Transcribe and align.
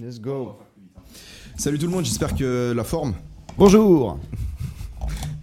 Let's 0.00 0.18
go. 0.18 0.56
Salut 1.58 1.78
tout 1.78 1.84
le 1.84 1.92
monde, 1.92 2.06
j'espère 2.06 2.34
que 2.34 2.72
la 2.74 2.84
forme. 2.84 3.12
Bonjour. 3.58 4.18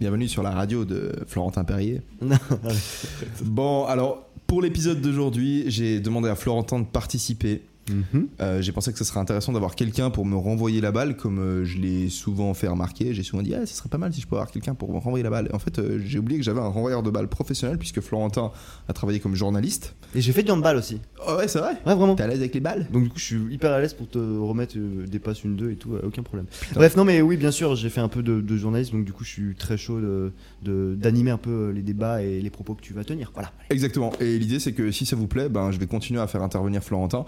Bienvenue 0.00 0.26
sur 0.26 0.42
la 0.42 0.50
radio 0.50 0.84
de 0.84 1.12
Florentin 1.28 1.62
Perrier. 1.62 2.02
bon, 3.44 3.84
alors 3.84 4.26
pour 4.48 4.60
l'épisode 4.60 5.00
d'aujourd'hui, 5.00 5.64
j'ai 5.68 6.00
demandé 6.00 6.28
à 6.28 6.34
Florentin 6.34 6.80
de 6.80 6.86
participer. 6.86 7.62
Mhm. 7.90 8.28
Euh, 8.40 8.60
j'ai 8.62 8.72
pensé 8.72 8.92
que 8.92 8.98
ce 8.98 9.04
serait 9.04 9.20
intéressant 9.20 9.52
d'avoir 9.52 9.74
quelqu'un 9.74 10.10
pour 10.10 10.24
me 10.26 10.36
renvoyer 10.36 10.80
la 10.80 10.92
balle, 10.92 11.16
comme 11.16 11.38
euh, 11.38 11.64
je 11.64 11.78
l'ai 11.78 12.08
souvent 12.08 12.52
fait 12.54 12.68
remarquer. 12.68 13.14
J'ai 13.14 13.22
souvent 13.22 13.42
dit, 13.42 13.54
ah, 13.54 13.66
ce 13.66 13.74
serait 13.74 13.88
pas 13.88 13.98
mal 13.98 14.12
si 14.12 14.20
je 14.20 14.26
pouvais 14.26 14.38
avoir 14.40 14.50
quelqu'un 14.52 14.74
pour 14.74 14.92
me 14.92 14.98
renvoyer 14.98 15.22
la 15.22 15.30
balle. 15.30 15.48
Et 15.50 15.54
en 15.54 15.58
fait, 15.58 15.78
euh, 15.78 16.00
j'ai 16.04 16.18
oublié 16.18 16.38
que 16.38 16.44
j'avais 16.44 16.60
un 16.60 16.68
renvoyeur 16.68 17.02
de 17.02 17.10
balle 17.10 17.28
professionnel, 17.28 17.78
puisque 17.78 18.00
Florentin 18.00 18.50
a 18.88 18.92
travaillé 18.92 19.20
comme 19.20 19.34
journaliste. 19.34 19.94
Et 20.14 20.20
j'ai 20.20 20.32
fait 20.32 20.42
du 20.42 20.50
handball 20.50 20.76
aussi. 20.76 21.00
Oh 21.26 21.36
ouais, 21.36 21.48
c'est 21.48 21.58
vrai 21.58 21.72
Ouais, 21.86 21.94
vraiment. 21.94 22.14
T'es 22.14 22.22
à 22.22 22.26
l'aise 22.28 22.38
avec 22.38 22.54
les 22.54 22.60
balles? 22.60 22.86
Donc 22.92 23.04
du 23.04 23.08
coup, 23.10 23.18
je 23.18 23.24
suis 23.24 23.40
hyper 23.54 23.72
à 23.72 23.80
l'aise 23.80 23.94
pour 23.94 24.08
te 24.08 24.18
remettre 24.18 24.76
euh, 24.78 25.06
des 25.06 25.18
passes 25.18 25.44
une 25.44 25.56
deux 25.56 25.70
et 25.70 25.76
tout, 25.76 25.94
euh, 25.94 26.00
aucun 26.04 26.22
problème. 26.22 26.46
Bref, 26.74 26.96
non 26.96 27.04
mais 27.04 27.20
oui, 27.20 27.36
bien 27.36 27.50
sûr, 27.50 27.74
j'ai 27.76 27.90
fait 27.90 28.00
un 28.00 28.08
peu 28.08 28.22
de, 28.22 28.40
de 28.40 28.56
journalisme, 28.56 28.96
donc 28.98 29.04
du 29.04 29.12
coup, 29.12 29.24
je 29.24 29.30
suis 29.30 29.54
très 29.54 29.76
chaud 29.76 30.00
de- 30.00 30.32
de- 30.62 30.94
d'animer 30.98 31.30
un 31.30 31.36
peu 31.38 31.70
les 31.70 31.82
débats 31.82 32.22
et 32.22 32.40
les 32.40 32.50
propos 32.50 32.74
que 32.74 32.80
tu 32.82 32.92
vas 32.94 33.04
tenir. 33.04 33.30
Voilà. 33.34 33.52
Exactement. 33.70 34.12
Et 34.20 34.38
l'idée, 34.38 34.58
c'est 34.60 34.72
que 34.72 34.90
si 34.90 35.04
ça 35.06 35.16
vous 35.16 35.26
plaît, 35.26 35.48
ben, 35.48 35.70
je 35.72 35.78
vais 35.78 35.86
continuer 35.86 36.20
à 36.20 36.26
faire 36.26 36.42
intervenir 36.42 36.82
Florentin. 36.82 37.24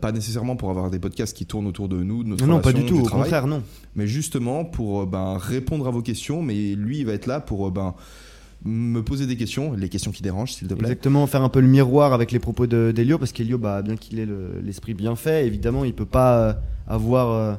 Pas 0.00 0.12
nécessairement 0.12 0.56
pour 0.56 0.70
avoir 0.70 0.90
des 0.90 0.98
podcasts 0.98 1.36
qui 1.36 1.46
tournent 1.46 1.66
autour 1.66 1.88
de 1.88 2.02
nous, 2.02 2.22
de 2.24 2.28
notre 2.30 2.46
Non, 2.46 2.54
non, 2.56 2.60
pas 2.60 2.68
relation, 2.70 2.86
du 2.86 2.92
tout. 2.92 2.98
Au 3.00 3.06
travail, 3.06 3.24
contraire, 3.24 3.46
non. 3.46 3.62
mais 3.94 4.06
justement 4.06 4.64
pour 4.64 5.02
euh, 5.02 5.06
ben, 5.06 5.36
répondre 5.38 5.86
à 5.86 5.90
vos 5.90 6.02
questions. 6.02 6.42
Mais 6.42 6.74
lui, 6.74 6.98
il 6.98 7.06
va 7.06 7.12
être 7.12 7.26
là 7.26 7.40
pour 7.40 7.66
euh, 7.66 7.70
ben, 7.70 7.94
me 8.64 9.00
poser 9.02 9.26
des 9.26 9.36
questions, 9.36 9.74
les 9.74 9.88
questions 9.88 10.10
qui 10.10 10.22
dérangent, 10.22 10.54
s'il 10.54 10.66
te 10.68 10.74
plaît. 10.74 10.88
Exactement, 10.88 11.26
faire 11.26 11.42
un 11.42 11.48
peu 11.48 11.60
le 11.60 11.68
miroir 11.68 12.12
avec 12.12 12.32
les 12.32 12.38
propos 12.38 12.66
de- 12.66 12.92
d'Elio, 12.94 13.18
parce 13.18 13.32
qu'Elio, 13.32 13.58
bah, 13.58 13.82
bien 13.82 13.96
qu'il 13.96 14.18
ait 14.18 14.26
le- 14.26 14.60
l'esprit 14.64 14.94
bien 14.94 15.14
fait, 15.16 15.46
évidemment, 15.46 15.84
il 15.84 15.94
peut 15.94 16.04
pas 16.06 16.38
euh, 16.40 16.52
avoir, 16.88 17.30
euh, 17.30 17.54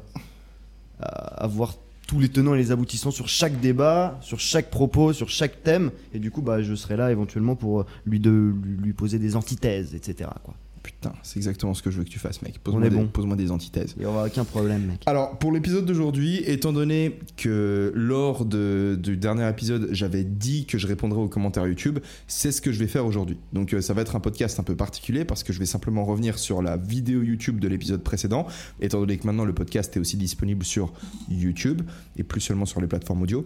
avoir 0.99 1.75
tous 2.07 2.19
les 2.19 2.29
tenants 2.29 2.55
et 2.55 2.57
les 2.57 2.71
aboutissants 2.71 3.11
sur 3.11 3.27
chaque 3.27 3.59
débat, 3.59 4.17
sur 4.21 4.39
chaque 4.39 4.69
propos, 4.69 5.11
sur 5.13 5.29
chaque 5.29 5.61
thème, 5.63 5.91
et 6.13 6.19
du 6.19 6.31
coup, 6.31 6.41
bah, 6.41 6.61
je 6.61 6.73
serai 6.73 6.95
là 6.97 7.11
éventuellement 7.11 7.55
pour 7.55 7.85
lui, 8.05 8.19
de, 8.19 8.53
lui, 8.63 8.77
lui 8.81 8.93
poser 8.93 9.19
des 9.19 9.35
antithèses, 9.35 9.93
etc. 9.93 10.29
Quoi. 10.43 10.53
Putain, 10.87 11.11
c'est 11.21 11.37
exactement 11.37 11.73
ce 11.73 11.83
que 11.83 11.91
je 11.91 11.97
veux 11.97 12.05
que 12.05 12.09
tu 12.09 12.17
fasses, 12.17 12.41
mec. 12.41 12.59
Pose-moi 12.59 12.87
des, 12.89 12.95
bon. 12.95 13.07
pose-moi 13.07 13.35
des 13.35 13.51
antithèses. 13.51 13.93
Il 13.97 13.99
n'y 13.99 14.05
aura 14.05 14.25
aucun 14.25 14.45
problème, 14.45 14.85
mec. 14.85 15.01
Alors, 15.05 15.37
pour 15.37 15.51
l'épisode 15.51 15.85
d'aujourd'hui, 15.85 16.37
étant 16.45 16.71
donné 16.71 17.19
que 17.35 17.91
lors 17.93 18.45
de- 18.45 18.97
du 19.01 19.17
dernier 19.17 19.47
épisode, 19.49 19.89
j'avais 19.91 20.23
dit 20.23 20.65
que 20.65 20.77
je 20.77 20.87
répondrais 20.87 21.19
aux 21.19 21.27
commentaires 21.27 21.67
YouTube, 21.67 21.99
c'est 22.27 22.51
ce 22.53 22.61
que 22.61 22.71
je 22.71 22.79
vais 22.79 22.87
faire 22.87 23.05
aujourd'hui. 23.05 23.37
Donc, 23.51 23.73
euh, 23.73 23.81
ça 23.81 23.93
va 23.93 24.01
être 24.01 24.15
un 24.15 24.21
podcast 24.21 24.59
un 24.61 24.63
peu 24.63 24.75
particulier 24.77 25.25
parce 25.25 25.43
que 25.43 25.51
je 25.51 25.59
vais 25.59 25.65
simplement 25.65 26.05
revenir 26.05 26.39
sur 26.39 26.61
la 26.61 26.77
vidéo 26.77 27.21
YouTube 27.21 27.59
de 27.59 27.67
l'épisode 27.67 28.01
précédent, 28.01 28.47
étant 28.79 28.99
donné 29.01 29.17
que 29.17 29.27
maintenant 29.27 29.43
le 29.45 29.53
podcast 29.53 29.95
est 29.97 29.99
aussi 29.99 30.15
disponible 30.15 30.63
sur 30.63 30.93
YouTube 31.29 31.81
et 32.15 32.23
plus 32.23 32.39
seulement 32.41 32.65
sur 32.65 32.79
les 32.79 32.87
plateformes 32.87 33.21
audio. 33.23 33.45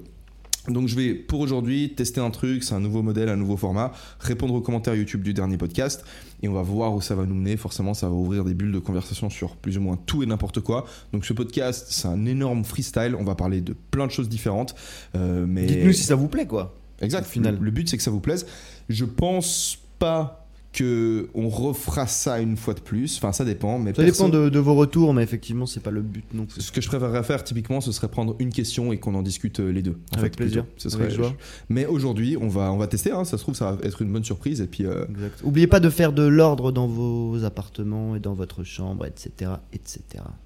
Donc 0.68 0.88
je 0.88 0.96
vais 0.96 1.16
pour 1.16 1.40
aujourd'hui 1.40 1.94
tester 1.96 2.22
un 2.22 2.30
truc, 2.30 2.64
c'est 2.64 2.76
un 2.76 2.80
nouveau 2.80 3.02
modèle, 3.02 3.30
un 3.30 3.36
nouveau 3.36 3.58
format, 3.58 3.92
répondre 4.20 4.54
aux 4.54 4.62
commentaires 4.62 4.94
YouTube 4.94 5.24
du 5.24 5.34
dernier 5.34 5.58
podcast 5.58 6.04
et 6.44 6.48
on 6.48 6.54
va 6.54 6.62
voir 6.62 6.94
où 6.94 7.02
ça 7.02 7.16
va 7.16 7.26
nous 7.26 7.34
mener. 7.34 7.58
Forcément, 7.58 7.96
ça 7.96 8.08
va 8.08 8.14
ouvrir 8.14 8.44
des 8.44 8.54
bulles 8.54 8.72
de 8.72 8.80
conversation 8.80 9.32
sur 9.32 9.56
plus 9.56 9.78
ou 9.78 9.82
moins 9.82 9.98
tout 10.06 10.22
et 10.22 10.28
n'importe 10.28 10.60
quoi. 10.60 10.86
Donc 11.14 11.26
ce 11.26 11.34
podcast, 11.34 11.88
c'est 11.90 12.08
un 12.08 12.26
énorme 12.26 12.64
freestyle. 12.64 13.16
On 13.18 13.24
va 13.24 13.34
parler 13.34 13.62
de 13.62 13.74
plein 13.74 14.06
de 14.06 14.12
choses 14.12 14.30
différentes. 14.30 14.76
Euh, 15.16 15.46
mais 15.48 15.66
Dites-nous 15.66 15.94
si 15.94 16.04
ça 16.04 16.16
vous 16.16 16.28
plaît, 16.28 16.46
quoi. 16.46 16.76
exact. 17.02 17.26
final. 17.26 17.56
Le, 17.58 17.66
le 17.66 17.72
but 17.72 17.90
c'est 17.90 17.98
que 17.98 18.04
ça 18.04 18.12
vous 18.12 18.20
plaise. 18.22 18.46
Je 18.88 19.06
pense 19.06 19.80
pas 19.98 20.41
que 20.74 21.28
on 21.34 21.50
refera 21.50 22.08
ça 22.08 22.40
une 22.40 22.56
fois 22.56 22.74
de 22.74 22.80
plus. 22.80 23.18
Enfin, 23.18 23.34
ça 23.34 23.44
dépend. 23.44 23.78
Mais 23.78 23.94
Ça 23.94 24.04
dépend 24.06 24.30
de, 24.30 24.48
de 24.48 24.60
vos 24.60 24.74
retours, 24.74 25.14
mais 25.14 25.22
effectivement, 25.22 25.66
c'est 25.66 25.82
pas 25.82 25.92
le 25.92 26.02
but 26.02 26.24
non 26.34 26.46
plus. 26.46 26.62
ce 26.62 26.72
que 26.72 26.80
je 26.80 26.88
préférerais 26.88 27.24
faire 27.24 27.44
typiquement, 27.44 27.82
ce 27.82 27.92
serait 27.92 28.08
prendre 28.08 28.38
une 28.40 28.52
question 28.54 28.94
et 28.94 28.98
qu'on 29.00 29.14
en 29.16 29.22
discute 29.22 29.60
euh, 29.60 29.70
les 29.70 29.82
deux. 29.82 29.98
en 30.16 30.20
Avec 30.20 30.32
fait, 30.34 30.38
plaisir. 30.38 30.64
plutôt. 30.64 30.80
Ce 30.80 30.90
serait- 30.90 31.04
Avec 31.06 31.16
joie. 31.16 31.34
Mais 31.68 31.86
aujourd'hui, 31.86 32.38
on 32.40 32.48
va, 32.48 32.72
on 32.72 32.78
va 32.78 32.88
tester. 32.88 33.12
hein. 33.12 33.26
Ça 33.26 33.38
se 33.38 33.44
trouve, 33.44 33.54
ça 33.56 33.74
va 33.74 33.84
être 33.86 34.02
une 34.02 34.14
bonne 34.14 34.24
surprise. 34.24 34.62
Et 34.62 34.68
puis, 34.68 34.86
euh, 34.86 35.06
Exact. 35.10 35.42
Oubliez 35.44 35.68
pas 35.68 35.82
de 35.82 35.90
faire 35.90 36.14
de 36.14 36.24
l'ordre 36.24 36.72
dans 36.72 36.88
vos 36.88 37.44
appartements 37.44 38.16
et 38.16 38.22
dans 38.22 38.34
votre 38.34 38.64
chambre, 38.64 39.06
etc. 39.06 39.52
etc. 39.74 40.02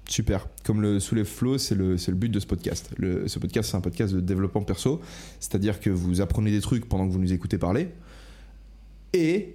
super. 0.08 0.48
Comme 0.64 0.82
le 0.82 0.98
sous 0.98 1.14
les 1.14 1.24
flots, 1.24 1.58
c'est 1.58 1.76
le, 1.76 1.96
c'est 1.98 2.10
le 2.10 2.16
but 2.16 2.30
de 2.30 2.40
ce 2.40 2.46
podcast. 2.46 2.90
Le, 2.96 3.28
ce 3.28 3.38
podcast, 3.38 3.70
c'est 3.70 3.76
un 3.76 3.80
podcast 3.80 4.12
de 4.12 4.20
développement 4.20 4.62
perso. 4.62 5.00
C'est-à-dire 5.38 5.78
que 5.78 5.88
vous 5.90 6.20
apprenez 6.20 6.50
des 6.50 6.60
trucs 6.60 6.88
pendant 6.88 7.06
que 7.06 7.12
vous 7.12 7.20
nous 7.20 7.32
écoutez 7.32 7.58
parler 7.58 7.90
et 9.12 9.54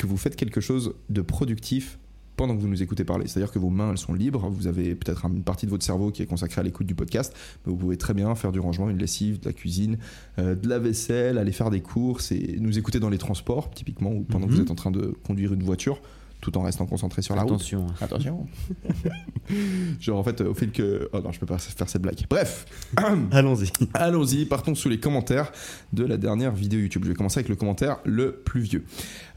que 0.00 0.06
vous 0.06 0.16
faites 0.16 0.34
quelque 0.36 0.60
chose 0.62 0.94
de 1.10 1.20
productif 1.20 1.98
pendant 2.36 2.56
que 2.56 2.62
vous 2.62 2.68
nous 2.68 2.82
écoutez 2.82 3.04
parler. 3.04 3.26
C'est-à-dire 3.26 3.52
que 3.52 3.58
vos 3.58 3.68
mains, 3.68 3.90
elles 3.90 3.98
sont 3.98 4.14
libres. 4.14 4.48
Vous 4.48 4.66
avez 4.66 4.94
peut-être 4.94 5.26
une 5.26 5.42
partie 5.42 5.66
de 5.66 5.70
votre 5.70 5.84
cerveau 5.84 6.10
qui 6.10 6.22
est 6.22 6.26
consacrée 6.26 6.60
à 6.60 6.64
l'écoute 6.64 6.86
du 6.86 6.94
podcast, 6.94 7.34
mais 7.66 7.72
vous 7.72 7.76
pouvez 7.78 7.98
très 7.98 8.14
bien 8.14 8.34
faire 8.34 8.50
du 8.50 8.60
rangement, 8.60 8.88
une 8.88 8.96
lessive, 8.96 9.40
de 9.40 9.44
la 9.44 9.52
cuisine, 9.52 9.98
euh, 10.38 10.54
de 10.54 10.66
la 10.66 10.78
vaisselle, 10.78 11.36
aller 11.36 11.52
faire 11.52 11.68
des 11.68 11.82
courses 11.82 12.32
et 12.32 12.56
nous 12.58 12.78
écouter 12.78 12.98
dans 12.98 13.10
les 13.10 13.18
transports, 13.18 13.68
typiquement, 13.70 14.10
ou 14.10 14.22
pendant 14.22 14.46
que 14.46 14.52
Mhm. 14.52 14.56
vous 14.56 14.62
êtes 14.62 14.70
en 14.70 14.74
train 14.74 14.90
de 14.90 15.14
conduire 15.26 15.52
une 15.52 15.62
voiture, 15.62 16.00
tout 16.40 16.56
en 16.58 16.62
restant 16.62 16.86
concentré 16.86 17.22
sur 17.22 17.34
la 17.36 17.42
route. 17.42 17.52
Attention. 17.52 17.86
hein. 17.88 17.94
Attention. 18.00 18.46
Genre 20.00 20.18
en 20.18 20.22
fait, 20.24 20.40
au 20.40 20.54
fil 20.54 20.70
que... 20.72 21.08
Oh 21.12 21.20
non, 21.20 21.32
je 21.32 21.40
peux 21.40 21.46
pas 21.46 21.58
faire 21.58 21.88
cette 21.88 22.02
blague. 22.02 22.24
Bref, 22.28 22.66
Allons-y. 23.32 23.70
allons-y, 23.94 24.44
partons 24.46 24.74
sous 24.74 24.88
les 24.88 25.00
commentaires 25.00 25.50
de 25.92 26.04
la 26.04 26.16
dernière 26.16 26.52
vidéo 26.52 26.80
YouTube. 26.80 27.02
Je 27.04 27.08
vais 27.10 27.14
commencer 27.14 27.40
avec 27.40 27.48
le 27.48 27.56
commentaire 27.56 27.98
le 28.04 28.32
plus 28.32 28.60
vieux. 28.60 28.84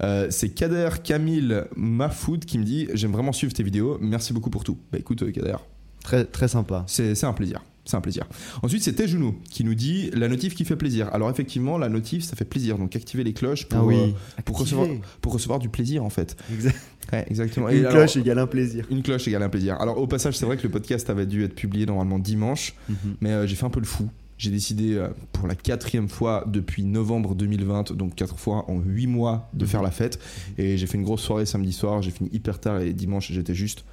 Euh, 0.01 0.27
c'est 0.29 0.49
Kader 0.49 0.89
Camille 1.03 1.63
Mafoud 1.75 2.45
qui 2.45 2.57
me 2.59 2.63
dit 2.63 2.87
«J'aime 2.93 3.11
vraiment 3.11 3.31
suivre 3.33 3.53
tes 3.53 3.63
vidéos, 3.63 3.97
merci 4.01 4.33
beaucoup 4.33 4.49
pour 4.49 4.63
tout.» 4.63 4.77
Bah 4.91 4.99
écoute 4.99 5.23
euh, 5.23 5.31
Kader, 5.31 5.57
Très, 6.03 6.25
très 6.25 6.47
sympa. 6.47 6.83
c'est 6.87 7.23
un 7.23 7.33
plaisir. 7.33 7.61
C'est 7.85 7.97
un 7.97 8.01
plaisir. 8.01 8.25
Ensuite, 8.61 8.81
c'est 8.81 8.93
Tejuno 8.93 9.35
qui 9.49 9.65
nous 9.65 9.75
dit 9.75 10.09
la 10.13 10.29
notif 10.29 10.55
qui 10.55 10.63
fait 10.63 10.77
plaisir. 10.77 11.09
Alors, 11.13 11.29
effectivement, 11.29 11.77
la 11.77 11.89
notif, 11.89 12.23
ça 12.23 12.35
fait 12.37 12.45
plaisir. 12.45 12.77
Donc, 12.77 12.95
activez 12.95 13.25
les 13.25 13.33
cloches 13.33 13.65
pour, 13.67 13.79
ah 13.79 13.85
oui. 13.85 13.95
euh, 13.97 14.41
pour, 14.45 14.61
Activer. 14.61 14.79
recevoir, 14.79 15.01
pour 15.19 15.33
recevoir 15.33 15.59
du 15.59 15.67
plaisir, 15.67 16.03
en 16.05 16.09
fait. 16.09 16.37
Exact. 16.53 16.75
Ouais, 17.11 17.25
exactement. 17.29 17.67
Et 17.69 17.73
Une 17.79 17.85
alors- 17.85 17.91
cloche 18.05 18.15
égale 18.15 18.39
un 18.39 18.47
plaisir. 18.47 18.85
Une 18.89 19.03
cloche 19.03 19.27
égale 19.27 19.43
un 19.43 19.49
plaisir. 19.49 19.75
Alors 19.81 19.97
au 19.97 20.07
passage, 20.07 20.37
c'est 20.37 20.45
vrai 20.45 20.55
que 20.55 20.63
le 20.63 20.69
podcast 20.69 21.09
avait 21.09 21.25
dû 21.25 21.43
être 21.43 21.53
publié 21.55 21.85
normalement 21.85 22.17
dimanche, 22.19 22.73
mais 23.19 23.31
euh, 23.31 23.45
j'ai 23.45 23.55
fait 23.55 23.65
un 23.65 23.69
peu 23.69 23.81
le 23.81 23.85
fou. 23.85 24.09
J'ai 24.37 24.49
décidé 24.49 24.93
euh, 24.95 25.09
pour 25.33 25.47
la 25.47 25.53
quatrième 25.55 26.07
fois 26.09 26.45
depuis 26.47 26.83
novembre 26.83 27.35
2020, 27.35 27.91
donc 27.91 28.15
quatre 28.15 28.39
fois 28.39 28.69
en 28.71 28.79
huit 28.79 29.07
mois, 29.07 29.49
de 29.53 29.65
Mhm. 29.65 29.69
faire 29.69 29.81
la 29.83 29.91
fête. 29.91 30.17
Et 30.57 30.77
j'ai 30.77 30.87
fait 30.87 30.97
une 30.97 31.03
grosse 31.03 31.21
soirée 31.21 31.45
samedi 31.45 31.73
soir. 31.73 32.01
J'ai 32.01 32.11
fini 32.11 32.29
hyper 32.31 32.59
tard 32.61 32.79
et 32.79 32.93
dimanche 32.93 33.29
j'étais 33.31 33.53
juste 33.53 33.83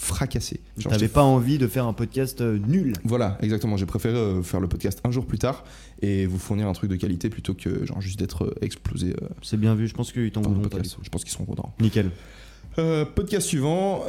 fracassé. 0.00 0.60
T'avais 0.88 1.08
pas 1.08 1.22
envie 1.22 1.58
de 1.58 1.66
faire 1.66 1.84
un 1.86 1.92
podcast 1.92 2.40
euh, 2.40 2.58
nul. 2.66 2.94
Voilà, 3.04 3.36
exactement. 3.42 3.76
J'ai 3.76 3.84
préféré 3.84 4.16
euh, 4.16 4.42
faire 4.42 4.58
le 4.58 4.66
podcast 4.66 4.98
un 5.04 5.10
jour 5.10 5.26
plus 5.26 5.38
tard 5.38 5.62
et 6.00 6.24
vous 6.24 6.38
fournir 6.38 6.66
un 6.68 6.72
truc 6.72 6.90
de 6.90 6.96
qualité 6.96 7.28
plutôt 7.28 7.52
que 7.52 7.84
genre 7.84 8.00
juste 8.00 8.18
d'être 8.18 8.44
euh, 8.46 8.54
explosé 8.62 9.14
C'est 9.42 9.58
bien 9.58 9.74
vu, 9.74 9.86
je 9.86 9.92
pense 9.94 10.10
qu'ils 10.10 10.30
t'en 10.32 10.40
voudront 10.40 10.62
pas. 10.62 10.68
podcast. 10.70 10.96
Je 11.02 11.08
pense 11.10 11.22
qu'ils 11.22 11.32
seront 11.34 11.44
contents. 11.44 11.74
Nickel. 11.80 12.10
Podcast 13.14 13.46
suivant, 13.46 14.04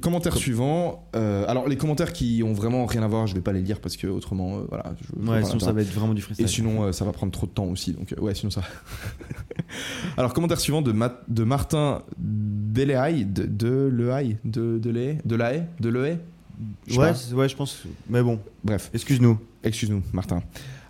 commentaire 0.00 0.36
suivant. 0.36 1.08
Alors 1.12 1.68
les 1.68 1.76
commentaires 1.76 2.12
qui 2.12 2.42
ont 2.44 2.52
vraiment 2.52 2.84
rien 2.86 3.04
à 3.04 3.06
voir, 3.06 3.28
je 3.28 3.34
vais 3.34 3.40
pas 3.40 3.52
les 3.52 3.62
lire 3.62 3.80
parce 3.80 3.96
que 3.96 4.08
autrement, 4.08 4.62
voilà. 4.68 4.92
je- 5.00 5.30
Ouais, 5.30 5.44
sinon 5.44 5.60
ça 5.60 5.70
va 5.70 5.82
être 5.82 5.92
vraiment 5.92 6.14
du 6.14 6.22
freestyle. 6.22 6.44
Et 6.46 6.48
sinon, 6.48 6.92
ça 6.92 7.04
va 7.04 7.12
prendre 7.12 7.30
trop 7.30 7.46
de 7.46 7.52
temps 7.52 7.66
aussi. 7.66 7.92
Donc, 7.92 8.12
ouais, 8.20 8.34
sinon 8.34 8.50
ça. 8.50 8.62
Alors, 10.16 10.32
commentaire 10.34 10.58
suivant 10.58 10.82
de, 10.82 10.90
Ma- 10.90 11.20
de 11.28 11.44
Martin 11.44 12.02
Delehaye, 12.72 13.24
de, 13.24 13.44
de 13.44 13.90
Lehaye, 13.92 14.36
de, 14.44 14.78
de 14.78 14.90
de 15.24 15.36
Lahaye, 15.36 15.64
de 15.80 15.88
sais 16.94 17.00
ouais, 17.00 17.12
ouais, 17.34 17.48
je 17.48 17.56
pense. 17.56 17.82
Mais 18.08 18.22
bon, 18.22 18.38
Bref, 18.64 18.90
excuse-nous. 18.92 19.38
excuse-nous, 19.62 20.02
Martin. 20.12 20.42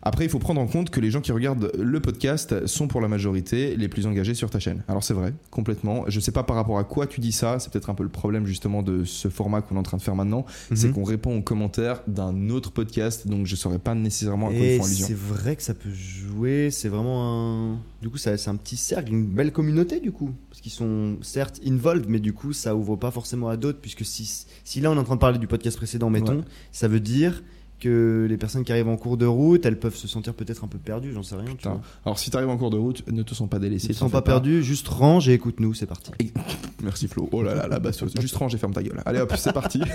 Après, 0.02 0.24
il 0.24 0.30
faut 0.30 0.38
prendre 0.38 0.60
en 0.60 0.66
compte 0.66 0.90
que 0.90 1.00
les 1.00 1.10
gens 1.10 1.20
qui 1.20 1.32
regardent 1.32 1.70
le 1.78 2.00
podcast 2.00 2.66
sont 2.66 2.86
pour 2.88 3.00
la 3.00 3.08
majorité 3.08 3.76
les 3.76 3.88
plus 3.88 4.06
engagés 4.06 4.34
sur 4.34 4.48
ta 4.50 4.58
chaîne. 4.60 4.82
Alors 4.88 5.02
c'est 5.04 5.14
vrai, 5.14 5.34
complètement. 5.50 6.04
Je 6.08 6.20
sais 6.20 6.32
pas 6.32 6.42
par 6.44 6.56
rapport 6.56 6.78
à 6.78 6.84
quoi 6.84 7.06
tu 7.06 7.20
dis 7.20 7.32
ça, 7.32 7.58
c'est 7.58 7.72
peut-être 7.72 7.90
un 7.90 7.94
peu 7.94 8.02
le 8.04 8.08
problème 8.08 8.46
justement 8.46 8.82
de 8.82 9.04
ce 9.04 9.28
format 9.28 9.60
qu'on 9.60 9.74
est 9.76 9.78
en 9.78 9.82
train 9.82 9.96
de 9.96 10.02
faire 10.02 10.14
maintenant, 10.14 10.46
c'est 10.74 10.88
Mhm. 10.88 10.94
qu'on 10.94 11.04
répond 11.04 11.36
aux 11.38 11.42
commentaires 11.42 12.02
d'un 12.06 12.48
autre 12.50 12.70
podcast, 12.70 13.26
donc 13.26 13.46
je 13.46 13.56
saurais 13.56 13.78
pas 13.78 13.94
nécessairement 13.94 14.48
à 14.48 14.50
quoi 14.52 14.58
ils 14.60 14.78
font 14.78 14.84
allusion. 14.84 15.06
c'est 15.08 15.16
vrai 15.16 15.56
que 15.56 15.62
ça 15.62 15.74
peut 15.74 15.92
jouer, 15.92 16.70
c'est 16.70 16.88
vraiment 16.88 17.72
un. 17.72 17.78
Du 18.00 18.08
coup, 18.08 18.16
c'est 18.18 18.48
un 18.48 18.56
petit 18.56 18.76
cercle, 18.76 19.10
une 19.12 19.26
belle 19.26 19.52
communauté 19.52 19.98
du 20.00 20.12
coup. 20.12 20.30
Parce 20.50 20.60
qu'ils 20.60 20.72
sont 20.72 21.16
certes 21.22 21.60
involved, 21.66 22.06
mais 22.08 22.20
du 22.20 22.32
coup, 22.32 22.52
ça 22.52 22.74
ouvre 22.76 22.96
pas 22.96 23.10
forcément 23.10 23.48
à 23.48 23.56
d'autres. 23.56 23.78
Puisque 23.80 24.04
si, 24.04 24.46
si 24.64 24.80
là 24.80 24.90
on 24.90 24.94
est 24.94 24.98
en 24.98 25.04
train 25.04 25.16
de 25.16 25.20
parler 25.20 25.38
du 25.38 25.46
podcast 25.48 25.76
précédent, 25.76 26.08
mettons, 26.10 26.36
Ouais. 26.38 26.44
ça 26.72 26.86
veut 26.88 27.00
dire 27.00 27.42
que 27.80 28.26
les 28.28 28.36
personnes 28.36 28.64
qui 28.64 28.72
arrivent 28.72 28.88
en 28.88 28.96
cours 28.96 29.16
de 29.16 29.26
route, 29.26 29.64
elles 29.66 29.78
peuvent 29.78 29.94
se 29.94 30.08
sentir 30.08 30.34
peut-être 30.34 30.64
un 30.64 30.68
peu 30.68 30.78
perdues, 30.78 31.12
j'en 31.12 31.22
sais 31.22 31.36
rien. 31.36 31.54
Tu 31.56 31.68
vois. 31.68 31.80
Alors 32.04 32.18
si 32.18 32.30
t'arrives 32.30 32.48
en 32.48 32.56
cours 32.56 32.70
de 32.70 32.76
route, 32.76 33.06
ne 33.10 33.22
te 33.22 33.34
sens 33.34 33.48
pas 33.48 33.58
délaissé. 33.58 33.88
Ne 33.88 33.92
sont 33.94 34.08
fais 34.08 34.12
pas 34.12 34.22
perdus, 34.22 34.62
juste 34.64 34.88
range 34.88 35.28
et 35.28 35.34
écoute-nous, 35.34 35.74
c'est 35.74 35.86
parti. 35.86 36.10
Merci 36.82 37.08
Flo. 37.08 37.28
Oh 37.32 37.42
là 37.42 37.54
là, 37.54 37.68
la 37.68 37.78
basseuse. 37.78 38.12
Juste 38.20 38.34
range 38.36 38.54
et 38.54 38.58
ferme 38.58 38.72
ta 38.72 38.82
gueule. 38.82 39.00
Allez 39.06 39.20
hop, 39.20 39.32
c'est 39.36 39.52
parti. 39.52 39.80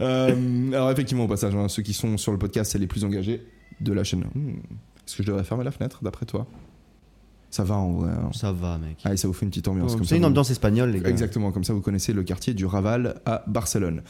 Euh, 0.00 0.72
alors 0.72 0.90
effectivement, 0.90 1.24
au 1.24 1.28
passage, 1.28 1.54
hein, 1.54 1.68
ceux 1.68 1.82
qui 1.82 1.92
sont 1.94 2.16
sur 2.16 2.32
le 2.32 2.38
podcast, 2.38 2.72
c'est 2.72 2.78
les 2.78 2.86
plus 2.86 3.04
engagés 3.04 3.46
de 3.80 3.92
la 3.92 4.04
chaîne. 4.04 4.24
Hmm. 4.34 4.50
Est-ce 5.06 5.16
que 5.16 5.22
je 5.22 5.28
devrais 5.28 5.44
fermer 5.44 5.64
la 5.64 5.70
fenêtre, 5.70 6.00
d'après 6.02 6.26
toi? 6.26 6.46
Ça 7.50 7.64
va 7.64 7.76
en 7.76 7.92
vrai. 7.92 8.10
hein. 8.10 8.30
Ça 8.32 8.50
va, 8.52 8.78
mec. 8.78 8.96
Allez, 9.04 9.16
ça 9.16 9.28
vous 9.28 9.34
fait 9.34 9.44
une 9.44 9.50
petite 9.50 9.68
ambiance. 9.68 9.92
ça, 9.92 9.98
c'est 10.04 10.16
une 10.16 10.22
vous- 10.22 10.28
ambiance 10.28 10.50
espagnole, 10.50 10.90
les 10.90 11.00
gars. 11.00 11.10
Exactement, 11.10 11.52
comme 11.52 11.64
ça 11.64 11.72
vous 11.72 11.80
connaissez 11.82 12.12
le 12.12 12.22
quartier 12.22 12.54
du 12.54 12.64
Raval 12.66 13.20
à 13.26 13.44
Barcelone. 13.46 14.02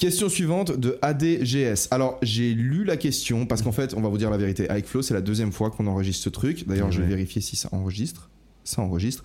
Question 0.00 0.30
suivante 0.30 0.80
de 0.80 0.98
ADGS. 1.02 1.88
Alors, 1.90 2.16
j'ai 2.22 2.54
lu 2.54 2.84
la 2.84 2.96
question 2.96 3.44
parce 3.44 3.60
qu'en 3.60 3.70
fait, 3.70 3.92
on 3.92 4.00
va 4.00 4.08
vous 4.08 4.16
dire 4.16 4.30
la 4.30 4.38
vérité. 4.38 4.66
Avec 4.70 4.86
Flo, 4.86 5.02
c'est 5.02 5.12
la 5.12 5.20
deuxième 5.20 5.52
fois 5.52 5.70
qu'on 5.70 5.86
enregistre 5.86 6.24
ce 6.24 6.30
truc. 6.30 6.66
D'ailleurs, 6.66 6.90
je 6.90 7.02
vais 7.02 7.06
vérifier 7.06 7.42
si 7.42 7.54
ça 7.54 7.68
enregistre. 7.72 8.30
Ça 8.64 8.80
enregistre. 8.80 9.22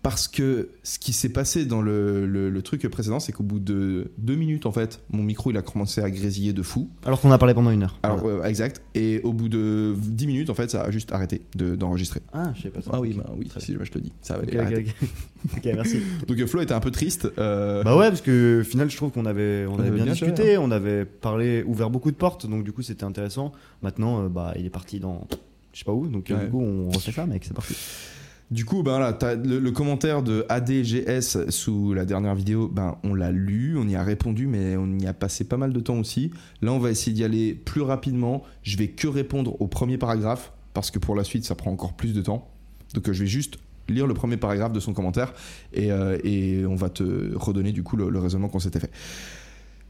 Parce 0.00 0.28
que 0.28 0.70
ce 0.84 0.98
qui 1.00 1.12
s'est 1.12 1.28
passé 1.30 1.66
dans 1.66 1.82
le, 1.82 2.24
le- 2.24 2.50
le 2.50 2.62
truc 2.62 2.86
précédent, 2.88 3.18
c'est 3.18 3.32
qu'au 3.32 3.42
bout 3.42 3.58
de 3.58 4.12
deux 4.16 4.36
minutes, 4.36 4.64
en 4.64 4.70
fait, 4.72 5.00
mon 5.10 5.24
micro 5.24 5.50
il 5.50 5.56
a 5.56 5.62
commencé 5.62 6.00
à 6.00 6.08
grésiller 6.08 6.52
de 6.52 6.62
fou. 6.62 6.88
Alors 7.04 7.20
qu'on 7.20 7.32
a 7.32 7.36
parlé 7.36 7.52
pendant 7.52 7.72
une 7.72 7.82
heure. 7.82 7.98
Alors, 8.04 8.18
Voilà. 8.18 8.44
euh, 8.44 8.48
exact. 8.48 8.80
Et 8.94 9.20
au 9.24 9.32
bout 9.32 9.48
de 9.48 9.94
10 9.98 10.26
minutes, 10.28 10.50
en 10.50 10.54
fait, 10.54 10.70
ça 10.70 10.82
a 10.82 10.90
juste 10.92 11.10
arrêté 11.12 11.42
de- 11.56 11.74
d'enregistrer. 11.74 12.20
Ah, 12.32 12.52
je 12.54 12.62
sais 12.62 12.70
pas 12.70 12.80
ça. 12.80 12.90
ah 12.94 13.00
oui, 13.00 13.12
bah 13.18 13.26
oui, 13.36 13.50
si 13.58 13.72
je 13.74 13.90
te 13.90 13.98
dis. 13.98 14.12
Ça 14.22 14.34
va 14.36 14.44
Ok, 14.44 14.48
aller. 14.50 14.58
arrêter. 14.60 14.86
ok, 15.56 15.64
merci. 15.74 15.98
Donc, 16.28 16.38
euh, 16.38 16.46
Flo 16.46 16.60
était 16.62 16.74
un 16.74 16.80
peu 16.80 16.92
triste. 16.92 17.28
euh, 17.36 17.82
Bah 17.82 17.96
ouais, 17.96 18.08
parce 18.08 18.22
que 18.22 18.60
au 18.60 18.64
final, 18.64 18.88
je 18.88 18.96
trouve 18.96 19.10
qu'on 19.10 19.26
avait, 19.26 19.66
on 19.66 19.72
On 19.72 19.78
avait 19.80 19.88
avait 19.88 19.96
bien, 19.96 20.04
bien 20.04 20.12
discuté, 20.12 20.44
géré, 20.44 20.58
on 20.58 20.70
avait 20.70 21.04
parlé, 21.06 21.64
ouvert 21.64 21.90
beaucoup 21.90 22.12
de 22.12 22.16
portes, 22.16 22.46
donc 22.48 22.62
du 22.62 22.70
coup 22.72 22.82
c'était 22.82 23.04
intéressant. 23.04 23.52
Maintenant, 23.82 24.22
euh, 24.22 24.28
bah 24.28 24.54
il 24.56 24.64
est 24.64 24.70
parti 24.70 25.00
dans, 25.00 25.26
je 25.72 25.80
sais 25.80 25.84
pas 25.84 25.92
où, 25.92 26.06
donc 26.06 26.28
Ouais. 26.30 26.44
du 26.44 26.50
coup 26.50 26.62
on 26.62 26.88
refait 26.90 27.10
ça, 27.12 27.26
mec, 27.26 27.42
c'est 27.44 27.52
parti. 27.52 27.74
Du 28.50 28.64
coup, 28.64 28.82
ben 28.82 28.98
là, 28.98 29.16
le, 29.34 29.70
commentaire 29.70 30.22
de 30.22 30.46
ADGS 30.48 31.50
sous 31.50 31.92
la 31.92 32.06
dernière 32.06 32.34
vidéo, 32.34 32.66
ben 32.68 32.96
on 33.04 33.14
l'a 33.14 33.30
lu, 33.30 33.76
on 33.76 33.86
y 33.86 33.94
a 33.94 34.02
répondu, 34.02 34.46
mais 34.46 34.74
on 34.76 34.98
y 34.98 35.06
a 35.06 35.12
passé 35.12 35.44
pas 35.44 35.58
mal 35.58 35.74
de 35.74 35.80
temps 35.80 35.98
aussi. 35.98 36.30
Là, 36.62 36.72
on 36.72 36.78
va 36.78 36.90
essayer 36.90 37.12
d'y 37.12 37.24
aller 37.24 37.52
plus 37.52 37.82
rapidement. 37.82 38.42
Je 38.62 38.78
vais 38.78 38.88
que 38.88 39.06
répondre 39.06 39.60
au 39.60 39.66
premier 39.66 39.98
paragraphe 39.98 40.52
parce 40.72 40.90
que 40.90 40.98
pour 40.98 41.14
la 41.14 41.24
suite, 41.24 41.44
ça 41.44 41.54
prend 41.54 41.70
encore 41.70 41.92
plus 41.92 42.14
de 42.14 42.22
temps. 42.22 42.48
Donc, 42.94 43.08
euh, 43.10 43.12
je 43.12 43.20
vais 43.20 43.28
juste 43.28 43.58
lire 43.86 44.06
le 44.06 44.14
premier 44.14 44.38
paragraphe 44.38 44.72
de 44.72 44.80
son 44.80 44.94
commentaire 44.94 45.34
et, 45.74 45.92
euh, 45.92 46.66
on 46.68 46.74
va 46.74 46.88
te 46.88 47.34
redonner 47.34 47.72
du 47.72 47.82
coup 47.82 47.96
le 47.96 48.18
raisonnement 48.18 48.48
qu'on 48.48 48.60
s'était 48.60 48.80
fait. 48.80 48.90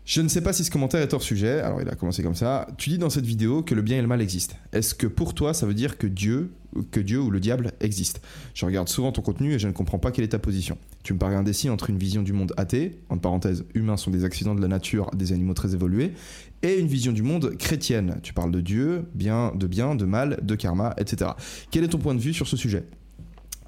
Je 0.08 0.22
ne 0.22 0.28
sais 0.28 0.40
pas 0.40 0.54
si 0.54 0.64
ce 0.64 0.70
commentaire 0.70 1.02
est 1.02 1.12
hors 1.12 1.20
sujet. 1.20 1.60
Alors, 1.60 1.82
il 1.82 1.88
a 1.90 1.94
commencé 1.94 2.22
comme 2.22 2.34
ça. 2.34 2.66
Tu 2.78 2.88
dis 2.88 2.96
dans 2.96 3.10
cette 3.10 3.26
vidéo 3.26 3.62
que 3.62 3.74
le 3.74 3.82
bien 3.82 3.98
et 3.98 4.00
le 4.00 4.06
mal 4.06 4.22
existent. 4.22 4.56
Est-ce 4.72 4.94
que 4.94 5.06
pour 5.06 5.34
toi, 5.34 5.52
ça 5.52 5.66
veut 5.66 5.74
dire 5.74 5.98
que 5.98 6.06
Dieu, 6.06 6.50
que 6.90 6.98
Dieu 6.98 7.20
ou 7.20 7.30
le 7.30 7.40
diable 7.40 7.72
existe? 7.80 8.22
Je 8.54 8.64
regarde 8.64 8.88
souvent 8.88 9.12
ton 9.12 9.20
contenu 9.20 9.52
et 9.52 9.58
je 9.58 9.68
ne 9.68 9.72
comprends 9.74 9.98
pas 9.98 10.10
quelle 10.10 10.24
est 10.24 10.28
ta 10.28 10.38
position. 10.38 10.78
Tu 11.02 11.12
me 11.12 11.18
parais 11.18 11.34
indécis 11.34 11.68
entre 11.68 11.90
une 11.90 11.98
vision 11.98 12.22
du 12.22 12.32
monde 12.32 12.54
athée, 12.56 13.02
entre 13.10 13.20
parenthèses, 13.20 13.66
humains 13.74 13.98
sont 13.98 14.10
des 14.10 14.24
accidents 14.24 14.54
de 14.54 14.62
la 14.62 14.68
nature, 14.68 15.10
des 15.10 15.34
animaux 15.34 15.52
très 15.52 15.74
évolués, 15.74 16.14
et 16.62 16.78
une 16.78 16.86
vision 16.86 17.12
du 17.12 17.22
monde 17.22 17.54
chrétienne. 17.58 18.18
Tu 18.22 18.32
parles 18.32 18.50
de 18.50 18.62
Dieu, 18.62 19.04
bien, 19.14 19.52
de 19.54 19.66
bien, 19.66 19.94
de 19.94 20.06
mal, 20.06 20.38
de 20.40 20.54
karma, 20.54 20.94
etc. 20.96 21.32
Quel 21.70 21.84
est 21.84 21.88
ton 21.88 21.98
point 21.98 22.14
de 22.14 22.20
vue 22.20 22.32
sur 22.32 22.48
ce 22.48 22.56
sujet? 22.56 22.84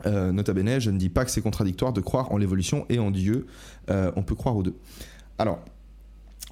Euh, 0.07 0.33
Nota 0.33 0.55
bene, 0.55 0.79
je 0.81 0.91
ne 0.91 0.97
dis 0.97 1.11
pas 1.11 1.27
que 1.27 1.31
c'est 1.31 1.43
contradictoire 1.43 1.93
de 1.93 2.01
croire 2.01 2.33
en 2.33 2.39
l'évolution 2.39 2.87
et 2.89 2.99
en 2.99 3.11
Dieu. 3.11 3.47
Euh, 3.91 4.11
on 4.17 4.23
peut 4.23 4.35
croire 4.35 4.57
aux 4.57 4.63
deux. 4.63 4.77
Alors, 5.37 5.63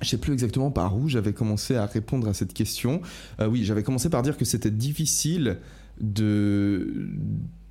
je 0.00 0.09
sais 0.09 0.19
plus 0.19 0.33
exactement 0.33 0.71
par 0.71 0.97
où 0.97 1.09
j'avais 1.09 1.33
commencé 1.33 1.77
à 1.77 1.87
répondre 1.87 2.29
à 2.29 2.35
cette 2.35 2.55
question. 2.55 3.00
Euh, 3.41 3.47
oui, 3.47 3.65
j'avais 3.65 3.83
commencé 3.83 4.11
par 4.11 4.23
dire 4.23 4.37
que 4.37 4.45
c'était 4.45 4.71
difficile 4.71 5.59
de 6.00 7.11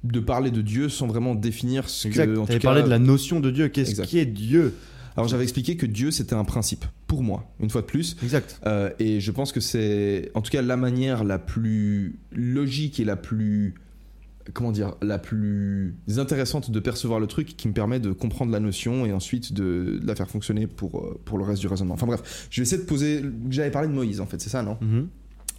de 0.03 0.19
parler 0.19 0.51
de 0.51 0.61
Dieu 0.61 0.89
sans 0.89 1.07
vraiment 1.07 1.35
définir 1.35 1.89
ce 1.89 2.07
Exact. 2.07 2.33
que. 2.33 2.53
Tu 2.53 2.59
parlé 2.59 2.83
de 2.83 2.89
la 2.89 2.99
notion 2.99 3.39
de 3.39 3.51
Dieu. 3.51 3.67
Qu'est-ce 3.67 4.01
qui 4.01 4.19
est 4.19 4.25
Dieu? 4.25 4.73
Alors 5.15 5.27
j'avais 5.27 5.43
expliqué 5.43 5.77
que 5.77 5.87
Dieu 5.87 6.11
c'était 6.11 6.35
un 6.35 6.43
principe 6.43 6.85
pour 7.07 7.23
moi, 7.23 7.51
une 7.59 7.71
fois 7.71 7.81
de 7.81 7.87
plus. 7.87 8.15
Exact. 8.21 8.59
Euh, 8.67 8.91
et 8.99 9.19
je 9.19 9.31
pense 9.31 9.51
que 9.51 9.59
c'est, 9.59 10.29
en 10.35 10.41
tout 10.41 10.51
cas, 10.51 10.61
la 10.61 10.77
manière 10.77 11.23
la 11.23 11.39
plus 11.39 12.19
logique 12.31 12.99
et 12.99 13.05
la 13.05 13.15
plus, 13.15 13.73
comment 14.53 14.71
dire, 14.71 14.95
la 15.01 15.19
plus 15.19 15.95
intéressante 16.17 16.71
de 16.71 16.79
percevoir 16.79 17.19
le 17.19 17.27
truc 17.27 17.55
qui 17.57 17.67
me 17.67 17.73
permet 17.73 17.99
de 17.99 18.11
comprendre 18.11 18.51
la 18.51 18.59
notion 18.59 19.05
et 19.05 19.13
ensuite 19.13 19.53
de, 19.53 19.99
la 20.03 20.15
faire 20.15 20.29
fonctionner 20.29 20.67
pour, 20.67 20.99
euh, 20.99 21.19
pour 21.25 21.37
le 21.37 21.43
reste 21.43 21.61
du 21.61 21.67
raisonnement. 21.67 21.93
Enfin 21.93 22.07
bref, 22.07 22.47
je 22.49 22.61
vais 22.61 22.63
essayer 22.63 22.81
de 22.81 22.87
poser. 22.87 23.23
J'avais 23.49 23.71
parlé 23.71 23.87
de 23.87 23.93
Moïse 23.93 24.21
en 24.21 24.25
fait, 24.25 24.41
c'est 24.41 24.49
ça, 24.49 24.63
non? 24.63 24.77
Mhm. 24.81 25.07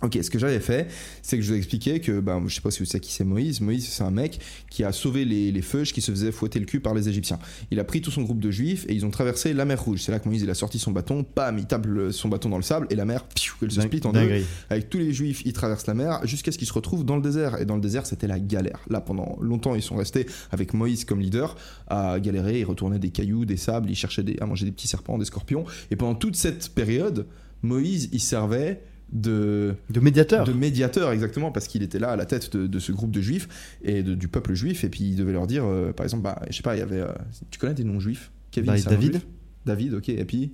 Ok, 0.03 0.19
ce 0.23 0.31
que 0.31 0.39
j'avais 0.39 0.61
fait, 0.61 0.89
c'est 1.23 1.37
que 1.37 1.43
je 1.43 1.49
vous 1.49 1.55
ai 1.55 1.59
expliqué 1.59 2.01
que, 2.01 2.21
bah, 2.21 2.41
je 2.47 2.55
sais 2.55 2.61
pas 2.61 2.71
si 2.71 2.81
vous 2.81 2.85
savez 2.85 3.01
qui 3.01 3.13
c'est 3.13 3.25
Moïse. 3.25 3.61
Moïse, 3.61 3.89
c'est 3.89 4.05
un 4.05 4.13
mec 4.13 4.39
qui 4.71 4.85
a 4.85 4.93
sauvé 4.93 5.25
les, 5.25 5.51
les 5.51 5.63
feuges 5.63 5.93
qui 5.93 6.01
se 6.01 6.13
faisaient 6.13 6.31
fouetter 6.31 6.61
le 6.61 6.67
cul 6.67 6.81
par 6.81 6.95
les 6.95 7.09
Égyptiens. 7.09 7.39
Il 7.71 7.81
a 7.81 7.85
pris 7.85 8.01
tout 8.01 8.11
son 8.11 8.23
groupe 8.23 8.39
de 8.39 8.51
juifs 8.51 8.85
et 8.89 8.95
ils 8.95 9.05
ont 9.05 9.11
traversé 9.11 9.53
la 9.53 9.65
mer 9.65 9.83
Rouge. 9.83 10.03
C'est 10.03 10.13
là 10.13 10.21
que 10.21 10.29
Moïse 10.29 10.43
il 10.43 10.51
a 10.51 10.55
sorti 10.55 10.79
son 10.79 10.93
bâton, 10.93 11.25
pam, 11.25 11.59
il 11.59 11.67
tape 11.67 11.87
son 12.11 12.29
bâton 12.29 12.49
dans 12.49 12.57
le 12.57 12.63
sable 12.63 12.87
et 12.91 12.95
la 12.95 13.05
mer, 13.05 13.25
piou, 13.25 13.55
elle 13.63 13.71
se 13.71 13.81
split 13.81 14.01
en 14.05 14.13
deux. 14.13 14.45
Avec 14.71 14.89
tous 14.89 14.99
les 14.99 15.13
juifs, 15.13 15.43
ils 15.45 15.53
traversent 15.53 15.87
la 15.87 15.95
mer 15.95 16.21
jusqu'à 16.25 16.53
ce 16.53 16.59
qu'ils 16.59 16.69
se 16.69 16.73
retrouvent 16.73 17.05
dans 17.05 17.17
le 17.17 17.23
désert. 17.23 17.61
Et 17.61 17.65
dans 17.65 17.75
le 17.75 17.81
désert, 17.81 18.07
c'était 18.07 18.27
la 18.29 18.39
galère. 18.39 18.81
Là, 18.89 19.01
pendant 19.01 19.37
longtemps, 19.41 19.75
ils 19.75 19.83
sont 19.83 19.97
restés 19.97 20.27
avec 20.51 20.75
Moïse 20.75 21.05
comme 21.05 21.21
leader 21.21 21.57
à 21.89 22.21
galérer. 22.21 22.61
Ils 22.61 22.65
retournaient 22.65 22.99
des 22.99 23.11
cailloux, 23.11 23.45
des 23.45 23.57
sables, 23.57 23.91
ils 23.91 23.97
cherchaient 23.97 24.23
des, 24.23 24.39
à 24.41 24.47
manger 24.47 24.65
des 24.65 24.73
petits 24.73 24.89
serpents, 24.89 25.19
des 25.19 25.25
scorpions. 25.25 25.65
Et 25.91 25.97
pendant 25.97 26.15
toute 26.15 26.37
cette 26.37 26.69
période, 26.71 27.27
Moïse, 27.63 28.09
il 28.13 28.21
servait 28.21 28.83
de, 29.13 29.75
De 29.91 30.01
médiateur. 30.01 30.45
de 30.45 30.53
médiateur 30.53 31.13
exactement 31.13 31.51
parce 31.51 31.67
qu'il 31.67 31.83
était 31.83 31.99
là 31.99 32.11
à 32.11 32.17
la 32.17 32.27
tête 32.27 32.55
de, 32.57 32.67
de 32.67 32.79
ce 32.79 32.93
groupe 32.93 33.11
de 33.11 33.21
juifs 33.21 33.49
et 33.83 34.03
de- 34.03 34.15
du 34.15 34.29
peuple 34.29 34.55
juif 34.55 34.85
et 34.85 34.89
puis 34.89 35.05
il 35.05 35.17
devait 35.17 35.33
leur 35.33 35.47
dire 35.47 35.65
euh, 35.65 35.93
par 35.93 36.05
exemple 36.05 36.23
bah, 36.25 36.41
je 36.51 36.57
sais 36.57 36.63
pas 36.63 36.77
il 36.77 36.81
y 36.81 36.83
avait 36.83 37.01
euh, 37.01 37.09
tu 37.51 37.59
connais 37.59 37.75
des 37.75 37.85
noms 37.85 38.01
juifs? 38.01 38.31
Kevin 38.51 38.73
Bah, 38.73 38.81
David. 38.83 39.13
juif? 39.13 39.27
David 39.67 39.95
ok 39.95 40.09
et 40.11 40.25
puis? 40.25 40.53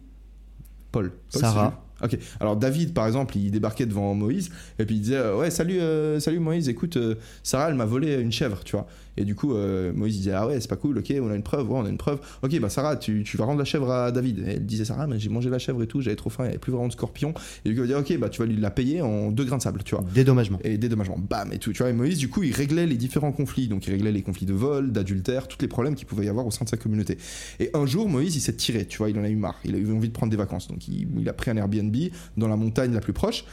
Paul, 0.92 1.10
Paul, 1.32 1.40
Sarah. 1.40 1.80
Ok, 2.02 2.18
alors 2.40 2.56
David 2.56 2.92
par 2.92 3.06
exemple, 3.06 3.36
il 3.36 3.50
débarquait 3.50 3.86
devant 3.86 4.14
Moïse 4.14 4.50
et 4.78 4.84
puis 4.84 4.96
il 4.96 5.00
disait 5.00 5.16
euh, 5.16 5.36
ouais 5.36 5.50
salut 5.50 5.80
euh, 5.80 6.20
salut 6.20 6.38
Moïse, 6.38 6.68
écoute 6.68 6.98
Sarah 7.42 7.68
elle 7.70 7.74
m'a 7.76 7.84
volé 7.86 8.14
une 8.20 8.32
chèvre, 8.32 8.62
tu 8.64 8.72
vois. 8.76 8.86
Et 9.16 9.24
du 9.24 9.34
coup 9.34 9.54
euh, 9.54 9.92
Moïse 9.92 10.16
disait 10.16 10.32
ah 10.32 10.46
ouais 10.46 10.60
c'est 10.60 10.68
pas 10.68 10.76
cool, 10.76 10.98
ok 10.98 11.12
on 11.20 11.30
a 11.30 11.34
une 11.36 11.42
preuve, 11.42 11.70
ouais 11.70 11.78
on 11.78 11.84
a 11.84 11.88
une 11.88 11.98
preuve. 11.98 12.20
Ok 12.42 12.58
bah 12.60 12.68
Sarah 12.68 12.96
tu, 12.96 13.22
tu 13.24 13.36
vas 13.36 13.44
rendre 13.44 13.58
la 13.58 13.64
chèvre 13.64 13.90
à 13.90 14.12
David. 14.12 14.40
Et 14.40 14.52
elle 14.52 14.66
disait 14.66 14.84
Sarah 14.84 15.06
mais 15.06 15.18
j'ai 15.18 15.28
mangé 15.28 15.50
la 15.50 15.58
chèvre 15.58 15.82
et 15.82 15.86
tout, 15.86 16.00
j'avais 16.00 16.16
trop 16.16 16.30
faim, 16.30 16.44
il 16.44 16.46
y 16.46 16.50
avait 16.50 16.58
plus 16.58 16.72
vraiment 16.72 16.88
de 16.88 16.92
scorpion. 16.92 17.34
Et 17.64 17.70
du 17.70 17.76
coup 17.76 17.82
il 17.82 17.86
dire 17.88 17.98
ok 17.98 18.18
bah 18.18 18.28
tu 18.28 18.40
vas 18.40 18.46
lui 18.46 18.56
la 18.56 18.70
payer 18.70 19.02
en 19.02 19.30
deux 19.30 19.44
grains 19.44 19.58
de 19.58 19.62
sable, 19.62 19.82
tu 19.84 19.94
vois 19.94 20.04
Dédommagement. 20.14 20.58
et 20.64 20.78
dédommagement, 20.78 21.18
bam 21.18 21.52
et 21.52 21.58
tout. 21.58 21.72
Tu 21.72 21.82
vois, 21.82 21.90
et 21.90 21.92
Moïse, 21.92 22.18
du 22.18 22.28
coup, 22.28 22.42
il 22.42 22.52
réglait 22.52 22.86
les 22.86 22.96
différents 22.96 23.32
conflits. 23.32 23.68
Donc, 23.68 23.86
il 23.86 23.90
réglait 23.90 24.12
les 24.12 24.22
conflits 24.22 24.46
de 24.46 24.52
vol, 24.52 24.92
d'adultère, 24.92 25.48
tous 25.48 25.58
les 25.60 25.68
problèmes 25.68 25.94
qu'il 25.94 26.06
pouvait 26.06 26.26
y 26.26 26.28
avoir 26.28 26.46
au 26.46 26.50
sein 26.50 26.64
de 26.64 26.70
sa 26.70 26.76
communauté. 26.76 27.18
Et 27.60 27.70
un 27.74 27.86
jour, 27.86 28.08
Moïse, 28.08 28.36
il 28.36 28.40
s'est 28.40 28.54
tiré, 28.54 28.86
tu 28.86 28.98
vois, 28.98 29.10
il 29.10 29.18
en 29.18 29.24
a 29.24 29.28
eu 29.28 29.36
marre. 29.36 29.58
Il 29.64 29.74
a 29.74 29.78
eu 29.78 29.92
envie 29.92 30.08
de 30.08 30.12
prendre 30.12 30.30
des 30.30 30.36
vacances. 30.36 30.68
Donc, 30.68 30.86
il, 30.88 31.08
il 31.18 31.28
a 31.28 31.32
pris 31.32 31.50
un 31.50 31.56
Airbnb 31.56 31.94
dans 32.36 32.48
la 32.48 32.56
montagne 32.56 32.92
la 32.92 33.00
plus 33.00 33.12
proche. 33.12 33.44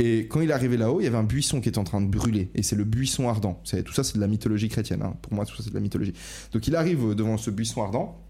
Et 0.00 0.26
quand 0.28 0.40
il 0.40 0.50
est 0.50 0.52
arrivé 0.52 0.76
là-haut, 0.76 1.00
il 1.00 1.04
y 1.04 1.06
avait 1.06 1.16
un 1.18 1.22
buisson 1.24 1.60
qui 1.60 1.68
était 1.68 1.78
en 1.78 1.84
train 1.84 2.00
de 2.00 2.08
brûler. 2.08 2.50
Et 2.54 2.62
c'est 2.62 2.76
le 2.76 2.84
buisson 2.84 3.28
ardent. 3.28 3.62
Tout 3.84 3.92
ça, 3.92 4.02
c'est 4.02 4.16
de 4.16 4.20
la 4.20 4.26
mythologie 4.26 4.68
chrétienne. 4.68 5.02
hein. 5.02 5.14
Pour 5.22 5.34
moi, 5.34 5.44
tout 5.44 5.54
ça, 5.56 5.62
c'est 5.62 5.70
de 5.70 5.74
la 5.74 5.80
mythologie. 5.80 6.14
Donc, 6.52 6.66
il 6.66 6.74
arrive 6.74 7.14
devant 7.14 7.36
ce 7.36 7.50
buisson 7.50 7.82
ardent 7.82 8.20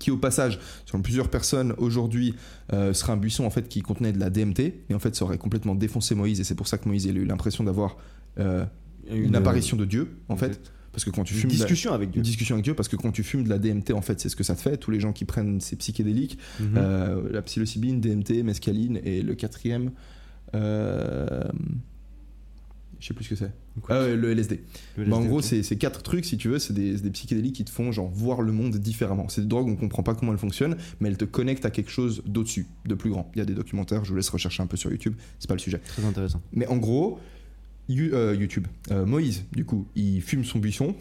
qui 0.00 0.10
au 0.10 0.16
passage, 0.16 0.58
selon 0.84 1.00
plusieurs 1.00 1.28
personnes 1.30 1.72
aujourd'hui, 1.78 2.34
euh, 2.72 2.92
serait 2.92 3.12
un 3.12 3.16
buisson 3.16 3.44
en 3.44 3.50
fait 3.50 3.68
qui 3.68 3.82
contenait 3.82 4.10
de 4.12 4.18
la 4.18 4.30
DMT, 4.30 4.58
et 4.90 4.94
en 4.94 4.98
fait 4.98 5.14
ça 5.14 5.24
aurait 5.24 5.38
complètement 5.38 5.76
défoncé 5.76 6.16
Moïse, 6.16 6.40
et 6.40 6.44
c'est 6.44 6.56
pour 6.56 6.66
ça 6.66 6.76
que 6.76 6.88
Moïse 6.88 7.04
il 7.04 7.16
a 7.16 7.20
eu 7.20 7.24
l'impression 7.24 7.62
d'avoir 7.62 7.96
euh, 8.40 8.64
une, 9.08 9.36
apparition 9.36 9.76
de 9.76 9.84
Dieu, 9.84 10.16
en 10.28 10.36
fait, 10.36 10.60
parce 10.90 11.04
que 11.04 11.10
quand 11.10 11.22
tu 11.22 11.34
Une 11.34 11.40
fumes 11.42 11.50
de 11.50 11.54
la- 11.54 11.58
discussion 11.66 11.92
avec 11.92 12.10
Dieu. 12.10 12.18
une 12.18 12.24
discussion 12.24 12.56
avec 12.56 12.64
Dieu, 12.64 12.74
parce 12.74 12.88
que 12.88 12.96
quand 12.96 13.12
tu 13.12 13.22
fumes 13.22 13.44
de 13.44 13.48
la 13.48 13.58
DMT, 13.58 13.92
en 13.92 14.00
fait, 14.02 14.18
c'est 14.18 14.28
ce 14.28 14.34
que 14.34 14.42
ça 14.42 14.56
te 14.56 14.60
fait. 14.60 14.76
Tous 14.76 14.90
les 14.90 14.98
gens 14.98 15.12
qui 15.12 15.24
prennent 15.24 15.60
ces 15.60 15.76
psychédéliques, 15.76 16.36
Mhm. 16.58 16.66
euh, 16.78 17.28
la 17.30 17.42
psilocybine, 17.42 18.00
DMT, 18.00 18.42
mescaline, 18.42 18.98
et 19.04 19.22
le 19.22 19.36
quatrième, 19.36 19.92
euh, 20.54 21.42
Je 23.00 23.06
sais 23.08 23.14
plus 23.14 23.24
ce 23.24 23.30
que 23.30 23.36
c'est. 23.36 23.52
Ah 23.90 24.00
ouais, 24.00 24.16
le 24.16 24.30
LSD. 24.30 24.62
Le 24.96 25.04
Bah, 25.04 25.16
en 25.16 25.24
gros, 25.24 25.42
c'est 25.42 25.62
quatre 25.76 26.02
trucs, 26.02 26.24
si 26.24 26.38
tu 26.38 26.48
veux, 26.48 26.58
c'est 26.58 26.72
des, 26.72 26.96
psychédéliques 27.10 27.56
qui 27.56 27.64
te 27.64 27.70
font 27.70 27.92
genre 27.92 28.08
voir 28.08 28.40
le 28.40 28.52
monde 28.52 28.76
différemment. 28.76 29.28
C'est 29.28 29.42
des 29.42 29.46
drogues, 29.46 29.68
on 29.68 29.76
comprend 29.76 30.02
pas 30.02 30.14
comment 30.14 30.32
elles 30.32 30.38
fonctionnent, 30.38 30.76
mais 31.00 31.08
elles 31.10 31.18
te 31.18 31.26
connectent 31.26 31.66
à 31.66 31.70
quelque 31.70 31.90
chose 31.90 32.22
d'au-dessus, 32.26 32.66
de 32.86 32.94
plus 32.94 33.10
grand. 33.10 33.30
Il 33.34 33.38
y 33.38 33.42
a 33.42 33.44
des 33.44 33.54
documentaires, 33.54 34.04
je 34.04 34.10
vous 34.10 34.16
laisse 34.16 34.30
rechercher 34.30 34.62
un 34.62 34.66
peu 34.66 34.76
sur 34.78 34.90
YouTube, 34.90 35.14
c'est 35.38 35.48
pas 35.48 35.54
le 35.54 35.60
sujet. 35.60 35.78
Très 35.78 36.04
intéressant. 36.04 36.40
Mais 36.52 36.66
en 36.68 36.78
gros, 36.78 37.18
You- 37.88 38.14
euh, 38.14 38.34
YouTube, 38.34 38.66
Euh, 38.90 39.04
Moïse, 39.06 39.44
du 39.52 39.64
coup, 39.64 39.86
il 39.94 40.20
fume 40.22 40.44
son 40.44 40.58
buisson. 40.58 40.96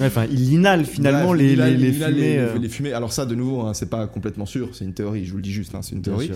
Enfin, 0.00 0.26
il 0.30 0.52
inhale 0.52 0.84
finalement 0.84 1.32
les, 1.32 1.56
fumées. 1.92 2.06
les- 2.20 2.36
euh, 2.38 2.58
les 2.58 2.68
fumées. 2.68 2.92
Alors 2.92 3.12
ça, 3.12 3.24
de 3.26 3.34
nouveau, 3.34 3.62
hein, 3.62 3.74
c'est 3.74 3.88
pas 3.88 4.06
complètement 4.06 4.46
sûr, 4.46 4.74
c'est 4.74 4.84
une 4.84 4.92
théorie, 4.94 5.24
je 5.24 5.30
vous 5.30 5.36
le 5.38 5.42
dis 5.42 5.52
juste, 5.52 5.74
hein, 5.74 5.80
c'est 5.82 5.94
une 5.94 6.02
théorie. 6.02 6.28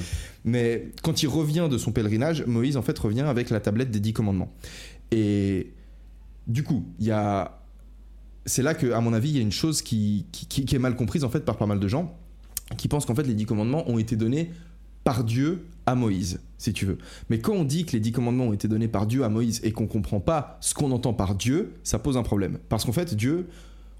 Mais 0.44 0.88
quand 1.02 1.22
il 1.22 1.28
revient 1.28 1.68
de 1.70 1.76
son 1.78 1.92
pèlerinage, 1.92 2.44
Moïse 2.46 2.76
en 2.76 2.82
fait 2.82 2.98
revient 2.98 3.20
avec 3.22 3.50
la 3.50 3.60
tablette 3.60 3.90
des 3.90 4.00
dix 4.00 4.12
commandements. 4.12 4.52
Et 5.12 5.72
du 6.46 6.62
coup, 6.62 6.84
il 6.98 7.06
y 7.06 7.10
a, 7.10 7.60
c'est 8.46 8.62
là 8.62 8.74
que, 8.74 8.92
à 8.92 9.00
mon 9.00 9.12
avis, 9.12 9.28
il 9.30 9.36
y 9.36 9.38
a 9.38 9.42
une 9.42 9.52
chose 9.52 9.82
qui, 9.82 10.26
qui, 10.32 10.46
qui- 10.46 10.64
qui 10.64 10.74
est 10.74 10.78
mal 10.78 10.96
comprise 10.96 11.24
en 11.24 11.28
fait 11.30 11.44
par 11.44 11.56
pas 11.56 11.66
mal 11.66 11.78
de 11.80 11.88
gens, 11.88 12.16
qui 12.76 12.88
pensent 12.88 13.04
qu'en 13.04 13.14
fait 13.14 13.24
les 13.26 13.34
dix 13.34 13.46
commandements 13.46 13.88
ont 13.90 13.98
été 13.98 14.16
donnés 14.16 14.50
par 15.04 15.24
Dieu 15.24 15.66
à 15.86 15.94
Moïse, 15.94 16.40
si 16.58 16.72
tu 16.72 16.84
veux. 16.86 16.98
Mais 17.30 17.38
quand 17.38 17.52
on 17.54 17.64
dit 17.64 17.84
que 17.84 17.92
les 17.92 18.00
dix 18.00 18.12
commandements 18.12 18.44
ont 18.48 18.52
été 18.52 18.68
donnés 18.68 18.88
par 18.88 19.06
Dieu 19.06 19.24
à 19.24 19.28
Moïse 19.28 19.60
et 19.64 19.72
qu'on 19.72 19.86
comprend 19.86 20.20
pas 20.20 20.58
ce 20.60 20.74
qu'on 20.74 20.90
entend 20.92 21.14
par 21.14 21.34
Dieu, 21.34 21.72
ça 21.84 21.98
pose 21.98 22.16
un 22.16 22.22
problème. 22.22 22.58
Parce 22.68 22.84
qu'en 22.84 22.92
fait, 22.92 23.14
Dieu, 23.14 23.46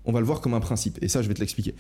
on 0.04 0.12
va 0.12 0.21
le 0.21 0.26
voir 0.26 0.40
comme 0.40 0.54
un 0.54 0.61
principe. 0.61 0.99
Et 1.02 1.09
ça, 1.09 1.23
je 1.23 1.28
vais 1.28 1.35
te 1.35 1.40
l'expliquer. 1.40 1.75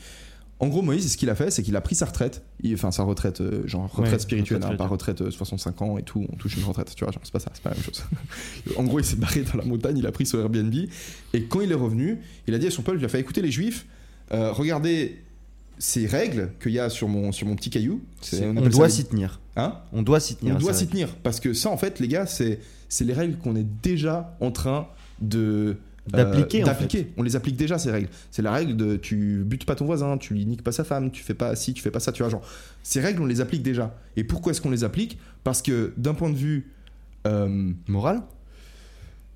En 0.58 0.68
gros, 0.68 0.82
Moïse, 0.82 1.10
ce 1.12 1.16
qu'il 1.16 1.30
a 1.30 1.34
fait, 1.34 1.50
c'est 1.50 1.62
qu'il 1.62 1.74
a 1.76 1.80
pris 1.80 1.94
sa 1.94 2.04
retraite, 2.04 2.42
il- 2.62 2.74
enfin 2.74 2.90
sa 2.90 3.02
retraite, 3.02 3.40
euh, 3.40 3.66
genre 3.66 3.90
retraite 3.90 4.12
Ouais, 4.12 4.18
spirituelle, 4.18 4.60
hein, 4.62 4.76
pas 4.76 4.86
retraite 4.86 5.22
euh, 5.22 5.30
65 5.30 5.80
ans 5.80 5.96
et 5.96 6.02
tout, 6.02 6.26
on 6.30 6.36
touche 6.36 6.54
une 6.58 6.64
retraite, 6.64 6.94
tu 6.94 7.02
vois, 7.02 7.12
genre 7.12 7.22
c'est 7.24 7.32
pas 7.32 7.38
ça, 7.38 7.50
c'est 7.54 7.62
pas 7.62 7.70
la 7.70 7.76
même 7.76 7.84
chose. 7.84 8.04
en 8.76 8.84
gros, 8.84 8.98
il 8.98 9.04
s'est 9.06 9.16
barré 9.16 9.40
dans 9.42 9.56
la 9.58 9.64
montagne, 9.64 9.96
il 9.96 10.06
a 10.06 10.12
pris 10.12 10.26
son 10.26 10.38
Airbnb, 10.38 10.74
et 11.32 11.44
quand 11.44 11.62
il 11.62 11.72
est 11.72 11.74
revenu, 11.74 12.18
il 12.46 12.52
a 12.52 12.58
dit 12.58 12.66
à 12.66 12.70
son 12.70 12.82
peuple, 12.82 12.98
il 12.98 13.04
a 13.06 13.08
fait 13.08 13.20
écouter 13.20 13.40
les 13.40 13.50
juifs, 13.50 13.86
euh, 14.32 14.52
regardez 14.52 15.22
ces 15.80 16.06
règles 16.06 16.52
qu'il 16.62 16.72
y 16.72 16.78
a 16.78 16.90
sur 16.90 17.08
mon, 17.08 17.32
sur 17.32 17.48
mon 17.48 17.56
petit 17.56 17.70
caillou. 17.70 18.02
On, 18.42 18.68
doit 18.68 18.90
s'y 18.90 19.06
tenir. 19.06 19.40
Hein 19.56 19.78
On 19.92 20.02
doit 20.02 20.20
s'y 20.20 20.36
tenir. 20.36 20.54
on 20.54 20.58
doit 20.58 20.74
s'y 20.74 20.86
tenir, 20.86 21.08
parce 21.16 21.40
que 21.40 21.54
ça, 21.54 21.70
en 21.70 21.76
fait, 21.76 21.98
les 21.98 22.06
gars, 22.06 22.26
c'est 22.26 22.60
les 23.00 23.12
règles 23.14 23.38
qu'on 23.38 23.56
est 23.56 23.66
déjà 23.82 24.36
en 24.40 24.52
train 24.52 24.86
de 25.20 25.76
D'appliquer, 26.06 26.60
euh, 26.60 26.64
en 26.64 26.66
d'appliquer. 26.66 27.12
On 27.16 27.22
les 27.22 27.36
applique 27.36 27.56
déjà 27.56 27.78
ces 27.78 27.90
règles. 27.90 28.08
C'est 28.30 28.42
la 28.42 28.52
règle 28.52 28.74
de 28.74 28.96
tu 28.96 29.44
butes 29.44 29.64
pas 29.64 29.76
ton 29.76 29.84
voisin, 29.84 30.16
tu 30.18 30.34
niques 30.34 30.62
pas 30.62 30.72
sa 30.72 30.82
femme, 30.82 31.10
tu 31.10 31.22
fais 31.22 31.34
pas 31.34 31.54
ci, 31.54 31.72
tu 31.72 31.82
fais 31.82 31.90
pas 31.90 32.00
ça, 32.00 32.10
tu 32.10 32.22
vois 32.22 32.30
genre. 32.30 32.42
Ces 32.82 33.00
règles 33.00 33.22
on 33.22 33.26
les 33.26 33.40
applique 33.40 33.62
déjà. 33.62 33.94
Et 34.16 34.24
pourquoi 34.24 34.50
est-ce 34.50 34.60
qu'on 34.60 34.70
les 34.70 34.82
applique? 34.82 35.18
Parce 35.44 35.62
que 35.62 35.92
d'un 35.96 36.14
point 36.14 36.30
de 36.30 36.36
vue 36.36 36.70
euh, 37.26 37.70
Moral? 37.86 38.22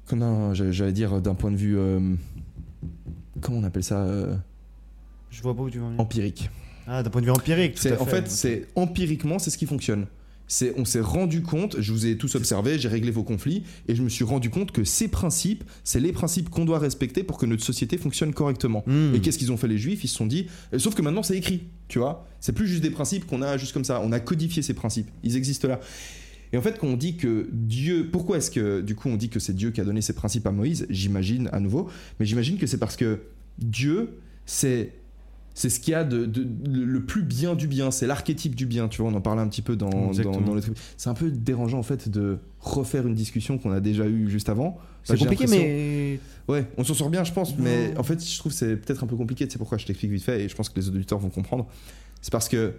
Comment 0.06 0.52
j'allais 0.54 0.92
dire 0.92 1.20
d'un 1.20 1.34
point 1.34 1.50
de 1.50 1.56
vue 1.56 1.78
euh, 1.78 2.00
comment 3.40 3.58
on 3.58 3.64
appelle 3.64 3.84
ça 3.84 4.06
Je 5.34 5.42
vois 5.42 5.54
pas 5.56 5.62
où 5.62 5.70
tu 5.70 5.78
veux 5.78 5.84
en 5.84 5.88
venir. 5.88 6.00
empirique. 6.00 6.48
Ah, 6.86 7.02
d'un 7.02 7.10
point 7.10 7.20
de 7.20 7.26
vue 7.26 7.32
empirique. 7.32 7.74
tout 7.74 7.88
à 7.88 8.00
en 8.00 8.06
fait, 8.06 8.30
c'est 8.30 8.68
empiriquement, 8.76 9.38
c'est 9.38 9.50
ce 9.50 9.58
qui 9.58 9.66
fonctionne. 9.66 10.06
C'est, 10.46 10.74
on 10.76 10.84
s'est 10.84 11.00
rendu 11.00 11.42
compte, 11.42 11.80
je 11.80 11.90
vous 11.90 12.06
ai 12.06 12.18
tous 12.18 12.34
observé, 12.34 12.78
j'ai 12.78 12.88
réglé 12.88 13.10
vos 13.10 13.22
conflits, 13.22 13.64
et 13.88 13.96
je 13.96 14.02
me 14.02 14.10
suis 14.10 14.24
rendu 14.24 14.50
compte 14.50 14.72
que 14.72 14.84
ces 14.84 15.08
principes, 15.08 15.64
c'est 15.82 16.00
les 16.00 16.12
principes 16.12 16.50
qu'on 16.50 16.66
doit 16.66 16.78
respecter 16.78 17.24
pour 17.24 17.38
que 17.38 17.46
notre 17.46 17.64
société 17.64 17.96
fonctionne 17.96 18.34
correctement. 18.34 18.84
Hmm. 18.86 19.14
Et 19.14 19.20
qu'est-ce 19.20 19.38
qu'ils 19.38 19.50
ont 19.50 19.56
fait 19.56 19.68
les 19.68 19.78
juifs? 19.78 20.04
Ils 20.04 20.08
se 20.08 20.16
sont 20.16 20.26
dit, 20.26 20.46
euh, 20.72 20.78
sauf 20.78 20.94
que 20.94 21.02
maintenant 21.02 21.22
c'est 21.22 21.36
écrit, 21.36 21.64
tu 21.88 21.98
vois. 21.98 22.28
C'est 22.40 22.52
plus 22.52 22.68
juste 22.68 22.82
des 22.82 22.90
principes 22.90 23.26
qu'on 23.26 23.42
a 23.42 23.56
juste 23.56 23.72
comme 23.72 23.84
ça. 23.84 24.02
On 24.04 24.12
a 24.12 24.20
codifié 24.20 24.62
ces 24.62 24.74
principes. 24.74 25.08
Ils 25.24 25.36
existent 25.36 25.66
là. 25.66 25.80
Et 26.52 26.58
en 26.58 26.62
fait, 26.62 26.78
quand 26.78 26.86
on 26.86 26.96
dit 26.96 27.16
que 27.16 27.48
Dieu, 27.50 28.10
pourquoi 28.12 28.36
est-ce 28.36 28.50
que 28.50 28.82
du 28.82 28.94
coup 28.94 29.08
on 29.08 29.16
dit 29.16 29.30
que 29.30 29.40
c'est 29.40 29.54
Dieu 29.54 29.72
qui 29.72 29.80
a 29.80 29.84
donné 29.84 30.02
ces 30.02 30.12
principes 30.12 30.46
à 30.46 30.52
Moïse? 30.52 30.86
J'imagine 30.90 31.48
à 31.52 31.58
nouveau, 31.58 31.88
mais 32.20 32.26
j'imagine 32.26 32.58
que 32.58 32.66
c'est 32.66 32.78
parce 32.78 32.96
que 32.96 33.22
Dieu, 33.58 34.18
c'est 34.46 34.92
c'est 35.54 35.70
ce 35.70 35.78
qu'il 35.80 35.92
y 35.92 35.94
a 35.94 36.02
de, 36.04 36.26
de- 36.26 36.46
le 36.68 36.84
le 36.84 37.02
plus 37.04 37.22
bien 37.22 37.54
du 37.54 37.68
bien, 37.68 37.90
c'est 37.90 38.06
l'archétype 38.06 38.54
du 38.56 38.66
bien, 38.66 38.88
tu 38.88 39.02
vois, 39.02 39.10
on 39.10 39.14
en 39.14 39.20
parlait 39.20 39.40
un 39.42 39.48
petit 39.48 39.62
peu 39.62 39.76
dans, 39.76 39.88
dans, 39.88 40.54
le 40.54 40.60
truc. 40.60 40.76
C'est 40.96 41.08
un 41.08 41.14
peu 41.14 41.30
dérangeant 41.30 41.78
en 41.78 41.82
fait 41.84 42.08
de 42.08 42.38
refaire 42.60 43.06
une 43.06 43.14
discussion 43.14 43.56
qu'on 43.58 43.70
a 43.70 43.80
déjà 43.80 44.06
eue 44.06 44.28
juste 44.28 44.48
avant. 44.48 44.78
C'est 45.04 45.12
Bah, 45.14 45.18
compliqué, 45.20 45.46
mais. 45.48 46.18
Ouais, 46.48 46.66
on 46.76 46.82
s'en 46.84 46.94
sort 46.94 47.10
bien, 47.10 47.24
je 47.24 47.32
pense, 47.32 47.56
Non. 47.56 47.64
mais 47.64 47.96
en 47.96 48.02
fait, 48.02 48.24
je 48.26 48.38
trouve 48.38 48.52
que 48.52 48.58
c'est 48.58 48.76
peut-être 48.76 49.04
un 49.04 49.06
peu 49.06 49.16
compliqué. 49.16 49.46
C'est 49.48 49.58
pourquoi 49.58 49.78
je 49.78 49.86
t'explique 49.86 50.10
vite 50.10 50.24
fait 50.24 50.42
et 50.44 50.48
je 50.48 50.54
pense 50.56 50.68
que 50.68 50.78
les 50.80 50.88
auditeurs 50.88 51.18
vont 51.18 51.28
comprendre. 51.30 51.66
C'est 52.20 52.32
parce 52.32 52.48
que 52.48 52.72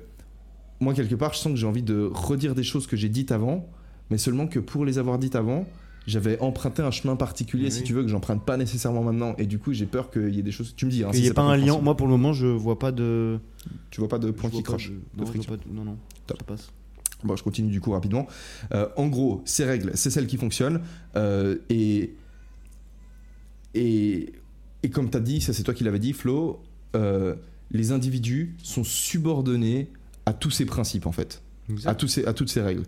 moi, 0.79 0.94
quelque 0.94 1.15
part, 1.15 1.34
je 1.34 1.39
sens 1.39 1.53
que 1.53 1.58
j'ai 1.60 1.67
envie 1.67 1.84
de 1.84 2.10
redire 2.12 2.55
des 2.55 2.63
choses 2.63 2.88
que 2.88 2.98
j'ai 2.98 3.10
dites 3.10 3.32
avant, 3.32 3.67
mais 4.10 4.17
seulement 4.17 4.48
que 4.48 4.60
pour 4.60 4.86
les 4.86 4.98
avoir 4.98 5.17
dites 5.20 5.36
avant, 5.36 5.65
j'avais 6.08 6.40
emprunté 6.40 6.82
un 6.82 6.92
chemin 6.92 7.16
particulier, 7.16 7.66
Oui. 7.66 7.72
si 7.72 7.84
tu 7.84 7.94
veux, 7.94 8.02
que 8.04 8.08
j'emprunte 8.10 8.46
pas 8.46 8.58
nécessairement 8.58 9.04
maintenant. 9.04 9.34
Et 9.38 9.46
du 9.46 9.58
coup, 9.60 9.74
j'ai 9.74 9.86
peur 9.86 10.12
qu'il 10.12 10.34
y 10.36 10.40
ait 10.40 10.44
des 10.44 10.52
choses. 10.52 10.74
Tu 10.76 10.86
me 10.86 10.92
dis, 10.92 11.04
hein, 11.04 11.10
Qu'il 11.12 11.22
n'y 11.22 11.28
ait 11.28 11.34
pas 11.34 11.42
un 11.44 11.58
lien. 11.58 11.80
Moi, 11.80 11.96
pour 11.98 12.08
le 12.08 12.12
moment, 12.12 12.32
je 12.34 12.48
vois 12.48 12.78
pas 12.80 12.92
de. 12.92 13.40
Tu 13.90 14.00
vois 14.00 14.10
pas 14.10 14.20
de 14.20 14.30
point 14.32 14.50
qui 14.50 14.62
croche. 14.64 14.92
de- 14.92 15.24
Non, 15.24 15.26
de- 15.26 15.74
non, 15.74 15.84
non. 15.86 15.98
Top. 16.28 16.38
Ça 16.40 16.44
passe. 16.46 16.72
Bon, 17.24 17.36
je 17.36 17.44
continue 17.44 17.72
du 17.72 17.82
coup 17.82 17.92
rapidement. 17.92 18.28
Euh, 18.74 18.88
en 18.98 19.08
gros, 19.08 19.42
ces 19.46 19.64
règles, 19.66 19.92
c'est 19.96 20.10
celles 20.12 20.28
qui 20.28 20.38
fonctionnent. 20.38 20.82
euh, 21.16 21.56
et, 21.70 22.14
et, 23.74 24.34
et 24.84 24.90
comme 24.90 25.10
tu 25.10 25.18
as 25.18 25.22
dit, 25.22 25.42
ça 25.42 25.54
c'est 25.54 25.64
toi 25.64 25.74
qui 25.74 25.84
l'avais 25.84 26.00
dit, 26.00 26.14
Flo, 26.14 26.62
euh, 26.96 27.36
les 27.72 27.92
individus 27.92 28.56
sont 28.62 28.84
subordonnés 28.84 29.90
à 30.26 30.34
tous 30.34 30.52
ces 30.52 30.66
principes 30.66 31.08
en 31.08 31.12
fait, 31.12 31.42
à, 31.86 31.96
tous 31.96 32.08
ces, 32.08 32.26
à 32.26 32.34
toutes 32.34 32.50
ces 32.50 32.62
règles. 32.62 32.84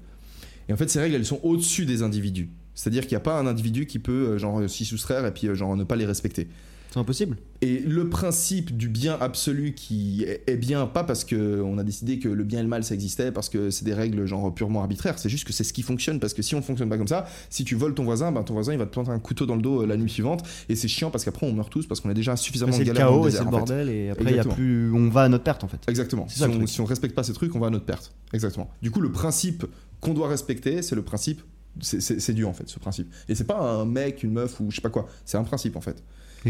Et 0.70 0.74
en 0.74 0.78
fait, 0.78 0.90
ces 0.90 1.00
règles, 1.00 1.16
elles 1.16 1.26
sont 1.26 1.40
au-dessus 1.44 1.86
des 1.86 2.02
individus. 2.04 2.50
C'est-à-dire 2.78 3.02
qu'il 3.04 3.12
n'y 3.14 3.18
a 3.18 3.22
pas 3.22 3.38
un 3.40 3.48
individu 3.48 3.88
qui 3.88 3.98
peut 4.00 4.12
euh, 4.12 4.38
genre 4.38 4.70
s'y 4.70 4.86
soustraire 4.86 5.26
et 5.26 5.34
puis 5.34 5.48
euh, 5.48 5.56
genre 5.56 5.76
ne 5.76 5.84
pas 5.84 5.96
les 5.96 6.06
respecter. 6.06 6.48
C'est 6.90 7.00
impossible. 7.00 7.36
Et 7.60 7.80
le 7.80 8.08
principe 8.08 8.78
du 8.78 8.88
bien 8.88 9.18
absolu 9.20 9.74
qui 9.74 10.24
est 10.26 10.56
bien, 10.56 10.86
pas 10.88 11.04
parce 11.04 11.26
que 11.26 11.62
on 11.62 11.78
a 11.80 11.84
décidé 11.84 12.18
que 12.18 12.30
le 12.30 12.46
bien 12.46 12.60
et 12.60 12.64
le 12.64 12.70
mal 12.70 12.86
ça 12.86 12.94
existait, 12.94 13.34
parce 13.34 13.50
que 13.50 13.72
c'est 13.72 13.84
des 13.84 13.94
règles 13.94 14.26
genre 14.26 14.54
purement 14.56 14.80
arbitraires, 14.80 15.20
c'est 15.20 15.28
juste 15.28 15.46
que 15.46 15.52
c'est 15.52 15.66
ce 15.66 15.74
qui 15.74 15.82
fonctionne, 15.82 16.22
parce 16.22 16.34
que 16.34 16.42
si 16.42 16.56
on 16.56 16.62
fonctionne 16.62 16.88
pas 16.88 16.98
comme 16.98 17.08
ça, 17.10 17.26
si 17.50 17.66
tu 17.66 17.76
voles 17.76 17.94
ton 17.94 18.06
voisin, 18.06 18.32
ben 18.32 18.42
ton 18.44 18.54
voisin 18.54 18.72
il 18.72 18.80
va 18.80 18.86
te 18.86 18.92
planter 18.92 19.12
un 19.12 19.20
couteau 19.20 19.46
dans 19.46 19.58
le 19.58 19.62
dos 19.62 19.82
euh, 19.82 19.86
la 19.86 19.98
nuit 19.98 20.10
suivante, 20.10 20.44
et 20.70 20.76
c'est 20.78 20.88
chiant 20.88 21.12
parce 21.12 21.26
qu'après 21.26 21.46
on 21.46 21.52
meurt 21.52 21.70
tous, 21.70 21.86
parce 21.88 22.00
qu'on 22.00 22.10
a 22.10 22.14
déjà 22.14 22.38
suffisamment 22.38 22.72
C'est 22.72 22.84
de 22.86 22.90
le 22.90 22.94
galères 22.94 23.08
dans 23.12 23.16
chaos 23.16 23.24
le 23.24 23.28
et 23.28 23.32
c'est 23.32 23.38
désert. 23.40 23.52
le 23.52 23.52
fait. 23.52 23.58
bordel. 23.58 23.90
Et 23.90 24.10
après, 24.12 24.24
il 24.24 24.28
y 24.28 24.30
a 24.30 24.32
Exactement. 24.38 24.56
plus. 24.56 24.94
On 24.94 25.10
va 25.10 25.24
à 25.24 25.30
notre 25.30 25.44
perte, 25.44 25.66
en 25.66 25.68
fait. 25.68 25.80
Exactement. 25.90 26.26
Si 26.30 26.42
on, 26.46 26.66
si 26.68 26.80
on 26.80 26.86
respecte 26.86 27.16
pas 27.16 27.24
ces 27.24 27.34
trucs, 27.34 27.54
on 27.54 27.60
va 27.60 27.68
à 27.68 27.70
notre 27.70 27.86
perte. 27.86 28.14
Exactement. 28.32 28.70
Du 28.82 28.92
coup, 28.92 29.02
le 29.02 29.12
principe 29.12 29.66
qu'on 30.00 30.14
doit 30.14 30.30
respecter, 30.30 30.82
c'est 30.82 30.96
le 30.96 31.02
principe. 31.02 31.42
C'est 31.82 32.34
Dieu 32.34 32.46
en 32.46 32.54
fait, 32.54 32.68
ce 32.68 32.80
principe. 32.80 33.14
Et 33.28 33.36
c'est 33.36 33.46
pas 33.46 33.60
un 33.60 33.86
mec, 33.86 34.24
une 34.24 34.32
meuf 34.32 34.60
ou 34.60 34.70
je 34.72 34.76
sais 34.76 34.82
pas 34.82 34.90
quoi. 34.90 35.08
C'est 35.26 35.38
un 35.38 35.44
principe 35.44 35.76
en 35.76 35.82
fait. 35.82 36.04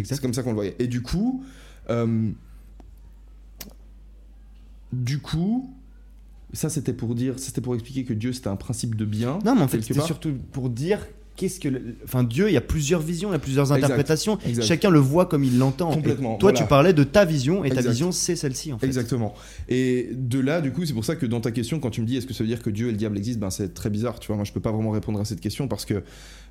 C'est 0.04 0.22
comme 0.22 0.34
ça 0.34 0.44
qu'on 0.44 0.52
le 0.52 0.56
voyait. 0.56 0.76
Et 0.80 0.88
du 0.88 1.02
coup, 1.02 1.44
euh, 1.90 2.32
du 4.92 5.20
coup, 5.20 5.74
ça 6.54 6.70
c'était 6.70 6.94
pour 6.94 7.16
dire, 7.16 7.40
c'était 7.40 7.62
pour 7.62 7.74
expliquer 7.76 8.04
que 8.04 8.14
Dieu 8.14 8.34
c'était 8.34 8.50
un 8.50 8.56
principe 8.56 8.96
de 8.96 9.06
bien. 9.06 9.40
Non, 9.46 9.56
mais 9.56 9.62
en 9.62 9.68
fait, 9.68 9.82
c'était 9.82 10.02
surtout 10.02 10.34
pour 10.52 10.70
dire 10.70 11.06
qu'est-ce 11.38 11.62
que. 11.62 11.70
le- 11.70 11.96
Enfin, 12.04 12.26
Dieu, 12.26 12.50
il 12.50 12.54
y 12.54 12.58
a 12.58 12.62
plusieurs 12.62 13.00
visions, 13.00 13.30
il 13.30 13.34
y 13.34 13.36
a 13.36 13.40
plusieurs 13.40 13.72
interprétations. 13.72 14.38
Exact. 14.46 14.64
Chacun 14.66 14.90
le 14.90 15.00
voit 15.00 15.26
comme 15.28 15.46
il 15.46 15.58
l'entend. 15.58 15.92
Complètement, 15.94 16.36
Et 16.36 16.40
toi, 16.40 16.52
voilà. 16.52 16.58
tu 16.66 16.68
parlais 16.70 16.94
de 16.94 17.04
ta 17.06 17.24
vision 17.24 17.64
et 17.64 17.70
ta 17.70 17.82
vision, 17.82 18.12
c'est 18.12 18.36
celle-ci, 18.36 18.74
en 18.74 18.78
fait. 18.80 18.86
Exactement. 18.88 19.34
Et 19.70 20.10
de 20.14 20.40
là, 20.40 20.60
du 20.60 20.74
coup, 20.74 20.86
c'est 20.86 20.94
pour 20.94 21.06
ça 21.06 21.16
que 21.16 21.26
dans 21.26 21.40
ta 21.40 21.52
question, 21.52 21.80
quand 21.80 21.92
tu 21.92 22.02
me 22.02 22.06
dis 22.06 22.18
est-ce 22.18 22.28
que 22.28 22.34
ça 22.34 22.44
veut 22.44 22.48
dire 22.50 22.62
que 22.62 22.70
Dieu 22.70 22.90
et 22.90 22.92
le 22.92 22.98
diable 22.98 23.18
existent, 23.18 23.40
ben 23.40 23.50
c'est 23.50 23.74
très 23.74 23.90
bizarre. 23.90 24.20
Tu 24.20 24.28
vois, 24.28 24.36
moi, 24.36 24.44
je 24.44 24.52
peux 24.52 24.60
pas 24.60 24.72
vraiment 24.74 24.92
répondre 24.92 25.20
à 25.22 25.26
cette 25.26 25.40
question 25.40 25.70
parce 25.70 25.86
que 25.86 26.04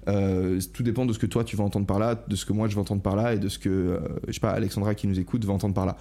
euh, 0.09 0.61
tout 0.73 0.83
dépend 0.85 1.05
de 1.05 1.13
ce 1.13 1.19
que 1.19 1.27
toi 1.27 1.43
tu 1.43 1.57
vas 1.57 1.65
entendre 1.65 1.85
par 1.87 1.99
là, 1.99 2.15
de 2.29 2.37
ce 2.37 2.47
que 2.47 2.53
moi 2.53 2.69
je 2.69 2.75
vais 2.77 2.81
entendre 2.81 3.03
par 3.03 3.17
là 3.17 3.35
et 3.35 3.39
de 3.39 3.49
ce 3.49 3.59
que 3.59 3.69
euh, 3.69 3.99
je 4.29 4.35
sais 4.35 4.39
pas 4.41 4.51
Alexandra 4.51 4.95
qui 4.95 5.09
nous 5.09 5.19
écoute 5.19 5.45
va 5.45 5.53
entendre 5.53 5.75
par 5.75 5.85
là. 5.85 5.97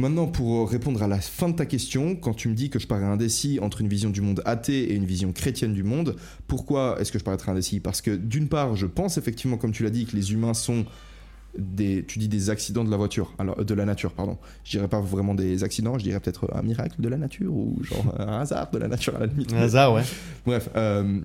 Maintenant, 0.00 0.26
pour 0.26 0.70
répondre 0.70 1.02
à 1.02 1.08
la 1.08 1.20
fin 1.20 1.50
de 1.50 1.54
ta 1.54 1.66
question, 1.66 2.16
quand 2.16 2.32
tu 2.32 2.48
me 2.48 2.54
dis 2.54 2.70
que 2.70 2.78
je 2.78 2.86
parais 2.86 3.04
indécis 3.04 3.58
entre 3.60 3.82
une 3.82 3.88
vision 3.88 4.08
du 4.08 4.22
monde 4.22 4.40
athée 4.46 4.92
et 4.92 4.94
une 4.94 5.04
vision 5.04 5.30
chrétienne 5.32 5.74
du 5.74 5.82
monde, 5.82 6.16
pourquoi 6.46 6.98
est-ce 6.98 7.12
que 7.12 7.18
je 7.18 7.24
paraîtrais 7.24 7.52
indécis? 7.52 7.80
Parce 7.80 8.00
que 8.00 8.16
d'une 8.16 8.48
part, 8.48 8.76
je 8.76 8.86
pense 8.86 9.18
effectivement, 9.18 9.58
comme 9.58 9.72
tu 9.72 9.82
l'as 9.82 9.90
dit, 9.90 10.06
que 10.06 10.16
les 10.16 10.32
humains 10.32 10.54
sont 10.54 10.86
des, 11.58 12.04
tu 12.06 12.18
dis 12.18 12.28
des 12.28 12.48
accidents 12.48 12.82
de 12.82 12.90
la 12.90 12.96
voiture, 12.96 13.34
alors 13.38 13.62
de 13.62 13.74
la 13.74 13.84
nature, 13.84 14.12
pardon. 14.12 14.38
Je 14.64 14.70
dirais 14.70 14.88
pas 14.88 15.00
vraiment 15.00 15.34
des 15.34 15.64
accidents, 15.64 15.98
je 15.98 16.04
dirais 16.04 16.20
peut-être 16.20 16.48
un 16.54 16.62
miracle 16.62 16.94
de 16.98 17.08
la 17.08 17.18
nature 17.18 17.52
ou 17.52 17.76
genre 17.82 18.14
un 18.18 18.40
hasard 18.40 18.70
de 18.70 18.78
la 18.78 18.88
nature 18.88 19.16
à 19.16 19.20
la 19.20 19.26
limite. 19.26 19.52
Un 19.52 19.58
hasard, 19.58 19.92
ouais. 19.92 20.02
Bref, 20.46 20.70
euh, 20.76 21.20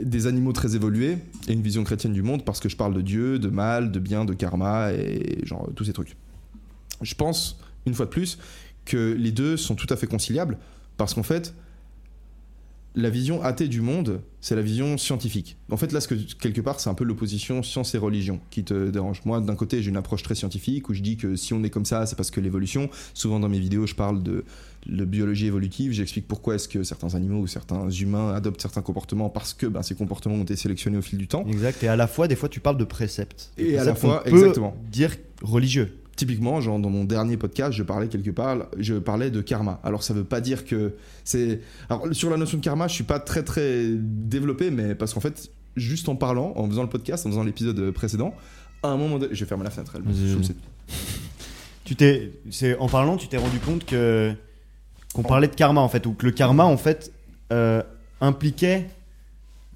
des 0.00 0.28
animaux 0.28 0.52
très 0.52 0.76
évolués 0.76 1.18
et 1.48 1.52
une 1.52 1.62
vision 1.62 1.82
chrétienne 1.82 2.12
du 2.12 2.22
monde 2.22 2.44
parce 2.44 2.60
que 2.60 2.68
je 2.68 2.76
parle 2.76 2.94
de 2.94 3.00
Dieu, 3.00 3.40
de 3.40 3.48
mal, 3.48 3.90
de 3.90 3.98
bien, 3.98 4.24
de 4.24 4.34
karma 4.34 4.92
et 4.92 5.44
genre 5.44 5.68
tous 5.74 5.84
ces 5.84 5.92
trucs. 5.92 6.14
Je 7.02 7.14
pense, 7.14 7.58
une 7.86 7.94
fois 7.94 8.06
de 8.06 8.10
plus, 8.10 8.38
que 8.84 9.14
les 9.18 9.32
deux 9.32 9.56
sont 9.56 9.74
tout 9.74 9.86
à 9.90 9.96
fait 9.96 10.06
conciliables 10.06 10.58
parce 10.96 11.14
qu'en 11.14 11.22
fait, 11.22 11.54
la 12.96 13.08
vision 13.08 13.42
athée 13.42 13.68
du 13.68 13.80
monde, 13.80 14.20
c'est 14.40 14.56
la 14.56 14.62
vision 14.62 14.98
scientifique. 14.98 15.56
En 15.70 15.76
fait, 15.76 15.92
là, 15.92 16.00
ce 16.00 16.08
que, 16.08 16.14
quelque 16.14 16.60
part, 16.60 16.80
c'est 16.80 16.90
un 16.90 16.94
peu 16.94 17.04
l'opposition 17.04 17.62
science 17.62 17.94
et 17.94 17.98
religion 17.98 18.40
qui 18.50 18.64
te 18.64 18.90
dérange. 18.90 19.22
Moi, 19.24 19.40
d'un 19.40 19.54
côté, 19.54 19.80
j'ai 19.80 19.90
une 19.90 19.96
approche 19.96 20.22
très 20.22 20.34
scientifique 20.34 20.88
où 20.88 20.94
je 20.94 21.00
dis 21.00 21.16
que 21.16 21.36
si 21.36 21.54
on 21.54 21.62
est 21.62 21.70
comme 21.70 21.84
ça, 21.84 22.04
c'est 22.06 22.16
parce 22.16 22.30
que 22.30 22.40
l'évolution. 22.40 22.90
Souvent, 23.14 23.38
dans 23.38 23.48
mes 23.48 23.60
vidéos, 23.60 23.86
je 23.86 23.94
parle 23.94 24.22
de, 24.22 24.44
de 24.86 25.04
biologie 25.04 25.46
évolutive. 25.46 25.92
J'explique 25.92 26.26
pourquoi 26.26 26.56
est-ce 26.56 26.68
que 26.68 26.82
certains 26.82 27.14
animaux 27.14 27.40
ou 27.40 27.46
certains 27.46 27.88
humains 27.90 28.34
adoptent 28.34 28.62
certains 28.62 28.82
comportements 28.82 29.28
parce 29.28 29.54
que 29.54 29.66
ben, 29.66 29.82
ces 29.82 29.94
comportements 29.94 30.34
ont 30.34 30.42
été 30.42 30.56
sélectionnés 30.56 30.98
au 30.98 31.02
fil 31.02 31.18
du 31.18 31.28
temps. 31.28 31.44
Exact. 31.46 31.82
Et 31.84 31.88
à 31.88 31.96
la 31.96 32.08
fois, 32.08 32.26
des 32.26 32.36
fois, 32.36 32.48
tu 32.48 32.58
parles 32.58 32.78
de 32.78 32.84
préceptes. 32.84 33.52
Et 33.56 33.78
à 33.78 33.84
la 33.84 33.94
fois, 33.94 34.24
peut 34.24 34.30
exactement. 34.30 34.76
dire 34.90 35.14
religieux. 35.42 35.96
Typiquement, 36.20 36.60
genre 36.60 36.78
dans 36.78 36.90
mon 36.90 37.04
dernier 37.04 37.38
podcast, 37.38 37.72
je 37.72 37.82
parlais 37.82 38.08
quelque 38.08 38.30
part, 38.30 38.66
je 38.78 38.92
parlais 38.96 39.30
de 39.30 39.40
karma. 39.40 39.80
Alors 39.82 40.02
ça 40.02 40.12
veut 40.12 40.22
pas 40.22 40.42
dire 40.42 40.66
que 40.66 40.92
c'est. 41.24 41.62
Alors 41.88 42.06
sur 42.12 42.28
la 42.28 42.36
notion 42.36 42.58
de 42.58 42.62
karma, 42.62 42.88
je 42.88 42.92
suis 42.92 43.04
pas 43.04 43.18
très 43.20 43.42
très 43.42 43.86
développé, 43.88 44.70
mais 44.70 44.94
parce 44.94 45.14
qu'en 45.14 45.20
fait, 45.20 45.50
juste 45.76 46.10
en 46.10 46.16
parlant, 46.16 46.52
en 46.56 46.68
faisant 46.68 46.82
le 46.82 46.90
podcast, 46.90 47.24
en 47.24 47.30
faisant 47.30 47.42
l'épisode 47.42 47.90
précédent, 47.92 48.34
à 48.82 48.88
un 48.88 48.98
moment 48.98 49.18
donné, 49.18 49.34
je 49.34 49.40
vais 49.42 49.48
fermer 49.48 49.64
la 49.64 49.70
fenêtre. 49.70 49.92
elle 49.96 50.02
me 50.02 50.12
c'est- 50.42 50.54
Tu 51.84 51.96
t'es, 51.96 52.32
c'est 52.50 52.76
en 52.76 52.88
parlant, 52.88 53.16
tu 53.16 53.26
t'es 53.28 53.38
rendu 53.38 53.58
compte 53.58 53.86
que 53.86 54.34
qu'on 55.14 55.22
parlait 55.22 55.48
de 55.48 55.54
karma 55.54 55.80
en 55.80 55.88
fait, 55.88 56.04
ou 56.04 56.12
que 56.12 56.26
le 56.26 56.32
karma 56.32 56.64
en 56.64 56.76
fait 56.76 57.12
euh, 57.50 57.82
impliquait 58.20 58.90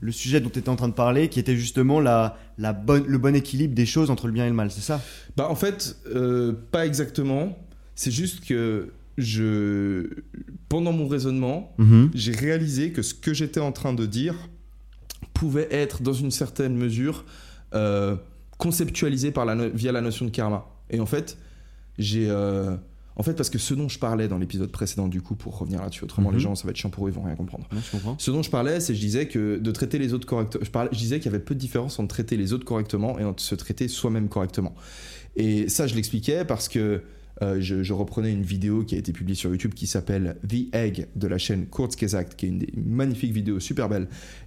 le 0.00 0.12
sujet 0.12 0.40
dont 0.40 0.50
tu 0.50 0.58
étais 0.58 0.68
en 0.68 0.76
train 0.76 0.88
de 0.88 0.92
parler, 0.92 1.28
qui 1.30 1.40
était 1.40 1.56
justement 1.56 2.00
la, 2.00 2.36
la 2.58 2.72
bonne, 2.72 3.04
le 3.06 3.18
bon 3.18 3.34
équilibre 3.34 3.74
des 3.74 3.86
choses 3.86 4.10
entre 4.10 4.26
le 4.26 4.32
bien 4.32 4.44
et 4.46 4.48
le 4.48 4.54
mal, 4.54 4.70
c'est 4.70 4.80
ça? 4.80 5.00
Bah 5.36 5.48
en 5.50 5.54
fait, 5.56 5.96
euh, 6.14 6.52
pas 6.70 6.86
exactement. 6.86 7.58
C'est 7.94 8.10
juste 8.10 8.44
que 8.44 8.92
je, 9.18 10.08
pendant 10.68 10.92
mon 10.92 11.06
raisonnement, 11.08 11.74
j'ai 12.14 12.32
réalisé 12.32 12.90
que 12.92 13.02
ce 13.02 13.14
que 13.14 13.32
j'étais 13.34 13.60
en 13.60 13.72
train 13.72 13.92
de 13.94 14.06
dire 14.06 14.34
pouvait 15.32 15.68
être, 15.70 16.02
dans 16.02 16.12
une 16.12 16.30
certaine 16.30 16.76
mesure, 16.76 17.24
euh, 17.74 18.16
conceptualisé 18.58 19.30
par 19.32 19.44
la 19.44 19.54
no- 19.54 19.70
via 19.74 19.92
la 19.92 20.00
notion 20.00 20.24
de 20.26 20.30
karma. 20.30 20.66
Et 20.90 21.00
en 21.00 21.06
fait, 21.06 21.38
j'ai. 21.98 22.26
euh, 22.30 22.76
en 23.16 23.22
fait, 23.22 23.34
parce 23.34 23.50
que 23.50 23.58
ce 23.58 23.74
dont 23.74 23.88
je 23.88 23.98
parlais 23.98 24.26
dans 24.28 24.38
l'épisode 24.38 24.70
précédent, 24.72 25.06
du 25.08 25.22
coup, 25.22 25.34
pour 25.36 25.56
revenir 25.58 25.80
là-dessus, 25.82 26.02
autrement 26.04 26.30
Mhm. 26.30 26.34
les 26.36 26.40
gens, 26.42 26.54
ça 26.54 26.64
va 26.64 26.70
être 26.70 26.76
chiant 26.76 26.90
pour 26.90 27.06
eux, 27.06 27.10
ils 27.10 27.14
vont 27.14 27.22
rien 27.22 27.36
comprendre. 27.36 27.66
Ouais, 27.72 27.78
je 27.84 27.90
comprends. 27.92 28.16
Ce 28.18 28.30
dont 28.30 28.42
je 28.42 28.50
parlais, 28.50 28.80
c'est 28.80 28.94
je 28.94 29.00
disais 29.00 29.28
que 29.28 29.58
de 29.58 29.70
traiter 29.70 29.98
les 29.98 30.12
autres 30.14 30.26
correctement. 30.26 30.64
Je, 30.64 30.70
parlais- 30.70 30.90
je 30.92 30.98
disais 30.98 31.18
qu'il 31.20 31.30
y 31.30 31.34
avait 31.34 31.44
peu 31.44 31.54
de 31.54 31.60
différence 31.60 31.98
entre 31.98 32.08
traiter 32.08 32.36
les 32.36 32.52
autres 32.52 32.64
correctement 32.64 33.18
et 33.18 33.24
entre 33.24 33.42
se 33.42 33.54
traiter 33.54 33.86
soi-même 33.88 34.28
correctement. 34.28 34.74
Et 35.36 35.68
ça, 35.68 35.86
je 35.86 35.94
l'expliquais 35.94 36.44
parce 36.44 36.68
que 36.68 37.02
euh, 37.42 37.56
je, 37.60 37.82
je 37.82 37.92
reprenais 37.92 38.32
une 38.32 38.44
vidéo 38.44 38.84
qui 38.84 38.94
a 38.94 38.98
été 38.98 39.12
publiée 39.12 39.34
sur 39.34 39.50
YouTube 39.50 39.74
qui 39.74 39.88
s'appelle 39.88 40.36
The 40.48 40.72
Egg 40.74 41.08
de 41.16 41.26
la 41.26 41.36
chaîne 41.38 41.66
Kurzgesagt, 41.66 42.36
qui 42.36 42.46
est 42.46 42.48
une, 42.50 42.58
des 42.60 42.72
magnifiques 42.76 43.32
vidéos 43.32 43.58
super 43.58 43.88
belle 43.88 44.06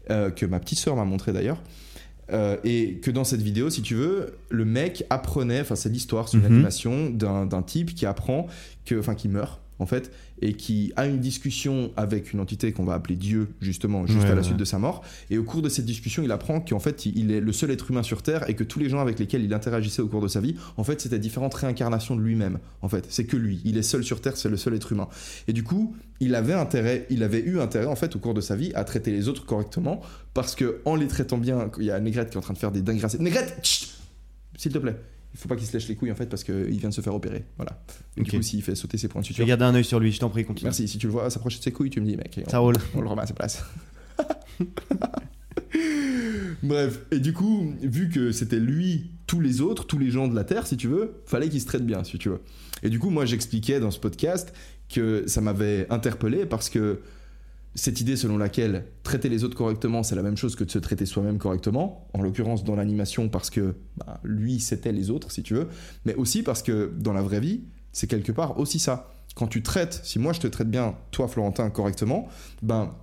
euh, 0.10 0.30
que 0.32 0.46
ma 0.46 0.60
petite 0.62 0.80
sœur 0.80 0.96
m'a 0.96 1.04
montré 1.04 1.34
d'ailleurs. 1.34 1.62
Euh, 2.32 2.58
et 2.66 2.96
que 2.96 3.10
dans 3.12 3.24
cette 3.24 3.42
vidéo, 3.42 3.70
si 3.70 3.82
tu 3.82 3.96
veux, 3.96 4.38
le 4.50 4.66
mec 4.66 5.06
apprenait, 5.10 5.62
enfin 5.62 5.76
c'est 5.76 5.90
l'histoire, 5.90 6.28
c'est 6.28 6.38
une 6.38 6.44
Mhm. 6.44 6.52
animation 6.54 7.10
d'un 7.10 7.46
d'un 7.46 7.62
type 7.62 7.96
qui 7.96 8.06
apprend, 8.06 8.48
que, 8.86 9.00
enfin 9.00 9.16
qui 9.16 9.30
meurt 9.30 9.62
en 9.80 9.86
fait, 9.86 10.12
et 10.42 10.54
qui 10.54 10.92
a 10.96 11.06
une 11.06 11.20
discussion 11.20 11.92
avec 11.96 12.34
une 12.34 12.40
entité 12.40 12.72
qu'on 12.72 12.84
va 12.84 12.94
appeler 12.94 13.16
Dieu, 13.16 13.50
justement, 13.62 14.06
juste 14.08 14.20
Ouais, 14.20 14.26
à 14.26 14.30
la 14.30 14.38
ouais. 14.38 14.44
suite 14.44 14.58
de 14.58 14.66
sa 14.66 14.80
mort. 14.80 15.04
Et 15.30 15.38
au 15.38 15.44
cours 15.44 15.62
de 15.62 15.70
cette 15.70 15.86
discussion, 15.86 16.24
il 16.24 16.32
apprend 16.32 16.60
qu'en 16.62 16.80
fait, 16.80 17.06
il 17.06 17.32
est 17.32 17.40
le 17.40 17.52
seul 17.52 17.72
être 17.72 17.92
humain 17.92 18.04
sur 18.04 18.22
Terre 18.24 18.50
et 18.50 18.56
que 18.56 18.64
tous 18.64 18.80
les 18.80 18.90
gens 18.90 19.00
avec 19.00 19.20
lesquels 19.20 19.44
il 19.44 19.54
interagissait 19.54 20.02
au 20.02 20.08
cours 20.08 20.22
de 20.22 20.28
sa 20.28 20.42
vie, 20.42 20.56
en 20.78 20.84
fait, 20.84 21.00
c'était 21.02 21.20
différentes 21.20 21.54
réincarnations 21.54 22.16
de 22.16 22.22
lui-même. 22.22 22.60
En 22.82 22.90
fait, 22.90 23.06
c'est 23.10 23.26
que 23.26 23.38
lui. 23.38 23.62
Il 23.66 23.78
est 23.78 23.84
seul 23.84 24.04
sur 24.04 24.22
Terre, 24.22 24.38
c'est 24.38 24.50
le 24.50 24.58
seul 24.58 24.74
être 24.74 24.92
humain. 24.92 25.08
Et 25.48 25.54
du 25.54 25.64
coup, 25.64 25.96
il 26.20 26.34
avait 26.36 26.54
intérêt, 26.54 27.06
il 27.10 27.22
avait 27.24 27.42
eu 27.42 27.60
intérêt, 27.60 27.86
en 27.86 27.96
fait, 27.96 28.16
au 28.16 28.20
cours 28.20 28.34
de 28.34 28.42
sa 28.42 28.56
vie, 28.56 28.72
à 28.74 28.84
traiter 28.84 29.12
les 29.12 29.28
autres 29.28 29.46
correctement, 29.46 30.02
parce 30.34 30.56
que 30.56 30.82
en 30.86 30.96
les 30.96 31.08
traitant 31.08 31.38
bien, 31.38 31.70
il 31.80 31.86
y 31.86 31.92
a 31.92 32.00
Négrette 32.00 32.30
qui 32.30 32.36
est 32.36 32.40
en 32.40 32.42
train 32.42 32.54
de 32.54 32.60
faire 32.60 32.72
des 32.72 32.82
dingueries. 32.82 33.18
Négrette, 33.20 33.60
chut 33.64 33.90
s'il 34.58 34.72
te 34.72 34.80
plaît. 34.80 34.96
Il 35.38 35.42
faut 35.42 35.48
pas 35.48 35.56
qu'il 35.56 35.68
se 35.68 35.74
lèche 35.74 35.88
les 35.88 35.96
couilles 35.96 36.12
en 36.12 36.16
fait 36.16 36.26
parce 36.26 36.44
qu'il 36.44 36.80
vient 36.80 36.90
de 36.90 36.94
se 36.96 37.02
faire 37.02 37.14
opérer. 37.14 37.46
Voilà. 37.58 37.80
Et 38.18 38.22
Ok. 38.22 38.30
Du 38.30 38.38
coup, 38.38 38.42
s'il 38.42 38.64
fait 38.64 38.74
sauter 38.74 38.98
ses 38.98 39.08
points 39.08 39.22
de 39.22 39.26
suture. 39.28 39.46
garder 39.46 39.66
un 39.66 39.76
œil 39.76 39.86
sur 39.86 40.00
lui, 40.00 40.12
je 40.12 40.20
t'en 40.20 40.30
prie, 40.30 40.44
continue. 40.44 40.66
Merci. 40.66 40.88
Si 40.88 40.98
tu 40.98 41.06
le 41.06 41.14
vois 41.14 41.30
s'approcher 41.30 41.60
de 41.60 41.64
ses 41.64 41.72
couilles, 41.72 41.92
tu 41.92 42.02
me 42.02 42.08
dis, 42.08 42.18
mec. 42.18 42.40
Ça 42.48 42.60
on, 42.60 42.66
roule. 42.66 42.76
on 42.96 43.02
le 43.02 43.08
remet 43.08 43.22
à 43.22 43.28
sa 43.28 43.36
place. 43.36 43.64
Bref, 46.64 47.02
et 47.12 47.20
du 47.20 47.34
coup, 47.34 47.72
vu 47.84 48.10
que 48.10 48.32
c'était 48.32 48.60
lui, 48.60 49.12
tous 49.28 49.40
les 49.40 49.62
autres, 49.62 49.86
tous 49.86 50.00
les 50.00 50.10
gens 50.10 50.28
de 50.28 50.34
la 50.36 50.44
Terre, 50.44 50.66
si 50.66 50.76
tu 50.76 50.88
veux, 50.88 51.22
fallait 51.28 51.50
qu'ils 51.50 51.62
se 51.62 51.68
traitent 51.68 51.86
bien, 51.86 52.04
si 52.04 52.18
tu 52.18 52.30
veux. 52.30 52.42
Et 52.82 52.90
du 52.90 52.98
coup, 52.98 53.12
moi, 53.12 53.26
j'expliquais 53.26 53.80
dans 53.80 53.92
ce 53.92 54.00
podcast 54.00 54.54
que 54.90 55.26
ça 55.28 55.42
m'avait 55.42 55.86
interpellé 55.92 56.48
parce 56.48 56.70
que 56.72 57.02
cette 57.76 58.02
idée 58.02 58.16
selon 58.16 58.38
laquelle 58.38 58.86
traiter 59.04 59.30
les 59.30 59.44
autres 59.44 59.56
correctement, 59.56 60.04
c'est 60.04 60.16
la 60.16 60.24
même 60.24 60.38
chose 60.38 60.56
que 60.56 60.64
de 60.64 60.72
se 60.72 60.80
traiter 60.80 61.06
soi-même 61.06 61.38
correctement, 61.38 62.08
en 62.14 62.22
l'occurrence 62.22 62.64
dans 62.64 62.76
l'animation 62.76 63.30
parce 63.30 63.50
que 63.50 63.76
bah, 63.98 64.20
lui, 64.24 64.60
c'était 64.60 64.92
les 64.92 65.10
autres, 65.10 65.32
si 65.32 65.44
tu 65.44 65.54
veux, 65.54 65.68
mais 66.06 66.16
aussi 66.16 66.44
parce 66.44 66.64
que 66.64 66.92
dans 66.98 67.14
la 67.14 67.22
vraie 67.22 67.40
vie, 67.40 67.66
c'est 67.92 68.08
quelque 68.08 68.32
part 68.32 68.60
aussi 68.60 68.80
ça. 68.80 69.12
Quand 69.36 69.48
tu 69.48 69.62
traites, 69.62 70.02
si 70.04 70.18
moi 70.18 70.34
je 70.34 70.40
te 70.40 70.48
traite 70.48 70.70
bien, 70.70 70.96
toi 71.12 71.28
Florentin, 71.28 71.70
correctement, 71.70 72.28
ben 72.64 72.94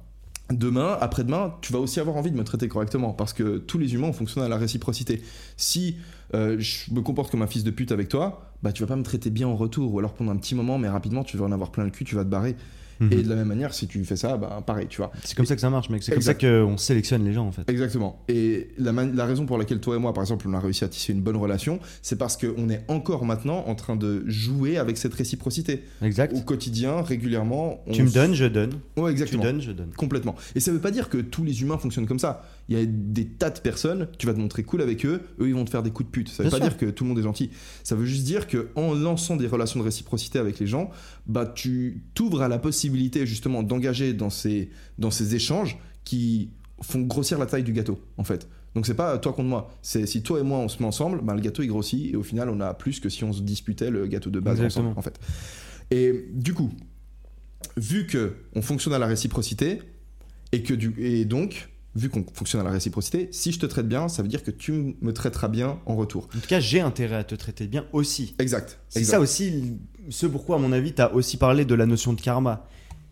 demain, 0.50 0.98
après-demain, 1.00 1.54
tu 1.60 1.72
vas 1.72 1.78
aussi 1.78 2.00
avoir 2.00 2.16
envie 2.16 2.30
de 2.30 2.36
me 2.36 2.44
traiter 2.44 2.68
correctement 2.68 3.12
parce 3.12 3.32
que 3.32 3.58
tous 3.58 3.78
les 3.78 3.94
humains 3.94 4.12
fonctionnent 4.12 4.44
à 4.44 4.48
la 4.48 4.56
réciprocité. 4.56 5.22
Si 5.56 5.96
euh, 6.34 6.56
je 6.58 6.92
me 6.92 7.00
comporte 7.00 7.30
comme 7.30 7.42
un 7.42 7.46
fils 7.46 7.64
de 7.64 7.70
pute 7.70 7.92
avec 7.92 8.08
toi, 8.08 8.52
bah 8.62 8.72
tu 8.72 8.82
vas 8.82 8.88
pas 8.88 8.96
me 8.96 9.02
traiter 9.02 9.30
bien 9.30 9.46
en 9.46 9.56
retour 9.56 9.94
ou 9.94 9.98
alors 9.98 10.14
pendant 10.14 10.32
un 10.32 10.36
petit 10.36 10.54
moment, 10.54 10.78
mais 10.78 10.88
rapidement 10.88 11.22
tu 11.22 11.36
vas 11.36 11.44
en 11.44 11.52
avoir 11.52 11.70
plein 11.70 11.84
le 11.84 11.90
cul, 11.90 12.04
tu 12.04 12.14
vas 12.14 12.24
te 12.24 12.30
barrer. 12.30 12.56
Mhm. 13.00 13.12
Et 13.12 13.22
de 13.22 13.28
la 13.28 13.34
même 13.36 13.48
manière, 13.48 13.74
si 13.74 13.86
tu 13.86 14.04
fais 14.04 14.16
ça, 14.16 14.36
bah 14.36 14.62
pareil, 14.66 14.86
tu 14.88 14.98
vois. 14.98 15.10
C'est 15.24 15.36
comme 15.36 15.46
ça 15.46 15.54
que 15.54 15.60
ça 15.60 15.70
marche, 15.70 15.90
mec. 15.90 16.02
C'est 16.02 16.12
comme 16.12 16.22
ça 16.22 16.34
qu'on 16.34 16.76
sélectionne 16.76 17.24
les 17.24 17.32
gens 17.32 17.46
en 17.46 17.52
fait. 17.52 17.68
Exactement. 17.68 18.22
Et 18.28 18.68
la, 18.78 18.92
man- 18.92 19.14
la 19.14 19.24
raison 19.24 19.46
pour 19.46 19.58
laquelle 19.58 19.80
toi 19.80 19.96
et 19.96 19.98
moi, 19.98 20.12
par 20.14 20.22
exemple, 20.22 20.46
on 20.48 20.54
a 20.54 20.60
réussi 20.60 20.84
à 20.84 20.88
tisser 20.88 21.12
une 21.12 21.20
bonne 21.22 21.36
relation, 21.36 21.80
c'est 22.02 22.16
parce 22.16 22.36
qu'on 22.36 22.68
est 22.70 22.82
encore 22.88 23.24
maintenant 23.24 23.64
en 23.66 23.74
train 23.74 23.96
de 23.96 24.22
jouer 24.26 24.78
avec 24.78 24.96
cette 24.96 25.14
réciprocité. 25.14 25.82
Exact. 26.02 26.34
Au 26.36 26.40
quotidien, 26.40 27.02
régulièrement. 27.02 27.80
on 27.86 27.92
Tu 27.92 28.02
me 28.02 28.10
donnes, 28.10 28.34
je 28.34 28.44
donne. 28.46 28.72
Ouais, 28.96 29.06
Tu 29.06 29.10
exactement. 29.12 29.42
donnes, 29.42 29.60
je 29.60 29.72
donne. 29.72 29.90
Complètement. 29.96 30.34
Et 30.54 30.60
ça 30.60 30.72
veut 30.72 30.78
pas 30.80 30.90
dire 30.90 31.08
que 31.08 31.18
tous 31.18 31.44
les 31.44 31.62
humains 31.62 31.78
fonctionnent 31.78 32.06
comme 32.06 32.18
ça. 32.18 32.44
Il 32.68 32.78
y 32.78 32.80
a 32.80 32.86
des 32.86 33.26
tas 33.26 33.50
de 33.50 33.58
personnes, 33.60 34.08
tu 34.18 34.26
vas 34.26 34.32
te 34.34 34.38
montrer 34.38 34.62
cool 34.62 34.80
avec 34.80 35.04
eux, 35.04 35.20
eux 35.38 35.48
ils 35.48 35.54
vont 35.54 35.64
te 35.64 35.70
faire 35.70 35.82
des 35.82 35.90
coups 35.90 36.06
de 36.06 36.10
pute. 36.10 36.28
Ça 36.28 36.42
veut 36.42 36.48
Bien 36.48 36.58
pas 36.58 36.64
sûr. 36.64 36.76
dire 36.76 36.78
que 36.78 36.90
tout 36.90 37.04
le 37.04 37.08
monde 37.08 37.18
est 37.18 37.22
gentil. 37.22 37.50
Ça 37.82 37.94
veut 37.94 38.06
juste 38.06 38.24
dire 38.24 38.46
que 38.46 38.68
en 38.74 38.94
lançant 38.94 39.36
des 39.36 39.46
relations 39.46 39.80
de 39.80 39.84
réciprocité 39.84 40.38
avec 40.38 40.58
les 40.58 40.66
gens, 40.66 40.90
bah 41.26 41.44
tu 41.46 42.04
t'ouvres 42.14 42.42
à 42.42 42.48
la 42.48 42.58
possibilité 42.58 43.26
justement 43.26 43.62
d'engager 43.62 44.14
dans 44.14 44.30
ces 44.30 44.70
dans 44.98 45.10
ces 45.10 45.34
échanges 45.34 45.76
qui 46.04 46.50
font 46.80 47.00
grossir 47.00 47.38
la 47.38 47.46
taille 47.46 47.64
du 47.64 47.72
gâteau 47.72 48.00
en 48.16 48.24
fait. 48.24 48.48
Donc 48.74 48.86
c'est 48.86 48.94
pas 48.94 49.18
toi 49.18 49.32
contre 49.32 49.48
moi, 49.48 49.70
c'est 49.82 50.06
si 50.06 50.22
toi 50.22 50.40
et 50.40 50.42
moi 50.42 50.58
on 50.58 50.68
se 50.68 50.80
met 50.80 50.86
ensemble, 50.86 51.20
bah, 51.22 51.34
le 51.34 51.40
gâteau 51.40 51.62
il 51.62 51.68
grossit 51.68 52.12
et 52.12 52.16
au 52.16 52.22
final 52.24 52.48
on 52.48 52.60
a 52.60 52.74
plus 52.74 52.98
que 52.98 53.08
si 53.08 53.22
on 53.24 53.32
se 53.32 53.42
disputait 53.42 53.90
le 53.90 54.06
gâteau 54.06 54.30
de 54.30 54.40
base 54.40 54.56
Exactement. 54.58 54.90
ensemble 54.90 54.98
en 54.98 55.02
fait. 55.02 55.20
Et 55.90 56.28
du 56.32 56.54
coup, 56.54 56.72
vu 57.76 58.06
que 58.06 58.34
on 58.54 58.62
fonctionne 58.62 58.94
à 58.94 58.98
la 58.98 59.06
réciprocité 59.06 59.80
et 60.52 60.62
que 60.62 60.74
du 60.74 60.94
et 60.98 61.24
donc 61.24 61.68
vu 61.96 62.08
qu'on 62.08 62.24
fonctionne 62.32 62.60
à 62.60 62.64
la 62.64 62.70
réciprocité, 62.70 63.28
si 63.30 63.52
je 63.52 63.58
te 63.58 63.66
traite 63.66 63.86
bien, 63.86 64.08
ça 64.08 64.22
veut 64.22 64.28
dire 64.28 64.42
que 64.42 64.50
tu 64.50 64.96
me 65.00 65.12
traiteras 65.12 65.48
bien 65.48 65.78
en 65.86 65.96
retour. 65.96 66.28
En 66.36 66.40
tout 66.40 66.48
cas, 66.48 66.60
j'ai 66.60 66.80
intérêt 66.80 67.16
à 67.16 67.24
te 67.24 67.34
traiter 67.34 67.66
bien 67.66 67.86
aussi. 67.92 68.34
Exact. 68.38 68.80
C'est 68.88 69.04
ça 69.04 69.20
aussi, 69.20 69.78
ce 70.08 70.26
pourquoi, 70.26 70.56
à 70.56 70.58
mon 70.58 70.72
avis, 70.72 70.92
tu 70.92 71.02
as 71.02 71.14
aussi 71.14 71.36
parlé 71.36 71.64
de 71.64 71.74
la 71.74 71.86
notion 71.86 72.12
de 72.12 72.20
karma. 72.20 72.66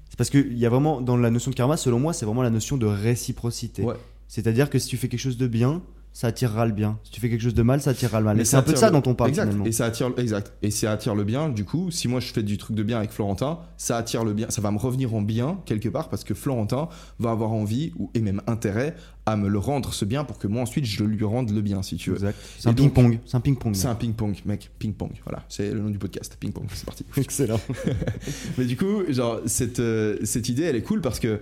C'est 0.09 0.17
parce 0.17 0.31
qu'il 0.31 0.59
y 0.59 0.67
a 0.67 0.69
vraiment, 0.69 1.01
dans 1.01 1.17
la 1.17 1.31
notion 1.31 1.51
de 1.51 1.57
karma, 1.57 1.77
selon 1.77 1.99
moi, 1.99 2.13
c'est 2.13 2.27
vraiment 2.27 2.43
la 2.43 2.51
notion 2.51 2.77
de 2.77 2.87
réciprocité. 2.87 3.83
Ouais. 3.83 3.95
C'est-à-dire 4.29 4.69
que 4.69 4.79
si 4.79 4.89
tu 4.89 4.97
fais 4.97 5.09
quelque 5.09 5.21
chose 5.21 5.39
de 5.39 5.47
bien, 5.47 5.83
ça 6.15 6.27
attirera 6.27 6.67
le 6.67 6.73
bien. 6.73 6.99
Si 7.05 7.11
tu 7.11 7.21
fais 7.21 7.31
quelque 7.31 7.41
chose 7.41 7.55
de 7.55 7.63
mal, 7.63 7.81
ça 7.81 7.91
attirera 7.91 8.19
le 8.21 8.27
mal. 8.27 8.37
Mais 8.37 8.43
Et 8.43 8.45
c'est 8.45 8.57
un 8.57 8.63
peu 8.63 8.73
de 8.73 8.77
ça 8.77 8.91
le- 8.91 8.93
dont 9.01 9.11
on 9.11 9.15
parle 9.15 9.31
exact. 9.31 9.45
finalement. 9.45 9.65
Et 9.65 9.73
ça 9.73 9.87
attire, 9.87 10.11
exact. 10.19 10.53
Et 10.63 10.71
ça 10.71 10.93
attire 10.93 11.15
le 11.15 11.25
bien. 11.25 11.49
Du 11.49 11.65
coup, 11.65 11.91
si 11.91 12.07
moi 12.07 12.21
je 12.21 12.33
fais 12.33 12.43
du 12.43 12.59
truc 12.59 12.77
de 12.77 12.83
bien 12.83 12.99
avec 12.99 13.11
Florentin, 13.13 13.59
ça 13.79 13.97
attire 13.97 14.23
le 14.25 14.33
bien. 14.35 14.51
Ça 14.51 14.61
va 14.61 14.71
me 14.71 14.79
revenir 14.79 15.15
en 15.15 15.23
bien 15.23 15.59
quelque 15.65 15.89
part 15.89 16.09
parce 16.11 16.23
que 16.25 16.35
Florentin 16.35 16.89
va 17.19 17.31
avoir 17.31 17.53
envie 17.53 17.93
ou 17.99 18.11
et 18.15 18.21
même 18.21 18.43
intérêt 18.47 18.95
à 19.25 19.37
me 19.37 19.49
le 19.49 19.59
rendre 19.59 19.95
ce 19.95 20.05
bien 20.05 20.25
pour 20.25 20.39
que 20.39 20.49
moi 20.49 20.63
ensuite 20.63 20.85
je 20.85 21.05
lui 21.05 21.25
rende 21.25 21.51
le 21.51 21.61
bien 21.63 21.83
si 21.83 21.97
tu 21.97 22.11
veux. 22.11 22.17
Exact. 22.17 22.37
C'est 22.59 22.69
un 22.69 22.73
Et 22.73 22.75
donc- 22.75 22.93
ping-pong. 22.95 23.19
C'est 23.25 23.37
un 23.37 23.41
ping-pong. 23.41 23.75
C'est 23.75 23.87
un 23.89 23.95
ping-pong, 23.95 24.37
mec. 24.45 24.71
Ping-pong. 24.79 25.13
Voilà. 25.25 25.45
C'est 25.49 25.71
le 25.73 25.81
nom 25.81 25.91
du 25.91 25.99
podcast. 25.99 26.37
Ping-pong. 26.39 26.67
C'est 26.75 26.85
parti. 26.85 27.05
Excellent. 27.17 27.61
Mais 28.59 28.65
du 28.67 28.77
coup, 28.77 29.03
genre, 29.09 29.41
cette, 29.47 29.81
euh, 29.81 30.19
cette 30.25 30.49
idée, 30.49 30.65
elle 30.65 30.77
est 30.77 30.83
cool 30.83 31.01
parce 31.01 31.21
que 31.21 31.41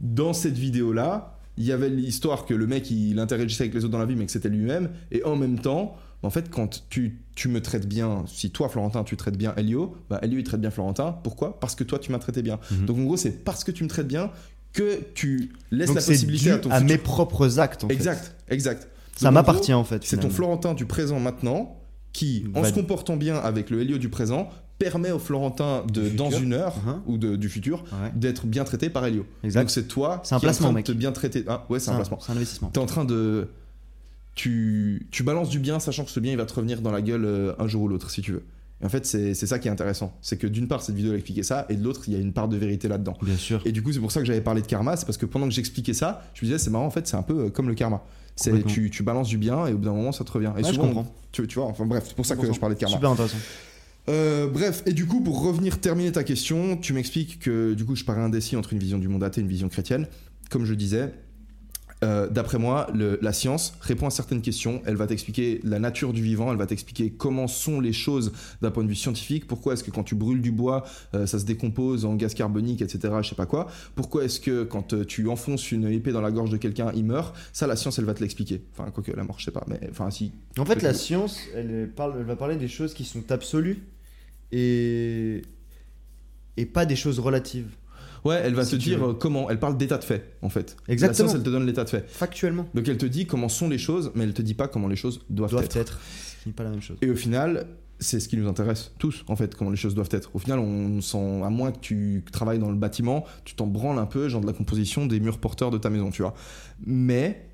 dans 0.00 0.32
cette 0.32 0.56
vidéo-là, 0.56 1.37
il 1.58 1.64
y 1.64 1.72
avait 1.72 1.88
l'histoire 1.90 2.46
que 2.46 2.54
le 2.54 2.66
mec, 2.66 2.90
il 2.90 3.18
interagissait 3.18 3.64
avec 3.64 3.74
les 3.74 3.84
autres 3.84 3.92
dans 3.92 3.98
la 3.98 4.06
vie, 4.06 4.16
mais 4.16 4.24
que 4.26 4.32
c'était 4.32 4.48
lui-même. 4.48 4.90
Et 5.10 5.22
en 5.24 5.36
même 5.36 5.58
temps, 5.58 5.96
en 6.22 6.30
fait, 6.30 6.48
quand 6.50 6.84
tu, 6.88 7.18
tu 7.34 7.48
me 7.48 7.60
traites 7.60 7.86
bien, 7.86 8.24
si 8.26 8.50
toi, 8.50 8.68
Florentin, 8.68 9.04
tu 9.04 9.16
traites 9.16 9.36
bien 9.36 9.54
Elio, 9.56 9.96
bah 10.08 10.18
Elio, 10.22 10.38
il 10.38 10.44
traite 10.44 10.60
bien 10.60 10.70
Florentin. 10.70 11.12
Pourquoi? 11.22 11.58
Parce 11.60 11.74
que 11.74 11.84
toi, 11.84 11.98
tu 11.98 12.12
m'as 12.12 12.18
traité 12.18 12.42
bien. 12.42 12.58
Mhm. 12.70 12.86
Donc, 12.86 12.98
en 12.98 13.02
gros, 13.04 13.16
c'est 13.16 13.44
parce 13.44 13.64
que 13.64 13.70
tu 13.72 13.84
me 13.84 13.88
traites 13.88 14.08
bien 14.08 14.30
que 14.72 15.00
tu 15.14 15.52
laisses 15.70 15.88
Donc 15.88 15.96
la 15.96 16.02
possibilité 16.02 16.44
dû 16.46 16.52
à 16.52 16.58
ton 16.58 16.70
à 16.70 16.80
futur- 16.80 16.88
mes 16.96 16.98
propres 16.98 17.58
actes. 17.58 17.84
En 17.84 17.88
fait. 17.88 17.94
Exact, 17.94 18.36
exact. 18.48 18.88
Ça 19.16 19.30
m'appartient 19.32 19.72
en 19.74 19.82
fait. 19.84 20.04
C'est 20.04 20.18
ton. 20.18 20.30
Florentin 20.30 20.74
du 20.74 20.86
présent 20.86 21.18
maintenant 21.18 21.76
qui, 22.12 22.44
en 22.54 22.62
se 22.64 22.72
comportant 22.72 23.16
bien 23.16 23.36
avec 23.36 23.70
le 23.70 23.80
Helio 23.80 23.98
du 23.98 24.08
présent, 24.08 24.48
permet 24.78 25.10
au 25.10 25.18
Florentin 25.18 25.84
de 25.92 26.08
dans 26.08 26.26
futur. 26.30 26.42
une 26.44 26.52
heure 26.52 26.74
Uh-huh. 26.76 27.00
ou 27.06 27.18
de- 27.18 27.36
du 27.36 27.48
futur 27.48 27.82
Ouais. 27.92 28.12
d'être 28.14 28.46
bien 28.46 28.64
traité 28.64 28.90
par 28.90 29.04
Elio. 29.06 29.26
Exact. 29.42 29.60
Donc 29.62 29.70
c'est 29.70 29.88
toi 29.88 30.14
un 30.14 30.18
qui 30.20 30.32
es 30.32 30.36
en 30.36 30.40
placement, 30.40 30.68
train 30.70 30.80
de 30.80 30.84
te 30.86 30.92
bien 30.92 31.12
traiter. 31.12 31.44
Ah 31.48 31.66
ouais, 31.68 31.80
c'est 31.80 31.90
un 31.90 31.96
placement. 31.96 32.18
C'est 32.20 32.32
un 32.32 32.36
investissement. 32.36 32.68
T'es 32.70 32.78
en 32.78 32.86
train 32.86 33.04
de 33.04 33.48
tu 34.34 35.06
tu 35.10 35.22
balances 35.22 35.48
du 35.50 35.58
bien 35.58 35.80
sachant 35.80 36.04
que 36.04 36.10
ce 36.10 36.20
bien 36.20 36.32
il 36.32 36.38
va 36.38 36.46
te 36.46 36.54
revenir 36.54 36.80
dans 36.80 36.92
la 36.92 37.02
gueule 37.02 37.24
euh, 37.24 37.52
un 37.58 37.66
jour 37.66 37.82
ou 37.82 37.88
l'autre 37.88 38.10
si 38.10 38.22
tu 38.22 38.32
veux. 38.32 38.44
Et 38.80 38.86
en 38.86 38.88
fait 38.88 39.04
c'est 39.04 39.34
ça 39.34 39.58
qui 39.58 39.66
est 39.66 39.70
intéressant, 39.72 40.16
c'est 40.22 40.36
que 40.36 40.46
d'une 40.46 40.68
part 40.68 40.82
cette 40.82 40.94
vidéo 40.94 41.10
elle 41.10 41.16
expliquait 41.18 41.42
ça 41.42 41.66
et 41.68 41.74
de 41.74 41.82
l'autre 41.82 42.02
il 42.06 42.12
y 42.12 42.16
a 42.16 42.20
une 42.20 42.32
part 42.32 42.46
de 42.46 42.56
vérité 42.56 42.86
là-dedans. 42.86 43.14
Bien 43.22 43.36
sûr. 43.36 43.60
Et 43.64 43.72
du 43.72 43.82
coup, 43.82 43.92
c'est 43.92 43.98
pour 43.98 44.12
ça 44.12 44.20
que 44.20 44.26
j'avais 44.26 44.40
parlé 44.40 44.62
de 44.62 44.68
karma, 44.68 44.96
c'est 44.96 45.04
parce 45.04 45.18
que 45.18 45.26
pendant 45.26 45.48
que 45.48 45.52
j'expliquais 45.54 45.94
ça, 45.94 46.22
je 46.34 46.42
me 46.44 46.46
disais, 46.46 46.58
c'est 46.58 46.70
marrant, 46.70 46.86
en 46.86 46.90
fait, 46.90 47.08
c'est 47.08 47.16
un 47.16 47.22
peu 47.24 47.46
euh, 47.46 47.50
comme 47.50 47.66
le 47.68 47.74
karma. 47.74 48.04
Tu, 48.68 48.88
tu 48.90 49.02
balances 49.02 49.26
du 49.26 49.36
bien 49.36 49.66
et 49.66 49.72
au 49.72 49.78
bout 49.78 49.86
d'un 49.86 49.92
moment, 49.94 50.12
ça 50.12 50.22
te 50.22 50.30
revient. 50.30 50.52
Et 50.56 50.62
Ouais, 50.62 50.68
je 50.68 50.74
souvent, 50.74 50.86
comprends. 50.86 51.12
tu, 51.32 51.44
tu 51.48 51.56
vois, 51.58 51.66
enfin 51.66 51.86
bref, 51.86 52.04
c'est 52.06 52.14
pour 52.14 52.24
ça 52.24 52.36
que 52.36 52.42
100%. 52.46 52.54
je 52.54 52.60
parlais 52.60 52.76
de 52.76 52.80
karma. 52.80 52.94
Super 52.94 53.10
intéressant. 53.10 53.36
Euh, 54.08 54.46
bref, 54.48 54.82
et 54.86 54.92
du 54.92 55.06
coup, 55.06 55.20
pour 55.22 55.42
revenir 55.42 55.80
terminer 55.80 56.12
ta 56.12 56.24
question, 56.24 56.76
tu 56.76 56.92
m'expliques 56.94 57.38
que 57.40 57.74
du 57.74 57.84
coup, 57.84 57.94
je 57.94 58.04
parais 58.04 58.22
indécis 58.22 58.56
entre 58.56 58.72
une 58.72 58.78
vision 58.78 58.98
du 58.98 59.08
monde 59.08 59.22
athée 59.22 59.40
et 59.40 59.44
une 59.44 59.50
vision 59.50 59.68
chrétienne. 59.68 60.06
Comme 60.50 60.64
je 60.64 60.72
disais, 60.72 61.12
euh, 62.04 62.26
d'après 62.28 62.58
moi, 62.58 62.86
le- 62.94 63.18
la 63.20 63.34
science 63.34 63.74
répond 63.82 64.06
à 64.06 64.10
certaines 64.10 64.40
questions. 64.40 64.80
Elle 64.86 64.94
va 64.96 65.06
t'expliquer 65.06 65.60
la 65.62 65.78
nature 65.78 66.14
du 66.14 66.22
vivant, 66.22 66.50
elle 66.50 66.56
va 66.56 66.64
t'expliquer 66.64 67.10
comment 67.10 67.48
sont 67.48 67.80
les 67.80 67.92
choses 67.92 68.32
d'un 68.62 68.70
point 68.70 68.82
de 68.82 68.88
vue 68.88 68.94
scientifique. 68.94 69.46
Pourquoi 69.46 69.74
est-ce 69.74 69.84
que 69.84 69.90
quand 69.90 70.04
tu 70.04 70.14
brûles 70.14 70.40
du 70.40 70.52
bois, 70.52 70.84
euh, 71.14 71.26
ça 71.26 71.38
se 71.38 71.44
décompose 71.44 72.06
en 72.06 72.14
gaz 72.14 72.32
carbonique, 72.32 72.80
etc. 72.80 73.12
Je 73.20 73.28
sais 73.28 73.34
pas 73.34 73.46
quoi. 73.46 73.66
Pourquoi 73.94 74.24
est-ce 74.24 74.40
que 74.40 74.62
quand 74.64 75.04
tu 75.06 75.28
enfonces 75.28 75.70
une 75.70 75.86
épée 75.88 76.12
dans 76.12 76.22
la 76.22 76.30
gorge 76.30 76.48
de 76.50 76.56
quelqu'un, 76.56 76.92
il 76.94 77.04
meurt? 77.04 77.36
Ça, 77.52 77.66
la 77.66 77.76
science, 77.76 77.98
elle 77.98 78.06
va 78.06 78.14
te 78.14 78.20
l'expliquer. 78.20 78.62
Enfin, 78.72 78.90
quoique 78.90 79.10
la 79.12 79.24
mort, 79.24 79.38
je 79.38 79.44
sais 79.44 79.50
pas. 79.50 79.64
Mais 79.68 79.80
enfin, 79.90 80.10
si. 80.10 80.32
En 80.56 80.64
fait, 80.64 80.80
la 80.80 80.94
science, 80.94 81.40
elle, 81.54 81.90
parle, 81.94 82.14
elle 82.18 82.24
va 82.26 82.36
parler 82.36 82.56
des 82.56 82.68
choses 82.68 82.94
qui 82.94 83.04
sont 83.04 83.30
absolues 83.30 83.82
et, 84.52 85.42
et 86.56 86.66
pas 86.66 86.86
des 86.86 86.96
choses 86.96 87.18
relatives. 87.18 87.68
Ouais, 88.24 88.40
elle 88.42 88.54
va 88.54 88.64
Si 88.64 88.72
te 88.72 88.76
dire 88.76 89.06
veux. 89.06 89.14
comment. 89.14 89.48
Elle 89.48 89.60
parle 89.60 89.76
d'état 89.76 89.96
de 89.96 90.04
fait, 90.04 90.36
en 90.42 90.48
fait. 90.48 90.76
Exactement. 90.88 91.08
La 91.26 91.28
science, 91.30 91.34
elle 91.34 91.44
te 91.44 91.50
donne 91.50 91.66
l'état 91.66 91.84
de 91.84 91.88
fait. 91.90 92.04
Factuellement. 92.10 92.66
Donc 92.74 92.88
elle 92.88 92.98
te 92.98 93.06
dit 93.06 93.26
comment 93.26 93.48
sont 93.48 93.68
les 93.68 93.78
choses, 93.78 94.10
mais 94.14 94.24
elle 94.24 94.34
te 94.34 94.42
dit 94.42 94.54
pas 94.54 94.66
comment 94.68 94.88
les 94.88 94.96
choses 94.96 95.20
doivent, 95.30 95.52
Doivent 95.52 95.64
être. 95.64 95.76
être. 95.76 96.00
Ce 96.42 96.48
n'est 96.48 96.52
pas 96.54 96.64
la 96.64 96.70
même 96.70 96.82
chose. 96.82 96.96
Et 97.00 97.10
au 97.10 97.14
final, 97.14 97.66
c'est 98.00 98.18
ce 98.20 98.28
qui 98.28 98.36
nous 98.36 98.48
intéresse 98.48 98.92
tous, 98.98 99.24
en 99.28 99.36
fait, 99.36 99.54
comment 99.54 99.70
les 99.70 99.76
choses 99.76 99.94
doivent 99.94 100.08
être. 100.12 100.30
Au 100.34 100.38
final, 100.40 100.58
on 100.58 101.00
sent, 101.00 101.42
à 101.44 101.48
moins 101.50 101.70
que 101.72 101.78
tu 101.78 102.24
travailles 102.32 102.58
dans 102.58 102.70
le 102.70 102.76
bâtiment, 102.76 103.24
tu 103.44 103.54
t'en 103.54 103.66
branles 103.68 103.98
un 103.98 104.06
peu, 104.06 104.28
genre 104.28 104.40
de 104.40 104.46
la 104.46 104.52
composition 104.52 105.06
des 105.06 105.20
murs 105.20 105.38
porteurs 105.38 105.70
de 105.70 105.78
ta 105.78 105.88
maison, 105.90 106.10
tu 106.10 106.22
vois. 106.22 106.34
Mais 106.84 107.48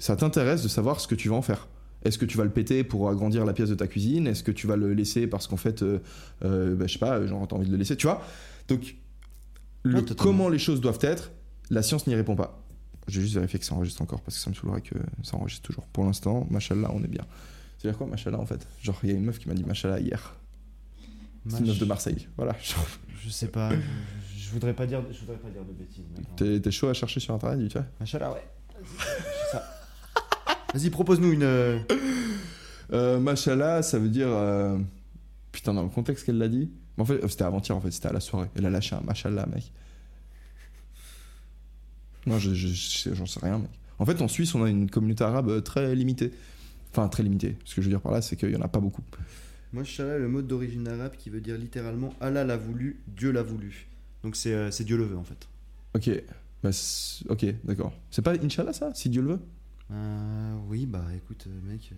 ça 0.00 0.16
t'intéresse 0.16 0.62
de 0.62 0.68
savoir 0.68 1.00
ce 1.00 1.06
que 1.08 1.14
tu 1.14 1.28
vas 1.28 1.36
en 1.36 1.42
faire. 1.42 1.68
Est-ce 2.04 2.18
que 2.18 2.24
tu 2.24 2.36
vas 2.36 2.44
le 2.44 2.50
péter 2.50 2.84
pour 2.84 3.08
agrandir 3.08 3.44
la 3.44 3.52
pièce 3.52 3.68
de 3.68 3.74
ta 3.74 3.86
cuisine? 3.86 4.26
Est-ce 4.26 4.42
que 4.42 4.52
tu 4.52 4.66
vas 4.66 4.76
le 4.76 4.94
laisser 4.94 5.26
parce 5.26 5.46
qu'en 5.46 5.56
fait, 5.56 5.82
euh, 5.82 5.98
euh, 6.44 6.76
bah, 6.76 6.86
je 6.86 6.92
sais 6.92 6.98
pas, 6.98 7.26
genre 7.26 7.46
t'as 7.48 7.56
envie 7.56 7.66
de 7.66 7.72
le 7.72 7.78
laisser, 7.78 7.96
tu 7.96 8.06
vois? 8.06 8.22
Donc, 8.68 8.96
le 9.82 10.02
comment 10.14 10.48
les 10.48 10.58
choses 10.58 10.80
doivent 10.80 10.98
être, 11.02 11.32
la 11.70 11.82
science 11.82 12.06
n'y 12.06 12.14
répond 12.14 12.36
pas. 12.36 12.62
J'ai 13.08 13.22
juste 13.22 13.34
vérifié 13.34 13.58
que 13.58 13.64
ça 13.64 13.74
enregistre 13.74 14.02
encore 14.02 14.20
parce 14.20 14.36
que 14.36 14.42
ça 14.42 14.50
me 14.50 14.54
saoulerait 14.54 14.82
que 14.82 14.94
ça 15.22 15.36
enregistre 15.36 15.66
toujours. 15.66 15.86
Pour 15.86 16.04
l'instant, 16.04 16.46
machallah, 16.50 16.90
on 16.92 17.02
est 17.02 17.08
bien. 17.08 17.24
C'est-à-dire 17.78 17.96
quoi, 17.96 18.06
machallah, 18.06 18.38
en 18.38 18.46
fait? 18.46 18.66
Genre, 18.82 18.98
il 19.02 19.08
y 19.08 19.12
a 19.12 19.14
une 19.14 19.24
meuf 19.24 19.38
qui 19.38 19.48
m'a 19.48 19.54
dit 19.54 19.64
machallah 19.64 19.98
hier. 19.98 20.36
C'est 21.48 21.60
une 21.60 21.66
meuf 21.66 21.78
de 21.78 21.84
Marseille. 21.86 22.28
Voilà. 22.36 22.54
Je 23.24 23.30
sais 23.30 23.48
pas. 23.48 23.70
Je, 23.70 23.76
je 24.38 24.50
voudrais 24.50 24.74
pas 24.74 24.86
dire. 24.86 25.02
Je 25.10 25.20
voudrais 25.20 25.38
pas 25.38 25.48
dire 25.48 25.62
de 25.64 25.72
bêtises. 25.72 26.62
T'es 26.62 26.70
chaud 26.70 26.88
à 26.88 26.94
chercher 26.94 27.20
sur 27.20 27.34
internet, 27.34 27.60
vite 27.60 27.72
fait 27.72 27.84
Machallah, 27.98 28.32
ouais. 28.32 28.44
Vas-y, 30.74 30.90
propose-nous 30.90 31.32
une. 31.32 31.42
euh, 31.42 31.78
euh, 32.92 33.18
Machallah, 33.18 33.82
ça 33.82 33.98
veut 33.98 34.08
dire. 34.08 34.28
euh, 34.28 34.78
Putain, 35.52 35.72
dans 35.74 35.82
le 35.82 35.88
contexte 35.88 36.26
qu'elle 36.26 36.38
l'a 36.38 36.48
dit. 36.48 36.70
Mais 36.96 37.02
En 37.02 37.06
fait, 37.06 37.22
euh, 37.24 37.28
c'était 37.28 37.44
avant-hier, 37.44 37.76
en 37.76 37.80
fait, 37.80 37.90
c'était 37.90 38.08
à 38.08 38.12
la 38.12 38.20
soirée. 38.20 38.48
Elle 38.54 38.66
a 38.66 38.70
lâché 38.70 38.94
un 38.94 39.00
machallah, 39.00 39.46
mec. 39.46 39.72
Non, 42.26 42.38
je- 42.38 42.52
je- 42.54 42.68
je- 42.68 43.14
j'en 43.14 43.26
sais 43.26 43.40
rien, 43.42 43.58
mec. 43.58 43.70
En 43.98 44.04
fait, 44.06 44.20
en 44.20 44.28
Suisse, 44.28 44.54
on 44.54 44.62
a 44.62 44.68
une 44.68 44.90
communauté 44.90 45.24
arabe 45.24 45.48
euh, 45.48 45.60
très 45.60 45.94
limitée. 45.94 46.32
Enfin, 46.92 47.08
très 47.08 47.22
limitée. 47.22 47.56
Ce 47.64 47.74
que 47.74 47.80
je 47.82 47.86
veux 47.86 47.92
dire 47.92 48.00
par 48.00 48.12
là, 48.12 48.20
c'est 48.22 48.36
qu'il 48.36 48.50
y 48.50 48.56
en 48.56 48.60
a 48.60 48.68
pas 48.68 48.80
beaucoup. 48.80 49.02
Machallah, 49.72 50.18
le 50.18 50.28
mot 50.28 50.42
d'origine 50.42 50.86
arabe 50.88 51.12
qui 51.18 51.30
veut 51.30 51.40
dire 51.40 51.56
littéralement 51.58 52.14
Allah 52.20 52.44
l'a 52.44 52.56
voulu, 52.56 53.00
Dieu 53.08 53.30
l'a 53.32 53.42
voulu. 53.42 53.86
Donc 54.24 54.34
c'est 54.36 54.52
euh, 54.54 54.70
c'est 54.70 54.84
Dieu 54.84 54.96
le 54.96 55.04
veut 55.04 55.16
en 55.18 55.24
fait. 55.24 55.46
Ok. 55.94 56.10
Bah, 56.62 56.72
c'est- 56.72 57.24
ok, 57.28 57.46
d'accord. 57.64 57.92
C'est 58.10 58.22
pas 58.22 58.32
Inch'Allah, 58.34 58.72
ça, 58.72 58.90
si 58.94 59.08
Dieu 59.10 59.22
le 59.22 59.28
veut? 59.32 59.40
Euh, 59.90 60.56
oui, 60.68 60.86
bah 60.86 61.04
écoute, 61.16 61.46
euh, 61.46 61.70
mec, 61.70 61.90
euh, 61.92 61.96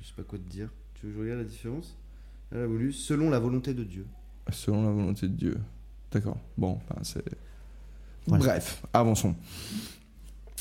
je 0.00 0.06
sais 0.06 0.14
pas 0.16 0.22
quoi 0.22 0.38
te 0.38 0.48
dire. 0.50 0.68
Tu 0.94 1.06
veux 1.06 1.12
que 1.12 1.18
je 1.18 1.22
regarde 1.22 1.40
la 1.40 1.44
différence? 1.44 1.96
Allah 2.50 2.62
l'a 2.62 2.66
voulu 2.66 2.92
selon 2.92 3.30
la 3.30 3.38
volonté 3.38 3.74
de 3.74 3.84
Dieu. 3.84 4.06
Selon 4.50 4.82
la 4.82 4.90
volonté 4.90 5.28
de 5.28 5.34
Dieu. 5.34 5.58
D'accord. 6.10 6.38
Bon, 6.56 6.80
ben, 6.88 7.02
c'est. 7.02 7.24
Voilà. 8.26 8.44
Bref, 8.44 8.82
avançons. 8.92 9.34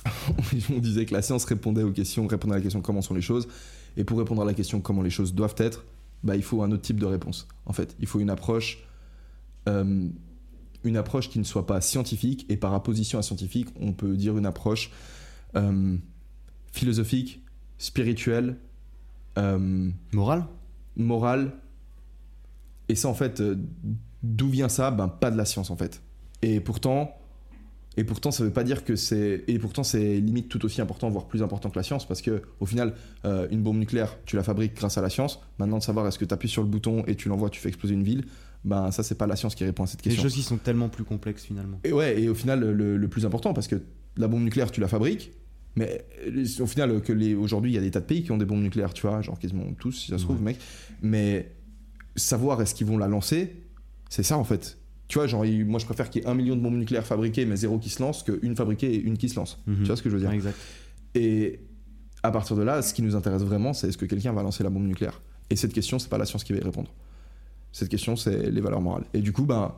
On 0.69 0.79
disait 0.79 1.05
que 1.05 1.13
la 1.13 1.21
science 1.21 1.45
répondait 1.45 1.83
aux 1.83 1.91
questions, 1.91 2.27
répondait 2.27 2.53
à 2.53 2.57
la 2.57 2.61
question 2.61 2.81
comment 2.81 3.01
sont 3.01 3.15
les 3.15 3.21
choses. 3.21 3.47
Et 3.97 4.03
pour 4.03 4.19
répondre 4.19 4.41
à 4.41 4.45
la 4.45 4.53
question 4.53 4.79
comment 4.79 5.01
les 5.01 5.09
choses 5.09 5.33
doivent 5.33 5.55
être, 5.57 5.85
bah, 6.23 6.35
il 6.35 6.43
faut 6.43 6.61
un 6.61 6.71
autre 6.71 6.83
type 6.83 6.99
de 6.99 7.05
réponse. 7.05 7.47
En 7.65 7.73
fait, 7.73 7.95
il 7.99 8.07
faut 8.07 8.19
une 8.19 8.29
approche, 8.29 8.83
euh, 9.67 10.07
une 10.83 10.97
approche 10.97 11.29
qui 11.29 11.39
ne 11.39 11.43
soit 11.43 11.65
pas 11.65 11.81
scientifique. 11.81 12.45
Et 12.49 12.57
par 12.57 12.73
opposition 12.73 13.17
à 13.19 13.23
scientifique, 13.23 13.69
on 13.79 13.93
peut 13.93 14.15
dire 14.15 14.37
une 14.37 14.45
approche 14.45 14.91
euh, 15.55 15.97
philosophique, 16.71 17.43
spirituelle, 17.77 18.57
euh, 19.37 19.89
Morale 20.13 20.45
morale. 20.95 21.51
Et 22.89 22.95
ça, 22.95 23.07
en 23.07 23.13
fait, 23.13 23.39
euh, 23.39 23.55
d'où 24.23 24.49
vient 24.49 24.69
ça? 24.69 24.91
Ben, 24.91 25.07
pas 25.07 25.29
de 25.31 25.37
la 25.37 25.45
science, 25.45 25.69
en 25.69 25.75
fait. 25.75 26.01
Et 26.41 26.59
pourtant, 26.59 27.15
et 27.97 28.03
pourtant, 28.03 28.31
ça 28.31 28.43
veut 28.43 28.51
pas 28.51 28.63
dire 28.63 28.83
que 28.83 28.95
c'est. 28.95 29.43
Et 29.47 29.59
pourtant, 29.59 29.83
c'est 29.83 30.19
limite 30.19 30.49
tout 30.49 30.63
aussi 30.65 30.81
important, 30.81 31.09
voire 31.09 31.27
plus 31.27 31.43
important 31.43 31.69
que 31.69 31.77
la 31.77 31.83
science, 31.83 32.07
parce 32.07 32.21
que 32.21 32.41
au 32.59 32.65
final, 32.65 32.93
euh, 33.25 33.47
une 33.51 33.61
bombe 33.61 33.77
nucléaire, 33.77 34.17
tu 34.25 34.35
la 34.35 34.43
fabriques 34.43 34.75
grâce 34.75 34.97
à 34.97 35.01
la 35.01 35.09
science. 35.09 35.39
Maintenant, 35.59 35.77
de 35.79 35.83
savoir 35.83 36.07
est-ce 36.07 36.19
que 36.19 36.25
tu 36.25 36.33
appuies 36.33 36.49
sur 36.49 36.63
le 36.63 36.69
bouton 36.69 37.03
et 37.07 37.15
tu 37.15 37.29
l'envoies, 37.29 37.49
tu 37.49 37.59
fais 37.59 37.69
exploser 37.69 37.95
une 37.95 38.03
ville, 38.03 38.25
ben 38.63 38.91
ça, 38.91 39.03
c'est 39.03 39.15
pas 39.15 39.27
la 39.27 39.35
science 39.35 39.55
qui 39.55 39.65
répond 39.65 39.83
à 39.83 39.87
cette 39.87 40.03
Des 40.03 40.09
question. 40.09 40.23
choses 40.23 40.33
qui 40.35 40.43
sont 40.43 40.57
tellement 40.57 40.89
plus 40.89 41.03
complexes 41.03 41.43
finalement. 41.43 41.79
Et 41.83 41.91
ouais, 41.91 42.21
et 42.21 42.29
au 42.29 42.35
final, 42.35 42.59
le, 42.59 42.97
le 42.97 43.07
plus 43.07 43.25
important, 43.25 43.53
parce 43.53 43.67
que 43.67 43.81
la 44.15 44.27
bombe 44.27 44.43
nucléaire, 44.43 44.71
tu 44.71 44.81
la 44.81 44.87
fabriques, 44.87 45.31
mais 45.77 46.05
euh, 46.27 46.43
au 46.59 46.65
final, 46.65 47.01
que 47.01 47.13
les, 47.13 47.35
aujourd'hui, 47.35 47.71
il 47.71 47.75
y 47.75 47.77
a 47.77 47.81
des 47.81 47.91
tas 47.91 47.99
de 48.01 48.05
pays 48.05 48.23
qui 48.23 48.31
ont 48.31 48.37
des 48.37 48.45
bombes 48.45 48.61
nucléaires, 48.63 48.93
tu 48.93 49.03
vois, 49.07 49.21
genre 49.21 49.39
quasiment 49.39 49.63
tous, 49.79 49.91
si 49.93 50.11
ça 50.11 50.17
se 50.17 50.23
trouve, 50.23 50.37
Ouais. 50.37 50.43
mec. 50.43 50.59
Mais 51.01 51.51
savoir 52.15 52.61
est-ce 52.61 52.73
qu'ils 52.75 52.87
vont 52.87 52.97
la 52.97 53.07
lancer, 53.07 53.55
c'est 54.09 54.23
ça 54.23 54.37
en 54.37 54.43
fait. 54.43 54.77
Tu 55.07 55.19
vois, 55.19 55.27
genre, 55.27 55.45
moi 55.65 55.79
je 55.79 55.85
préfère 55.85 56.09
qu'il 56.09 56.21
y 56.21 56.25
ait 56.25 56.27
un 56.27 56.33
million 56.33 56.55
de 56.55 56.61
bombes 56.61 56.75
nucléaires 56.75 57.05
fabriquées, 57.05 57.45
mais 57.45 57.55
zéro 57.55 57.77
qui 57.79 57.89
se 57.89 58.01
lance, 58.01 58.23
qu'une 58.23 58.55
fabriquée 58.55 58.93
et 58.93 58.99
une 58.99 59.17
qui 59.17 59.29
se 59.29 59.35
lance. 59.37 59.61
Mhm. 59.67 59.77
Tu 59.77 59.83
vois 59.85 59.95
ce 59.95 60.01
que 60.01 60.09
je 60.09 60.15
veux 60.15 60.21
dire 60.21 60.31
exact. 60.31 60.57
Et 61.15 61.59
à 62.23 62.31
partir 62.31 62.55
de 62.57 62.63
là, 62.63 62.81
ce 62.81 62.93
qui 62.93 63.01
nous 63.03 63.15
intéresse 63.15 63.43
vraiment, 63.43 63.71
c'est 63.73 63.87
est-ce 63.87 63.97
que 63.97 64.05
quelqu'un 64.05 64.33
va 64.33 64.43
lancer 64.43 64.63
la 64.63 64.69
bombe 64.69 64.85
nucléaire 64.87 65.21
Et 65.49 65.55
cette 65.55 65.71
question, 65.71 65.99
c'est 65.99 66.09
pas 66.09 66.17
la 66.17 66.25
science 66.25 66.43
qui 66.43 66.51
va 66.53 66.59
y 66.59 66.63
répondre. 66.63 66.91
Cette 67.71 67.89
question, 67.89 68.15
c'est 68.15 68.49
les 68.49 68.59
valeurs 68.61 68.81
morales. 68.81 69.05
Et 69.13 69.21
du 69.21 69.31
coup, 69.31 69.45
ben, 69.45 69.73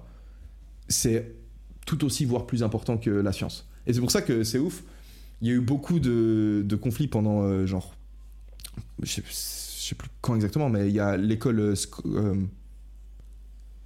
c'est 0.88 1.36
tout 1.86 2.04
aussi, 2.06 2.26
voire 2.26 2.46
plus 2.48 2.64
important 2.64 2.98
que 2.98 3.10
la 3.10 3.32
science. 3.34 3.68
Et 3.86 3.94
c'est 3.94 4.00
pour 4.00 4.12
ça 4.12 4.22
que 4.22 4.44
c'est 4.44 4.60
ouf. 4.60 4.84
Il 5.42 5.48
y 5.48 5.52
a 5.52 5.54
eu 5.54 5.62
beaucoup 5.62 6.00
de, 6.00 6.80
conflits 6.82 7.08
pendant, 7.08 7.44
euh, 7.44 7.66
genre, 7.66 7.96
je 9.02 9.10
sais, 9.10 9.24
je 9.28 9.34
sais 9.34 9.96
plus 9.96 10.10
quand 10.22 10.36
exactement, 10.36 10.70
mais 10.70 10.88
il 10.88 10.94
y 10.94 11.00
a 11.00 11.18
l'école, 11.18 11.60
euh, 11.60 12.36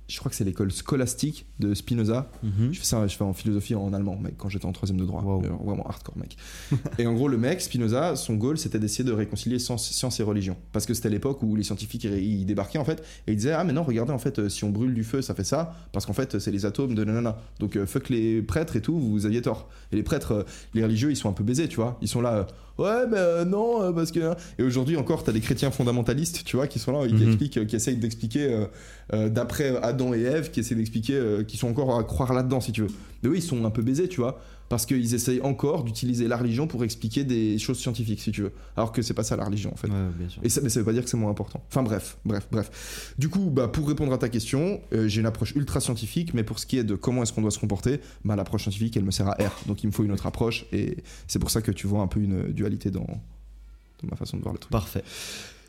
je 0.07 0.19
crois 0.19 0.29
que 0.29 0.35
c'est 0.35 0.43
l'école 0.43 0.71
scolastique 0.71 1.45
de 1.59 1.73
Spinoza, 1.73 2.29
Mhm. 2.43 2.73
je 2.73 2.79
fais 2.79 2.85
ça, 2.85 3.07
je 3.07 3.15
fais 3.15 3.23
en 3.23 3.33
philosophie 3.33 3.73
en 3.75 3.93
allemand, 3.93 4.17
mec, 4.17 4.35
quand 4.37 4.49
j'étais 4.49 4.65
en 4.65 4.71
troisième 4.73 4.99
de 4.99 5.05
droit. 5.05 5.21
Wow. 5.21 5.43
Euh, 5.43 5.49
Vraiment 5.63 5.87
hardcore, 5.87 6.17
mec. 6.17 6.35
et 6.99 7.07
en 7.07 7.13
gros, 7.13 7.27
le 7.27 7.37
mec, 7.37 7.61
Spinoza, 7.61 8.15
son 8.15 8.35
goal, 8.35 8.57
c'était 8.57 8.79
d'essayer 8.79 9.03
de 9.03 9.11
réconcilier 9.13 9.59
science, 9.59 10.19
et 10.19 10.23
religion. 10.23 10.57
Parce 10.71 10.85
que 10.85 10.93
c'était 10.93 11.09
l'époque 11.09 11.41
où 11.41 11.55
les 11.55 11.63
scientifiques, 11.63 12.03
ils, 12.03 12.45
débarquaient, 12.45 12.79
en 12.79 12.85
fait, 12.85 13.01
et 13.27 13.31
ils 13.31 13.37
disaient, 13.37 13.53
ah, 13.53 13.63
mais 13.63 13.73
non, 13.73 13.83
regardez, 13.83 14.11
en 14.11 14.19
fait, 14.19 14.39
euh, 14.39 14.49
si 14.49 14.63
on 14.63 14.69
brûle 14.69 14.93
du 14.93 15.03
feu, 15.03 15.21
ça 15.21 15.33
fait 15.33 15.43
ça, 15.43 15.73
parce 15.93 16.05
qu'en 16.05 16.13
fait, 16.13 16.37
c'est 16.39 16.51
les 16.51 16.65
atomes 16.65 16.93
de 16.95 17.03
nanana. 17.03 17.37
Donc, 17.59 17.75
euh, 17.77 17.85
fuck 17.85 18.09
les 18.09 18.41
prêtres 18.41 18.75
et 18.75 18.81
tout, 18.81 18.99
vous 18.99 19.25
aviez 19.25 19.41
tort. 19.41 19.69
Et 19.91 19.95
les 19.95 20.03
prêtres, 20.03 20.31
euh, 20.33 20.43
les 20.73 20.83
religieux, 20.83 21.11
ils 21.11 21.15
sont 21.15 21.29
un 21.29 21.33
peu 21.33 21.43
baisés, 21.43 21.67
tu 21.67 21.77
vois. 21.77 21.97
Ils 22.01 22.07
sont 22.09 22.21
là, 22.21 22.33
euh, 22.35 22.43
ouais, 22.77 23.07
mais 23.09 23.17
euh, 23.17 23.45
non, 23.45 23.81
euh, 23.83 23.91
parce 23.91 24.11
que. 24.11 24.33
Et 24.57 24.63
aujourd'hui 24.63 24.97
encore, 24.97 25.23
t'as 25.23 25.31
des 25.31 25.39
chrétiens 25.41 25.71
fondamentalistes, 25.71 26.43
tu 26.45 26.55
vois, 26.55 26.67
qui 26.67 26.79
sont 26.79 26.91
là, 26.91 27.07
qui 27.07 27.13
Mhm. 27.13 27.27
expliquent, 27.27 27.57
euh, 27.57 27.65
qui 27.65 27.75
essayent 27.75 27.97
d'expliquer, 27.97 28.65
euh, 29.13 29.29
d'après 29.29 29.75
Adam 29.81 30.13
et 30.13 30.21
Ève, 30.21 30.51
qui 30.51 30.59
essaient 30.61 30.75
d'expliquer, 30.75 31.21
qui 31.47 31.57
sont 31.57 31.67
encore 31.69 31.97
à 31.97 32.03
croire 32.03 32.33
là-dedans, 32.33 32.61
si 32.61 32.71
tu 32.71 32.81
veux. 32.81 32.89
Mais 33.21 33.29
oui, 33.29 33.37
ils 33.39 33.41
sont 33.43 33.63
un 33.65 33.69
peu 33.69 33.81
baisés, 33.81 34.07
tu 34.07 34.21
vois, 34.21 34.39
parce 34.73 34.87
qu'ils 34.87 35.13
essayent 35.13 35.41
encore 35.41 35.83
d'utiliser 35.83 36.27
la 36.27 36.35
religion 36.35 36.65
pour 36.65 36.83
expliquer 36.83 37.23
des 37.23 37.59
choses 37.59 37.77
scientifiques, 37.77 38.19
si 38.19 38.31
tu 38.31 38.41
veux. 38.41 38.53
Alors 38.75 38.91
que 38.91 39.03
c'est 39.03 39.13
pas 39.13 39.21
ça 39.21 39.35
la 39.35 39.45
religion, 39.45 39.71
en 39.71 39.75
fait. 39.75 39.87
Ouais, 39.87 40.09
bien 40.17 40.27
sûr. 40.27 40.41
Et 40.43 40.49
ça, 40.49 40.61
mais 40.61 40.69
ça 40.69 40.79
veut 40.79 40.85
pas 40.87 40.93
dire 40.93 41.03
que 41.03 41.09
c'est 41.11 41.15
moins 41.15 41.29
important. 41.29 41.63
Enfin 41.69 41.83
bref, 41.83 42.17
bref, 42.25 42.47
bref. 42.51 43.13
Du 43.19 43.29
coup, 43.29 43.51
bah, 43.51 43.67
pour 43.67 43.87
répondre 43.87 44.11
à 44.11 44.17
ta 44.17 44.29
question, 44.29 44.81
euh, 44.91 45.07
j'ai 45.07 45.19
une 45.19 45.27
approche 45.27 45.53
ultra 45.55 45.79
scientifique, 45.79 46.33
mais 46.33 46.43
pour 46.43 46.57
ce 46.57 46.65
qui 46.65 46.79
est 46.79 46.83
de 46.83 46.95
comment 46.95 47.21
est-ce 47.21 47.31
qu'on 47.31 47.43
doit 47.43 47.51
se 47.51 47.59
comporter, 47.59 47.99
bah, 48.25 48.35
l'approche 48.35 48.63
scientifique, 48.63 48.97
elle 48.97 49.03
me 49.03 49.11
sert 49.11 49.27
à 49.27 49.33
R. 49.33 49.51
Donc 49.67 49.83
il 49.83 49.85
me 49.85 49.91
faut 49.91 50.03
une 50.03 50.11
autre 50.11 50.25
approche, 50.25 50.65
et 50.71 51.03
c'est 51.27 51.37
pour 51.37 51.51
ça 51.51 51.61
que 51.61 51.69
tu 51.69 51.85
vois 51.85 52.01
un 52.01 52.07
peu 52.07 52.19
une 52.19 52.51
dualité 52.51 52.89
dans, 52.89 53.05
dans 53.05 54.09
ma 54.09 54.15
façon 54.15 54.37
de 54.37 54.41
voir 54.41 54.53
le 54.53 54.59
truc. 54.59 54.71
Parfait. 54.71 55.03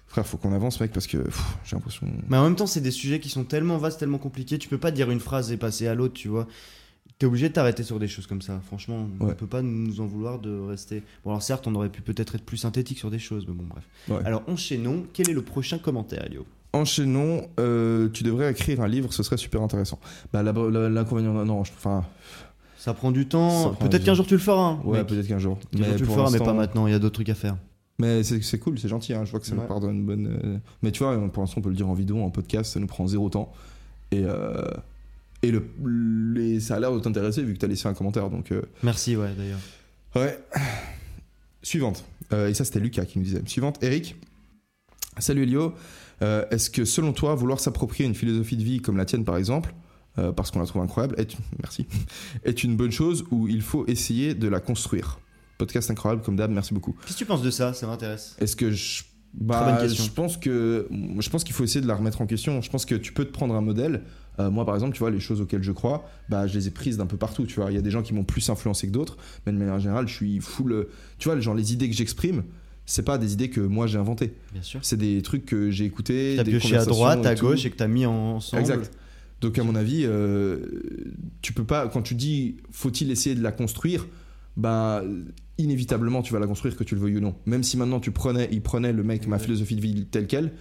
Frère, 0.07 0.27
faut 0.27 0.39
qu'on 0.39 0.55
avance, 0.55 0.81
mec, 0.81 0.93
parce 0.93 1.07
que 1.07 1.19
j'ai 1.67 1.77
l'impression. 1.77 2.07
Mais 2.31 2.39
en 2.39 2.45
même 2.45 2.57
temps, 2.57 2.67
c'est 2.67 2.81
des 2.81 2.91
sujets 2.91 3.21
qui 3.21 3.29
sont 3.29 3.45
tellement 3.45 3.77
vastes, 3.77 4.01
tellement 4.01 4.17
compliqués. 4.17 4.59
Tu 4.59 4.71
peux 4.71 4.79
pas 4.79 4.93
dire 4.93 5.11
une 5.11 5.21
phrase 5.21 5.53
et 5.53 5.59
passer 5.59 5.89
à 5.89 5.95
l'autre, 5.95 6.15
tu 6.15 6.29
vois. 6.29 6.49
T'es 7.19 7.27
obligé 7.27 7.49
de 7.49 7.55
t'arrêter 7.55 7.83
sur 7.85 7.99
des 8.01 8.09
choses 8.09 8.27
comme 8.27 8.43
ça. 8.43 8.61
Franchement, 8.67 9.07
on 9.21 9.27
Ouais. 9.27 9.35
peut 9.35 9.47
pas 9.47 9.63
nous 9.63 10.01
en 10.01 10.07
vouloir 10.07 10.41
de 10.41 10.59
rester. 10.61 11.03
Bon, 11.25 11.31
alors 11.31 11.43
certes, 11.43 11.67
on 11.69 11.75
aurait 11.77 11.89
pu 11.89 12.03
peut-être 12.03 12.35
être 12.35 12.45
plus 12.45 12.57
synthétique 12.57 12.99
sur 12.99 13.11
des 13.11 13.21
choses, 13.21 13.47
mais 13.47 13.55
bon, 13.55 13.65
bref. 13.69 13.85
Ouais. 14.09 14.27
Alors, 14.27 14.43
enchaînons. 14.49 15.05
Quel 15.13 15.31
est 15.31 15.33
le 15.35 15.43
prochain 15.43 15.79
commentaire, 15.79 16.25
Elio? 16.27 16.45
Enchaînons, 16.73 17.47
euh, 17.61 18.09
tu 18.13 18.25
devrais 18.25 18.51
écrire 18.51 18.81
un 18.81 18.89
livre, 18.89 19.13
ce 19.13 19.23
serait 19.23 19.37
super 19.37 19.63
intéressant. 19.63 20.01
Bah, 20.33 20.43
l'inconvénient, 20.43 21.33
non, 21.45 21.63
je- 21.63 21.73
enfin, 21.73 22.05
Ça 22.77 22.93
prend 22.93 23.13
du 23.13 23.27
temps. 23.27 23.75
Peut-être 23.75 24.05
qu'un 24.05 24.13
jour 24.15 24.27
tu 24.27 24.35
le 24.35 24.41
feras. 24.41 24.61
hein, 24.73 24.81
ouais, 24.85 25.05
peut-être 25.05 25.27
qu'un 25.29 25.39
jour. 25.39 25.59
Un 25.73 25.79
jour 25.85 25.95
tu 25.97 26.03
le 26.03 26.09
feras, 26.11 26.31
mais 26.31 26.39
pas 26.39 26.53
maintenant. 26.53 26.87
Il 26.87 26.91
y 26.91 26.95
a 26.95 26.99
d'autres 26.99 27.15
trucs 27.15 27.31
à 27.31 27.35
faire. 27.35 27.57
Mais 28.01 28.23
c'est 28.25 28.59
cool, 28.59 28.79
c'est 28.79 28.89
gentil, 28.89 29.15
hein, 29.15 29.25
je 29.25 29.31
vois 29.31 29.39
que 29.41 29.47
ça 29.47 29.55
Ouais. 29.55 29.61
nous 29.63 29.67
part 29.69 29.81
bonne. 29.81 30.27
euh, 30.45 30.59
Mais 30.83 30.91
tu 30.91 31.05
vois, 31.05 31.17
pour 31.29 31.43
l'instant, 31.45 31.61
on 31.61 31.63
peut 31.63 31.69
le 31.71 31.77
dire 31.77 31.89
en 31.89 31.95
vidéo, 31.95 32.19
en 32.21 32.29
podcast, 32.31 32.73
ça 32.75 32.81
nous 32.81 32.87
prend 32.89 33.07
zéro 33.07 33.31
temps. 33.31 33.53
Et, 34.11 34.25
euh, 34.25 34.65
et 35.47 35.51
le, 35.51 35.63
les- 36.35 36.61
ça 36.61 36.77
a 36.77 36.81
l'air 36.81 36.93
de 36.93 37.01
t'intéresser 37.01 37.43
vu 37.43 37.55
que 37.55 37.59
tu 37.59 37.65
as 37.65 37.69
laissé 37.69 37.87
un 37.89 37.95
commentaire. 37.95 38.31
Donc, 38.31 38.51
euh, 38.53 38.63
Merci, 38.83 39.17
ouais, 39.17 39.31
d'ailleurs. 39.37 39.61
ouais. 40.17 40.39
Suivante. 41.63 42.05
Euh, 42.33 42.49
et 42.49 42.55
ça, 42.55 42.65
c'était 42.65 42.81
Lucas 42.81 43.05
qui 43.05 43.19
nous 43.19 43.25
disait. 43.25 43.43
Suivante, 43.47 43.83
Eric. 43.83 44.17
Salut 45.19 45.43
Elio. 45.45 45.75
Euh, 46.23 46.45
Est-ce 46.51 46.71
que 46.71 46.85
selon 46.85 47.13
toi, 47.13 47.35
vouloir 47.35 47.61
s'approprier 47.61 48.07
une 48.09 48.15
philosophie 48.15 48.57
de 48.57 48.63
vie 48.63 48.81
comme 48.81 48.97
la 48.97 49.05
tienne, 49.05 49.25
par 49.25 49.37
exemple, 49.37 49.75
parce 50.37 50.51
qu'on 50.53 50.61
la 50.61 50.67
trouve 50.67 50.83
incroyable, 50.83 51.17
est, 51.19 51.37
merci, 51.63 51.87
est 52.45 52.63
une 52.63 52.77
bonne 52.77 52.93
chose 52.93 53.25
ou 53.33 53.49
il 53.49 53.63
faut 53.63 53.85
essayer 53.87 54.35
de 54.35 54.47
la 54.49 54.61
construire? 54.61 55.19
Podcast 55.59 55.91
incroyable, 55.91 56.23
comme 56.23 56.37
d'hab, 56.37 56.51
merci 56.51 56.73
beaucoup. 56.75 56.97
Qu'est-ce 57.03 57.15
que 57.15 57.19
tu 57.19 57.27
penses 57.27 57.43
de 57.43 57.51
ça? 57.51 57.73
Ça 57.75 57.87
m'intéresse. 57.87 58.37
Est-ce 58.41 58.57
que 58.57 58.71
je. 58.71 59.03
Bah, 59.35 59.79
question. 59.81 60.05
je 60.05 60.11
pense 60.13 60.37
que 60.37 60.89
je 61.19 61.29
pense 61.31 61.43
qu'il 61.43 61.55
faut 61.55 61.65
essayer 61.65 61.81
de 61.81 61.89
la 61.89 61.97
remettre 61.97 62.21
en 62.21 62.27
question. 62.27 62.61
Je 62.61 62.71
pense 62.71 62.85
que 62.85 62.95
tu 62.95 63.13
peux 63.13 63.25
te 63.25 63.33
prendre 63.33 63.55
un 63.57 63.61
modèle. 63.61 64.03
Euh, 64.41 64.51
moi, 64.51 64.65
par 64.65 64.75
exemple, 64.75 64.93
tu 64.95 64.99
vois, 64.99 65.11
les 65.11 65.21
choses 65.21 65.41
auxquelles 65.41 65.63
je 65.63 65.73
crois, 65.73 66.09
bah, 66.29 66.47
je 66.47 66.55
les 66.59 66.67
ai 66.69 66.71
prises 66.71 66.97
d'un 66.97 67.07
peu 67.07 67.17
partout. 67.17 67.47
Tu 67.47 67.61
vois, 67.61 67.71
il 67.71 67.75
y 67.75 67.79
a 67.79 67.83
des 67.83 67.91
gens 67.91 68.03
qui 68.03 68.15
m'ont 68.15 68.25
plus 68.25 68.49
influencé 68.51 68.87
que 68.89 68.93
d'autres, 68.93 69.17
mais 69.47 69.53
de 69.53 69.59
manière 69.59 69.79
générale, 69.79 70.09
je 70.09 70.15
suis 70.15 70.41
full. 70.41 70.73
euh, 70.73 70.89
Tu 71.19 71.29
vois, 71.29 71.39
genre 71.41 71.55
les 71.55 71.73
idées 71.73 71.89
que 71.89 71.95
j'exprime, 71.95 72.43
c'est 72.87 73.05
pas 73.05 73.17
des 73.17 73.33
idées 73.33 73.49
que 73.49 73.61
moi 73.61 73.87
j'ai 73.87 73.99
inventées. 73.99 74.35
Bien 74.53 74.63
sûr. 74.63 74.81
C'est 74.83 74.97
des 74.99 75.23
trucs 75.23 75.47
que 75.47 75.71
j'ai 75.71 75.85
écoutés. 75.85 76.35
T'as 76.37 76.45
des 76.45 76.51
pioché 76.51 76.77
à 76.77 76.85
droite, 76.85 77.25
à 77.25 77.35
gauche 77.35 77.65
et 77.65 77.71
que 77.71 77.77
t'as 77.77 77.87
mis 77.87 78.05
ensemble. 78.07 78.61
Exact. 78.61 78.91
Donc 79.41 79.59
à 79.59 79.65
mon 79.65 79.75
avis, 79.75 80.05
euh, 80.05 80.59
tu 81.41 81.53
peux 81.53 81.65
pas 81.65 81.89
quand 81.89 82.03
tu 82.03 82.15
dis 82.15 82.57
faut-il 82.71 83.11
essayer 83.11 83.35
de 83.35 83.43
la 83.43 83.53
construire, 83.53 84.07
bah 84.57 85.03
inévitablement 85.59 86.23
tu 86.23 86.33
vas 86.33 86.41
la 86.41 86.47
construire 86.47 86.77
que 86.77 86.85
tu 86.85 86.95
le 86.95 87.01
veuilles 87.01 87.17
ou 87.17 87.21
non. 87.21 87.37
Même 87.47 87.63
si 87.63 87.77
maintenant 87.77 88.01
tu 88.01 88.11
prenais, 88.11 88.49
il 88.53 88.63
prenait 88.63 88.93
le 88.93 89.03
mec 89.03 89.27
ma 89.27 89.39
philosophie 89.39 89.77
de 89.77 89.81
vie 89.81 90.07
telle 90.07 90.27
quelle, 90.27 90.53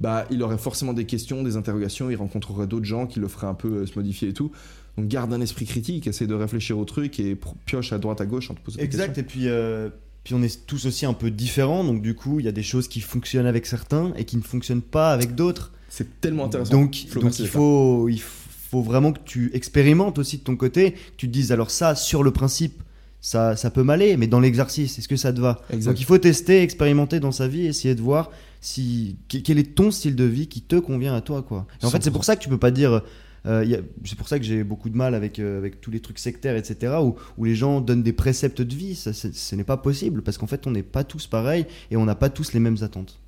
bah 0.00 0.26
il 0.30 0.42
aurait 0.42 0.58
forcément 0.58 0.92
des 0.92 1.04
questions, 1.04 1.42
des 1.42 1.56
interrogations, 1.56 2.10
il 2.10 2.16
rencontrerait 2.16 2.66
d'autres 2.66 2.86
gens 2.86 3.06
qui 3.06 3.20
le 3.20 3.28
feraient 3.28 3.46
un 3.46 3.54
peu 3.54 3.68
euh, 3.68 3.86
se 3.86 3.96
modifier 3.98 4.28
et 4.28 4.32
tout. 4.32 4.50
Donc 4.96 5.08
garde 5.08 5.32
un 5.32 5.40
esprit 5.40 5.66
critique, 5.66 6.06
essaie 6.06 6.26
de 6.26 6.34
réfléchir 6.34 6.78
au 6.78 6.84
truc 6.84 7.20
et 7.20 7.38
pioche 7.66 7.92
à 7.92 7.98
droite 7.98 8.20
à 8.20 8.26
gauche 8.26 8.50
en 8.50 8.54
te 8.54 8.60
posant 8.60 8.78
des 8.78 8.84
Exact, 8.84 9.14
questions. 9.14 9.22
et 9.22 9.26
puis, 9.26 9.48
euh, 9.48 9.88
puis 10.24 10.34
on 10.34 10.42
est 10.42 10.66
tous 10.66 10.86
aussi 10.86 11.06
un 11.06 11.12
peu 11.12 11.30
différents, 11.30 11.84
donc 11.84 12.02
du 12.02 12.14
coup, 12.14 12.40
il 12.40 12.46
y 12.46 12.48
a 12.48 12.52
des 12.52 12.62
choses 12.62 12.88
qui 12.88 13.00
fonctionnent 13.00 13.46
avec 13.46 13.66
certains 13.66 14.12
et 14.16 14.24
qui 14.24 14.36
ne 14.36 14.42
fonctionnent 14.42 14.82
pas 14.82 15.12
avec 15.12 15.34
d'autres. 15.34 15.72
C'est 15.88 16.20
tellement 16.20 16.46
intéressant. 16.46 16.72
Donc, 16.72 17.06
donc 17.14 17.38
il, 17.38 17.46
faut, 17.46 18.08
il 18.08 18.20
faut 18.20 18.82
vraiment 18.82 19.12
que 19.12 19.20
tu 19.24 19.50
expérimentes 19.54 20.18
aussi 20.18 20.38
de 20.38 20.42
ton 20.44 20.56
côté, 20.56 20.92
que 20.92 20.98
tu 21.16 21.26
te 21.28 21.32
dises 21.32 21.52
alors 21.52 21.70
ça, 21.70 21.94
sur 21.94 22.22
le 22.22 22.30
principe, 22.30 22.82
ça, 23.20 23.56
ça 23.56 23.70
peut 23.70 23.82
m'aller, 23.82 24.16
mais 24.16 24.26
dans 24.26 24.40
l'exercice, 24.40 24.98
est-ce 24.98 25.08
que 25.08 25.16
ça 25.16 25.32
te 25.32 25.40
va? 25.40 25.60
Donc 25.84 26.00
il 26.00 26.04
faut 26.04 26.18
tester, 26.18 26.62
expérimenter 26.62 27.20
dans 27.20 27.32
sa 27.32 27.48
vie, 27.48 27.66
essayer 27.66 27.94
de 27.94 28.00
voir 28.00 28.30
si 28.60 29.16
que- 29.28 29.38
quel 29.38 29.58
est 29.58 29.74
ton 29.74 29.90
style 29.90 30.16
de 30.16 30.24
vie 30.24 30.46
qui 30.46 30.62
te 30.62 30.76
convient 30.76 31.14
à 31.14 31.20
toi 31.20 31.42
quoi. 31.42 31.66
Et 31.82 31.86
en 31.86 31.90
fait 31.90 32.02
c'est 32.02 32.10
pour 32.10 32.24
ça 32.24 32.36
que 32.36 32.42
tu 32.42 32.48
peux 32.48 32.58
pas 32.58 32.70
dire 32.70 33.02
euh, 33.46 33.80
c'est 34.04 34.18
pour 34.18 34.28
ça 34.28 34.38
que 34.38 34.44
j'ai 34.44 34.64
beaucoup 34.64 34.90
de 34.90 34.96
mal 34.96 35.14
avec, 35.14 35.38
euh, 35.38 35.56
avec 35.56 35.80
tous 35.80 35.90
les 35.90 36.00
trucs 36.00 36.18
sectaires, 36.18 36.56
etc., 36.56 36.94
où, 37.02 37.14
où 37.38 37.44
les 37.46 37.54
gens 37.54 37.80
donnent 37.80 38.02
des 38.02 38.12
préceptes 38.12 38.60
de 38.60 38.74
vie. 38.74 38.94
Ça, 38.94 39.14
ce 39.14 39.54
n'est 39.54 39.64
pas 39.64 39.78
possible, 39.78 40.20
parce 40.20 40.36
qu'en 40.36 40.46
fait, 40.46 40.66
on 40.66 40.70
n'est 40.70 40.82
pas 40.82 41.04
tous 41.04 41.26
pareils 41.26 41.64
et 41.90 41.96
on 41.96 42.04
n'a 42.04 42.14
pas 42.14 42.28
tous 42.28 42.52
les 42.52 42.60
mêmes 42.60 42.76
attentes. 42.82 43.18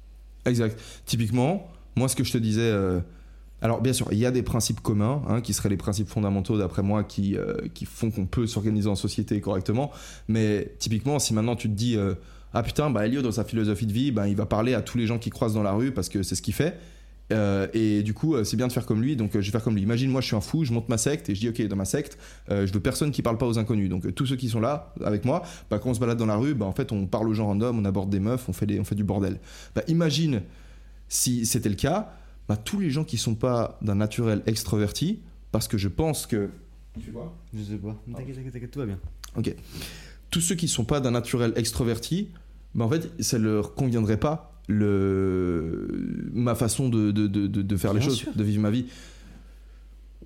Exact. 0.44 0.78
Typiquement, 1.06 1.66
moi, 1.96 2.08
ce 2.08 2.16
que 2.16 2.24
je 2.24 2.32
te 2.32 2.36
disais. 2.36 2.60
euh, 2.60 3.00
alors, 3.62 3.80
bien 3.80 3.92
sûr, 3.92 4.08
il 4.10 4.18
y 4.18 4.26
a 4.26 4.32
des 4.32 4.42
principes 4.42 4.80
communs, 4.80 5.22
hein, 5.28 5.40
qui 5.40 5.54
seraient 5.54 5.68
les 5.68 5.76
principes 5.76 6.08
fondamentaux, 6.08 6.58
d'après 6.58 6.82
moi, 6.82 7.04
qui, 7.04 7.36
euh, 7.36 7.54
qui 7.72 7.84
font 7.84 8.10
qu'on 8.10 8.26
peut 8.26 8.48
s'organiser 8.48 8.88
en 8.88 8.96
société 8.96 9.40
correctement. 9.40 9.92
Mais 10.26 10.74
typiquement, 10.80 11.18
si 11.18 11.32
maintenant 11.32 11.56
tu 11.56 11.68
te 11.68 11.74
dis. 11.74 11.96
euh, 11.96 12.14
ah 12.54 12.62
putain, 12.62 12.90
bah 12.90 13.06
Elio, 13.06 13.22
dans 13.22 13.32
sa 13.32 13.44
philosophie 13.44 13.86
de 13.86 13.92
vie, 13.92 14.10
bah, 14.10 14.28
il 14.28 14.36
va 14.36 14.44
parler 14.44 14.74
à 14.74 14.82
tous 14.82 14.98
les 14.98 15.06
gens 15.06 15.18
qui 15.18 15.30
croisent 15.30 15.54
dans 15.54 15.62
la 15.62 15.72
rue 15.72 15.90
parce 15.92 16.10
que 16.10 16.22
c'est 16.22 16.34
ce 16.34 16.42
qu'il 16.42 16.52
fait. 16.52 16.76
Euh, 17.32 17.66
et 17.72 18.02
du 18.02 18.12
coup, 18.12 18.36
c'est 18.44 18.58
bien 18.58 18.66
de 18.66 18.72
faire 18.72 18.84
comme 18.84 19.00
lui, 19.00 19.16
donc 19.16 19.30
je 19.32 19.38
vais 19.38 19.44
faire 19.44 19.62
comme 19.62 19.74
lui. 19.74 19.82
Imagine, 19.82 20.10
moi 20.10 20.20
je 20.20 20.26
suis 20.26 20.36
un 20.36 20.42
fou, 20.42 20.64
je 20.64 20.72
monte 20.72 20.90
ma 20.90 20.98
secte 20.98 21.30
et 21.30 21.34
je 21.34 21.40
dis, 21.40 21.48
ok, 21.48 21.66
dans 21.68 21.76
ma 21.76 21.86
secte, 21.86 22.18
je 22.50 22.70
veux 22.70 22.80
personne 22.80 23.10
qui 23.10 23.22
parle 23.22 23.38
pas 23.38 23.46
aux 23.46 23.58
inconnus. 23.58 23.88
Donc 23.88 24.14
tous 24.14 24.26
ceux 24.26 24.36
qui 24.36 24.50
sont 24.50 24.60
là 24.60 24.92
avec 25.02 25.24
moi, 25.24 25.42
bah, 25.70 25.78
quand 25.78 25.88
on 25.88 25.94
se 25.94 26.00
balade 26.00 26.18
dans 26.18 26.26
la 26.26 26.36
rue, 26.36 26.52
bah, 26.52 26.66
en 26.66 26.72
fait, 26.72 26.92
on 26.92 27.06
parle 27.06 27.28
aux 27.30 27.32
gens 27.32 27.46
random, 27.46 27.78
on 27.78 27.84
aborde 27.86 28.10
des 28.10 28.20
meufs, 28.20 28.46
on 28.50 28.52
fait, 28.52 28.78
on 28.78 28.84
fait 28.84 28.96
du 28.96 29.04
bordel. 29.04 29.38
Bah, 29.74 29.82
imagine 29.88 30.42
si 31.08 31.46
c'était 31.46 31.70
le 31.70 31.74
cas, 31.74 32.12
bah, 32.48 32.56
tous 32.56 32.78
les 32.80 32.90
gens 32.90 33.04
qui 33.04 33.18
sont 33.18 33.34
pas 33.34 33.78
d'un 33.82 33.94
naturel 33.94 34.42
extraverti, 34.46 35.20
parce 35.52 35.68
que 35.68 35.78
je 35.78 35.88
pense 35.88 36.26
que. 36.26 36.48
Tu 37.02 37.10
vois 37.10 37.34
Je 37.54 37.62
sais 37.62 37.76
pas. 37.76 37.96
T'inquiète, 38.16 38.36
t'inquiète, 38.36 38.52
t'inquiète, 38.52 38.70
tout 38.70 38.78
va 38.80 38.86
bien. 38.86 38.98
Ok. 39.36 39.54
Tous 40.30 40.40
ceux 40.40 40.54
qui 40.54 40.68
sont 40.68 40.84
pas 40.84 41.00
d'un 41.00 41.10
naturel 41.12 41.52
extraverti, 41.56 42.28
bah 42.74 42.84
en 42.84 42.88
fait, 42.90 43.10
ça 43.22 43.38
leur 43.38 43.74
conviendrait 43.74 44.16
pas 44.18 44.48
le 44.68 46.30
ma 46.32 46.54
façon 46.54 46.88
de, 46.88 47.10
de, 47.10 47.26
de, 47.26 47.46
de- 47.46 47.76
faire 47.76 47.92
les 47.94 48.00
choses, 48.00 48.24
de 48.34 48.44
vivre 48.44 48.60
ma 48.62 48.70
vie. 48.70 48.86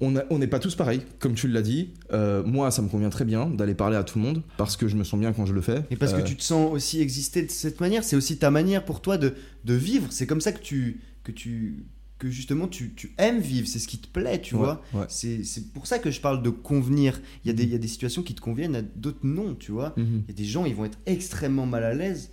On 0.00 0.11
n'est 0.38 0.46
pas 0.46 0.59
tous 0.59 0.74
pareils, 0.74 1.00
comme 1.20 1.33
tu 1.35 1.48
l'as 1.48 1.62
dit. 1.62 1.88
Euh, 2.12 2.42
moi, 2.44 2.70
ça 2.70 2.83
me 2.83 2.88
convient 2.88 3.09
très 3.09 3.24
bien 3.24 3.46
d'aller 3.48 3.74
parler 3.74 3.96
à 3.96 4.05
tout 4.05 4.18
le 4.18 4.24
monde 4.26 4.42
parce 4.59 4.76
que 4.76 4.88
je 4.88 4.96
me 4.96 5.05
sens 5.05 5.18
bien 5.18 5.33
quand 5.33 5.46
je 5.46 5.55
le 5.55 5.62
fais. 5.62 5.85
Et 5.90 5.96
parce 5.96 6.12
Euh, 6.12 6.18
que 6.20 6.26
tu 6.26 6.37
te 6.37 6.42
sens 6.42 6.70
aussi 6.70 7.00
exister 7.00 7.42
de 7.42 7.50
cette 7.50 7.81
manière, 7.81 8.05
c'est 8.05 8.14
aussi 8.16 8.37
ta 8.37 8.50
manière 8.50 8.85
pour 8.85 9.00
toi 9.00 9.16
de, 9.16 9.33
de 9.64 9.72
vivre. 9.74 10.09
C'est 10.11 10.26
comme 10.26 10.42
ça 10.42 10.52
que 10.52 10.61
tu, 10.62 11.00
que 11.24 11.33
tu, 11.33 11.87
que 12.18 12.31
justement 12.31 12.66
tu, 12.68 12.92
tu 12.94 13.12
aimes 13.18 13.40
vivre. 13.40 13.68
C'est 13.68 13.79
ce 13.79 13.87
qui 13.88 13.98
te 13.98 14.09
plaît, 14.09 14.40
tu 14.40 14.55
ouais, 14.55 14.61
vois. 14.62 14.83
ouais. 14.94 15.05
C'est 15.09 15.72
pour 15.74 15.87
ça 15.87 15.98
que 15.98 16.11
je 16.11 16.20
parle 16.20 16.42
de 16.42 16.50
convenir. 16.50 17.20
Il 17.44 17.48
y, 17.48 17.50
a 17.50 17.55
des, 17.55 17.64
il 17.64 17.70
y 17.70 17.74
a 17.74 17.79
des 17.79 17.88
situations 17.88 18.22
qui 18.22 18.35
te 18.35 18.40
conviennent, 18.40 18.76
à 18.76 18.83
d'autres 18.83 19.18
non, 19.24 19.55
tu 19.55 19.72
vois. 19.72 19.92
Mhm. 19.96 20.22
Il 20.26 20.31
y 20.31 20.35
a 20.35 20.37
des 20.37 20.44
gens, 20.44 20.64
ils 20.64 20.74
vont 20.74 20.85
être 20.87 20.98
extrêmement 21.07 21.66
mal 21.66 21.85
à 21.85 21.92
l'aise 21.94 22.31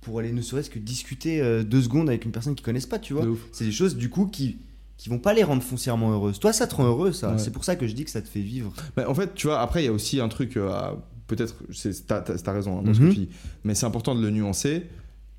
pour 0.00 0.20
aller 0.20 0.30
ne 0.32 0.40
serait-ce 0.40 0.70
que 0.70 0.78
discuter 0.78 1.40
euh, 1.40 1.64
deux 1.64 1.82
secondes 1.82 2.08
avec 2.08 2.24
une 2.24 2.30
personne 2.30 2.54
qu'ils 2.54 2.64
connaissent 2.64 2.86
pas, 2.86 3.00
tu 3.00 3.12
vois. 3.14 3.26
C'est 3.52 3.64
des 3.64 3.72
choses 3.72 3.96
du 3.96 4.08
coup 4.08 4.26
qui 4.26 4.58
qui 4.96 5.08
vont 5.10 5.20
pas 5.20 5.32
les 5.32 5.44
rendre 5.44 5.62
foncièrement 5.62 6.10
heureuses. 6.10 6.40
Toi, 6.40 6.52
ça 6.52 6.66
te 6.66 6.74
rend 6.74 6.84
heureux, 6.84 7.12
ça. 7.12 7.30
Ouais. 7.30 7.38
C'est 7.38 7.52
pour 7.52 7.62
ça 7.64 7.76
que 7.76 7.86
je 7.86 7.92
dis 7.92 8.04
que 8.04 8.10
ça 8.10 8.20
te 8.20 8.26
fait 8.26 8.40
vivre. 8.40 8.72
Bah, 8.96 9.08
en 9.08 9.14
fait, 9.14 9.32
tu 9.36 9.46
vois, 9.46 9.60
après, 9.60 9.82
il 9.82 9.86
y 9.86 9.88
a 9.88 9.92
aussi 9.92 10.18
un 10.20 10.28
truc, 10.28 10.56
euh, 10.56 10.90
peut-être, 11.28 11.54
c'est- 11.72 12.04
t'as 12.04 12.24
as, 12.26 12.52
raison 12.52 12.80
hein, 12.80 12.82
dans 12.82 12.92
ce 12.94 13.00
Mhm. 13.02 13.08
que 13.08 13.14
tu 13.14 13.20
dis, 13.20 13.28
mais 13.62 13.76
c'est 13.76 13.86
important 13.86 14.16
de 14.16 14.20
le 14.20 14.30
nuancer 14.30 14.86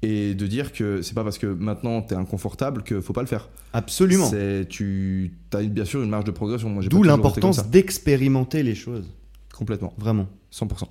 et 0.01 0.33
de 0.33 0.47
dire 0.47 0.71
que 0.71 1.01
c'est 1.01 1.13
pas 1.13 1.23
parce 1.23 1.38
que 1.38 1.47
maintenant 1.47 2.01
t'es 2.01 2.15
inconfortable 2.15 2.83
que 2.83 3.01
faut 3.01 3.13
pas 3.13 3.21
le 3.21 3.27
faire. 3.27 3.49
Absolument. 3.73 4.29
C'est- 4.29 4.65
Tu 4.69 5.33
as 5.53 5.62
bien 5.63 5.85
sûr 5.85 6.01
une 6.01 6.09
marge 6.09 6.23
de 6.25 6.31
progression. 6.31 6.73
D'où 6.89 7.03
l'importance 7.03 7.67
d'expérimenter 7.69 8.63
les 8.63 8.75
choses. 8.75 9.09
Complètement, 9.53 9.93
Vraiment. 9.97 10.27
100%. 10.51 10.88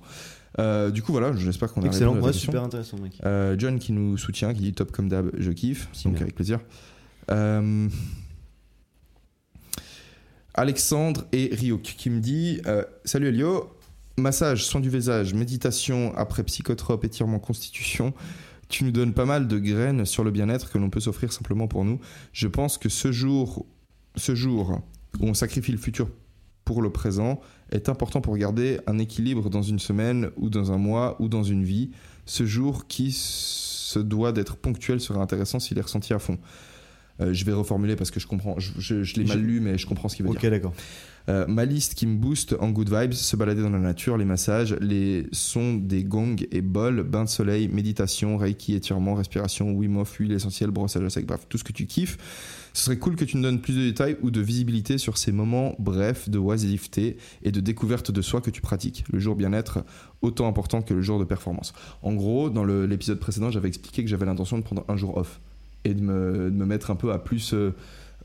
Euh, 0.59 0.89
du 0.91 1.01
coup, 1.01 1.11
voilà, 1.11 1.35
j'espère 1.35 1.71
qu'on 1.73 1.81
a 1.83 1.85
Excellent. 1.85 2.15
Ouais, 2.19 2.33
super 2.33 2.63
intéressant, 2.63 2.97
mec. 2.99 3.13
Euh, 3.25 3.55
John 3.57 3.79
qui 3.79 3.91
nous 3.93 4.17
soutient, 4.17 4.53
qui 4.53 4.61
dit 4.61 4.73
top 4.73 4.91
comme 4.91 5.09
d'hab, 5.09 5.31
je 5.37 5.51
kiffe, 5.51 5.89
Si, 5.93 6.03
donc 6.05 6.13
bien. 6.15 6.23
avec 6.23 6.35
plaisir. 6.35 6.59
Euh, 7.31 7.87
Alexandre 10.53 11.25
et 11.31 11.49
Ryuk 11.53 11.81
qui 11.81 12.09
me 12.09 12.19
dit 12.19 12.61
euh, 12.67 12.83
Salut 13.05 13.27
Elio, 13.27 13.69
massage, 14.17 14.65
soin 14.65 14.81
du 14.81 14.89
visage, 14.89 15.33
méditation 15.33 16.13
après 16.17 16.43
psychotrope, 16.43 17.05
étirement, 17.05 17.39
constitution. 17.39 18.13
Tu 18.69 18.83
nous 18.83 18.91
donnes 18.91 19.13
pas 19.13 19.25
mal 19.25 19.47
de 19.47 19.57
graines 19.59 20.05
sur 20.05 20.23
le 20.23 20.31
bien-être 20.31 20.71
que 20.71 20.77
l'on 20.77 20.89
peut 20.89 20.99
s'offrir 20.99 21.33
simplement 21.33 21.67
pour 21.67 21.83
nous. 21.85 21.99
Je 22.33 22.47
pense 22.47 22.77
que 22.77 22.87
ce 22.87 23.11
jour, 23.11 23.65
ce 24.15 24.35
jour 24.35 24.81
où 25.19 25.25
on 25.25 25.33
sacrifie 25.33 25.71
le 25.71 25.77
futur 25.79 26.09
pour 26.65 26.81
le 26.83 26.91
présent 26.91 27.41
est 27.71 27.89
important 27.89 28.21
pour 28.21 28.37
garder 28.37 28.79
un 28.85 28.99
équilibre 28.99 29.49
dans 29.49 29.63
une 29.63 29.79
semaine 29.79 30.29
ou 30.37 30.49
dans 30.51 30.71
un 30.71 30.77
mois 30.77 31.15
ou 31.19 31.27
dans 31.29 31.41
une 31.43 31.63
vie. 31.63 31.89
Ce 32.25 32.45
jour 32.45 32.85
qui 32.87 33.11
se 33.11 33.97
doit 33.97 34.31
d'être 34.31 34.55
ponctuel 34.55 35.01
serait 35.01 35.19
intéressant 35.19 35.59
s'il 35.59 35.79
est 35.79 35.81
ressenti 35.81 36.13
à 36.13 36.19
fond. 36.19 36.37
Euh, 37.21 37.33
je 37.33 37.43
vais 37.45 37.53
reformuler 37.53 37.95
parce 37.95 38.11
que 38.11 38.19
je 38.19 38.27
comprends. 38.27 38.57
Je, 38.59 38.71
je- 38.77 39.03
je 39.03 39.15
l'ai 39.15 39.25
mal 39.25 39.41
lu, 39.41 39.59
mais 39.59 39.77
je 39.79 39.85
comprends 39.87 40.07
ce 40.09 40.15
qu'il 40.15 40.25
veut 40.25 40.31
Ok, 40.31 40.39
dire. 40.41 40.51
d'accord. 40.51 40.73
Euh, 41.29 41.45
ma 41.47 41.63
liste 41.63 41.93
qui 41.93 42.07
me 42.07 42.17
booste 42.17 42.55
en 42.59 42.71
good 42.71 42.89
vibes, 42.91 43.13
se 43.13 43.35
balader 43.35 43.61
dans 43.61 43.69
la 43.69 43.77
nature, 43.77 44.17
les 44.17 44.25
massages, 44.25 44.75
les 44.81 45.27
sons 45.31 45.75
des 45.75 46.03
gongs 46.03 46.37
et 46.51 46.61
bols, 46.61 47.03
bain 47.03 47.23
de 47.25 47.29
soleil, 47.29 47.67
méditation, 47.67 48.35
reiki, 48.35 48.73
étirement, 48.73 49.13
respiration, 49.13 49.71
Wim 49.71 49.97
Hof, 49.97 50.15
huile 50.15 50.31
essentielle, 50.31 50.71
brossage 50.71 51.03
à 51.03 51.09
sec, 51.11 51.27
bref, 51.27 51.45
tout 51.47 51.59
ce 51.59 51.63
que 51.63 51.71
tu 51.71 51.85
kiffes. 51.85 52.17
Ce 52.73 52.85
serait 52.85 52.97
cool 52.97 53.15
que 53.15 53.25
tu 53.25 53.37
nous 53.37 53.43
donnes 53.43 53.61
plus 53.61 53.75
de 53.75 53.81
détails 53.81 54.17
ou 54.23 54.31
de 54.31 54.41
visibilité 54.41 54.97
sur 54.97 55.19
ces 55.19 55.31
moments 55.31 55.75
brefs 55.77 56.29
de 56.29 56.39
oisiveté 56.39 57.17
et 57.43 57.51
de 57.51 57.59
découverte 57.59 58.09
de 58.11 58.21
soi 58.23 58.41
que 58.41 58.49
tu 58.49 58.61
pratiques. 58.61 59.03
Le 59.11 59.19
jour 59.19 59.35
bien-être, 59.35 59.83
autant 60.21 60.47
important 60.47 60.81
que 60.81 60.95
le 60.95 61.01
jour 61.01 61.19
de 61.19 61.25
performance. 61.25 61.73
En 62.01 62.13
gros, 62.13 62.49
dans 62.49 62.63
l'épisode 62.65 63.19
précédent, 63.19 63.51
j'avais 63.51 63.67
expliqué 63.67 64.03
que 64.03 64.09
j'avais 64.09 64.25
l'intention 64.25 64.57
de 64.57 64.63
prendre 64.63 64.83
un 64.87 64.97
jour 64.97 65.17
off. 65.17 65.39
et 65.85 65.93
de 65.93 66.01
me, 66.01 66.49
de 66.51 66.55
me 66.55 66.65
mettre 66.65 66.89
un 66.91 66.95
peu 66.95 67.11
à 67.11 67.19
plus. 67.19 67.53
euh, 67.53 67.71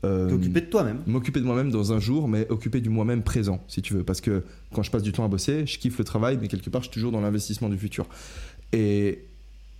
T'occuper 0.01 0.61
de 0.61 0.65
toi-même. 0.67 0.99
m'occuper 1.07 1.39
de 1.39 1.45
moi-même 1.45 1.71
dans 1.71 1.91
un 1.93 1.99
jour, 1.99 2.27
mais 2.27 2.47
occuper 2.49 2.79
du 2.81 2.89
moi-même 2.89 3.23
présent, 3.23 3.63
si 3.67 3.81
tu 3.81 3.93
veux. 3.93 4.03
Parce 4.03 4.21
que 4.21 4.43
quand 4.73 4.83
je 4.83 4.91
passe 4.91 5.01
du 5.03 5.11
temps 5.11 5.25
à 5.25 5.27
bosser, 5.27 5.65
je 5.65 5.79
kiffe 5.79 5.97
le 5.97 6.03
travail, 6.03 6.37
mais 6.39 6.47
quelque 6.47 6.69
part, 6.69 6.81
je 6.83 6.87
suis 6.89 6.93
toujours 6.93 7.11
dans 7.11 7.21
l'investissement 7.21 7.69
du 7.69 7.77
futur. 7.77 8.05
Et, 8.71 9.25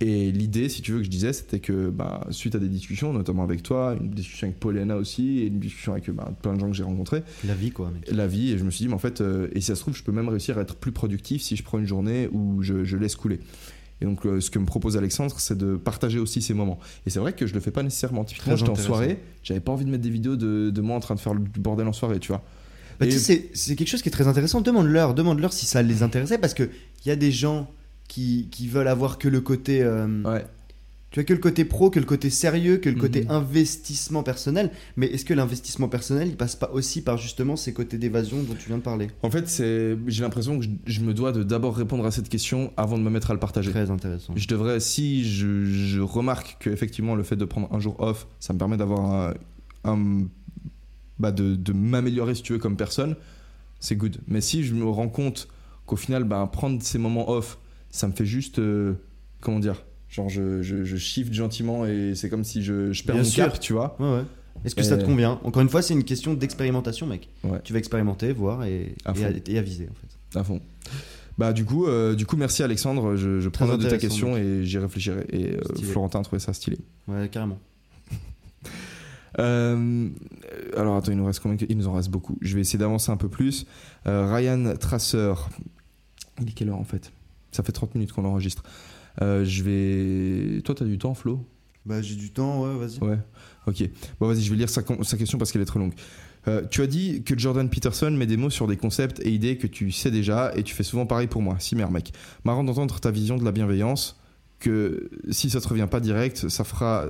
et 0.00 0.32
l'idée, 0.32 0.68
si 0.68 0.82
tu 0.82 0.92
veux, 0.92 0.98
que 0.98 1.04
je 1.04 1.10
disais, 1.10 1.32
c'était 1.32 1.60
que 1.60 1.90
bah, 1.90 2.26
suite 2.30 2.54
à 2.54 2.58
des 2.58 2.68
discussions, 2.68 3.12
notamment 3.12 3.44
avec 3.44 3.62
toi, 3.62 3.96
une 4.00 4.10
discussion 4.10 4.48
avec 4.48 4.58
Paulina 4.58 4.96
aussi, 4.96 5.38
et 5.40 5.46
une 5.46 5.60
discussion 5.60 5.92
avec 5.92 6.10
bah, 6.10 6.32
plein 6.42 6.54
de 6.54 6.60
gens 6.60 6.68
que 6.70 6.76
j'ai 6.76 6.82
rencontrés, 6.82 7.22
La 7.46 7.54
vie, 7.54 7.70
quoi. 7.70 7.90
mec. 7.90 8.10
la 8.10 8.26
vie, 8.26 8.52
et 8.52 8.58
je 8.58 8.64
me 8.64 8.70
suis 8.70 8.84
dit, 8.84 8.88
mais 8.88 8.94
en 8.94 8.98
fait, 8.98 9.20
euh, 9.20 9.48
et 9.52 9.60
si 9.60 9.66
ça 9.68 9.74
se 9.76 9.80
trouve, 9.80 9.94
je 9.96 10.02
peux 10.02 10.12
même 10.12 10.28
réussir 10.28 10.58
à 10.58 10.62
être 10.62 10.74
plus 10.76 10.92
productif 10.92 11.40
si 11.42 11.56
je 11.56 11.62
prends 11.62 11.78
une 11.78 11.86
journée 11.86 12.28
où 12.32 12.62
je, 12.62 12.84
je 12.84 12.96
laisse 12.96 13.16
couler. 13.16 13.38
Et 14.00 14.04
donc, 14.04 14.26
euh, 14.26 14.40
ce 14.40 14.50
que 14.50 14.58
me 14.58 14.66
propose 14.66 14.96
Alexandre, 14.96 15.34
c'est 15.38 15.56
de 15.56 15.76
partager 15.76 16.18
aussi 16.18 16.42
ces 16.42 16.52
moments. 16.54 16.78
Et 17.06 17.10
c'est 17.10 17.18
vrai 17.18 17.32
que 17.32 17.46
je 17.46 17.54
le 17.54 17.60
fais 17.60 17.70
pas 17.70 17.82
nécessairement. 17.82 18.24
Typiquement, 18.24 18.52
j'étais 18.58 18.70
en 18.70 18.74
soirée, 18.86 19.18
j'avais 19.42 19.60
pas 19.60 19.72
envie 19.72 19.84
de 19.86 19.90
mettre 19.90 20.02
des 20.02 20.10
vidéos 20.10 20.36
de, 20.36 20.70
de 20.70 20.80
moi 20.82 20.96
en 20.96 21.00
train 21.00 21.14
de 21.14 21.20
faire 21.20 21.32
le 21.34 21.40
bordel 21.40 21.86
en 21.88 21.92
soirée, 21.94 22.18
tu 22.20 22.28
vois. 22.28 22.42
Bah, 23.00 23.06
tu 23.06 23.12
sais, 23.12 23.18
c'est- 23.18 23.50
c'est 23.54 23.76
quelque 23.76 23.88
chose 23.88 24.02
qui 24.02 24.08
est 24.08 24.12
très 24.12 24.26
intéressant. 24.28 24.60
Demande-leur, 24.60 25.14
demande-leur 25.14 25.52
si 25.52 25.66
ça 25.66 25.82
les 25.82 26.02
intéressait 26.02 26.38
parce 26.38 26.54
que 26.54 26.64
il 27.04 27.08
y 27.08 27.10
a 27.10 27.16
des 27.16 27.30
gens 27.32 27.70
qui, 28.08 28.48
qui 28.50 28.68
veulent 28.68 28.88
avoir 28.88 29.18
que 29.18 29.28
le 29.28 29.40
côté, 29.40 29.82
euh, 29.82 30.22
Ouais. 30.24 30.46
Tu 31.16 31.20
vois, 31.22 31.24
que 31.24 31.32
le 31.32 31.38
côté 31.40 31.64
pro, 31.64 31.88
que 31.88 31.98
le 31.98 32.04
côté 32.04 32.28
sérieux, 32.28 32.76
que 32.76 32.90
le 32.90 33.00
côté 33.00 33.22
Mhm. 33.24 33.30
investissement 33.30 34.22
personnel. 34.22 34.70
Mais 34.96 35.06
est-ce 35.06 35.24
que 35.24 35.32
l'investissement 35.32 35.88
personnel, 35.88 36.28
il 36.28 36.36
passe 36.36 36.56
pas 36.56 36.70
aussi 36.74 37.00
par 37.00 37.16
justement 37.16 37.56
ces 37.56 37.72
côtés 37.72 37.96
d'évasion 37.96 38.42
dont 38.42 38.52
tu 38.54 38.68
viens 38.68 38.76
de 38.76 38.82
parler? 38.82 39.06
En 39.22 39.30
fait, 39.30 39.48
c'est, 39.48 39.96
j'ai 40.08 40.22
l'impression 40.22 40.58
que 40.58 40.66
je, 40.66 40.70
je 40.84 41.00
me 41.00 41.14
dois 41.14 41.32
de 41.32 41.42
d'abord 41.42 41.74
répondre 41.74 42.04
à 42.04 42.10
cette 42.10 42.28
question 42.28 42.70
avant 42.76 42.98
de 42.98 43.02
me 43.02 43.08
mettre 43.08 43.30
à 43.30 43.32
le 43.34 43.40
partager. 43.40 43.70
Très 43.70 43.90
intéressant. 43.90 44.34
Je 44.36 44.46
devrais, 44.46 44.78
si 44.78 45.24
je, 45.24 45.64
je 45.64 46.00
remarque 46.02 46.58
que 46.60 46.68
effectivement 46.68 47.14
le 47.14 47.22
fait 47.22 47.36
de 47.36 47.46
prendre 47.46 47.72
un 47.72 47.80
jour 47.80 47.96
off, 47.98 48.26
ça 48.38 48.52
me 48.52 48.58
permet 48.58 48.76
d'avoir 48.76 49.10
un, 49.10 49.34
un- 49.90 50.26
bah 51.18 51.32
de, 51.32 51.54
de 51.56 51.72
m'améliorer 51.72 52.34
si 52.34 52.42
tu 52.42 52.52
veux 52.52 52.58
comme 52.58 52.76
personne, 52.76 53.16
c'est 53.80 53.96
good. 53.96 54.18
Mais 54.28 54.42
si 54.42 54.64
je 54.64 54.74
me 54.74 54.84
rends 54.84 55.08
compte 55.08 55.48
qu'au 55.86 55.96
final, 55.96 56.24
bah, 56.24 56.46
prendre 56.52 56.82
ces 56.82 56.98
moments 56.98 57.30
off, 57.30 57.56
ça 57.88 58.06
me 58.06 58.12
fait 58.12 58.26
juste, 58.26 58.58
euh, 58.58 58.92
comment 59.40 59.60
dire, 59.60 59.82
genre 60.08 60.28
je, 60.28 60.62
je, 60.62 60.84
je 60.84 60.96
shift 60.96 61.32
gentiment 61.32 61.84
et 61.86 62.14
c'est 62.14 62.28
comme 62.28 62.44
si 62.44 62.62
je, 62.62 62.92
je 62.92 63.02
perds 63.04 63.16
Bien 63.16 63.24
mon 63.24 63.28
sûr. 63.28 63.44
cap, 63.44 63.60
tu 63.60 63.72
vois. 63.72 63.96
Ouais, 64.00 64.10
ouais. 64.18 64.24
Est-ce 64.64 64.74
que 64.74 64.82
ça 64.82 64.96
te 64.96 65.04
convient? 65.04 65.38
Encore 65.44 65.60
une 65.62 65.68
fois, 65.68 65.82
c'est 65.82 65.92
une 65.94 66.04
question 66.04 66.32
d'expérimentation, 66.34 67.06
mec. 67.06 67.28
Ouais. 67.44 67.60
Tu 67.62 67.72
vas 67.72 67.78
expérimenter, 67.78 68.32
voir 68.32 68.64
et, 68.64 68.94
À 69.04 69.12
et, 69.12 69.42
et 69.52 69.58
aviser 69.58 69.88
en 69.90 69.94
fait. 69.94 70.38
À 70.38 70.42
fond. 70.44 70.60
Bah 71.38 71.52
du 71.52 71.66
coup, 71.66 71.86
euh, 71.86 72.14
du 72.14 72.24
coup, 72.24 72.36
merci 72.36 72.62
Alexandre. 72.62 73.16
Je, 73.16 73.40
je 73.40 73.48
prends 73.50 73.66
note 73.66 73.82
de 73.82 73.90
ta 73.90 73.98
question 73.98 74.36
et 74.36 74.64
j'y 74.64 74.78
réfléchirai. 74.78 75.26
Et 75.30 75.56
euh. 75.56 75.60
Florentin 75.82 76.20
a 76.20 76.22
trouvé 76.22 76.40
ça 76.40 76.52
stylé. 76.54 76.78
Ouais, 77.08 77.28
carrément. 77.28 77.58
Euh, 79.38 80.08
alors 80.78 80.96
attends, 80.96 81.12
il 81.12 81.18
nous 81.18 81.26
reste 81.26 81.40
combien 81.40 81.58
Il 81.68 81.76
nous 81.76 81.88
en 81.88 81.92
reste 81.92 82.08
beaucoup. 82.08 82.38
Je 82.40 82.54
vais 82.54 82.62
essayer 82.62 82.78
d'avancer 82.78 83.10
un 83.12 83.18
peu 83.18 83.28
plus. 83.28 83.66
Euh, 84.06 84.32
Ryan 84.34 84.74
Tracer. 84.80 85.34
Il 86.40 86.48
est 86.48 86.52
quelle 86.52 86.70
heure 86.70 86.78
en 86.78 86.84
fait? 86.84 87.12
Ça 87.52 87.62
fait 87.62 87.72
30 87.72 87.94
minutes 87.96 88.12
qu'on 88.12 88.24
enregistre. 88.24 88.62
Euh, 89.22 89.44
je 89.44 89.62
vais. 89.62 90.62
Toi, 90.62 90.74
t'as 90.74 90.84
du 90.84 90.98
temps, 90.98 91.14
Flo? 91.14 91.44
Bah, 91.86 92.02
j'ai 92.02 92.16
du 92.16 92.30
temps, 92.30 92.62
ouais, 92.62 92.76
vas-y. 92.76 92.98
Ouais. 92.98 93.18
Ok. 93.66 93.88
Bon, 94.18 94.26
vas-y, 94.26 94.42
je 94.42 94.50
vais 94.50 94.56
lire 94.56 94.68
sa, 94.68 94.82
question 94.82 95.38
parce 95.38 95.52
qu'elle 95.52 95.62
est 95.62 95.66
très 95.66 95.78
longue. 95.78 95.94
Euh, 96.48 96.62
tu 96.68 96.82
as 96.82 96.86
dit 96.86 97.22
que 97.24 97.36
Jordan 97.38 97.68
Peterson 97.68 98.10
met 98.10 98.26
des 98.26 98.36
mots 98.36 98.50
sur 98.50 98.66
des 98.66 98.76
concepts 98.76 99.20
et 99.20 99.30
idées 99.30 99.56
que 99.56 99.66
tu 99.66 99.90
sais 99.90 100.10
déjà 100.10 100.52
et 100.56 100.62
tu 100.62 100.74
fais 100.74 100.82
souvent 100.82 101.06
pareil 101.06 101.28
pour 101.28 101.42
moi. 101.42 101.56
Si, 101.58 101.76
merde, 101.76 101.92
mec. 101.92 102.12
Marrant 102.44 102.64
d'entendre 102.64 102.98
ta 103.00 103.10
vision 103.10 103.36
de 103.36 103.44
la 103.44 103.52
bienveillance. 103.52 104.20
Que 104.58 105.10
si 105.30 105.50
ça 105.50 105.60
te 105.60 105.68
revient 105.68 105.88
pas 105.90 106.00
direct, 106.00 106.48
ça 106.48 106.64
fera. 106.64 107.06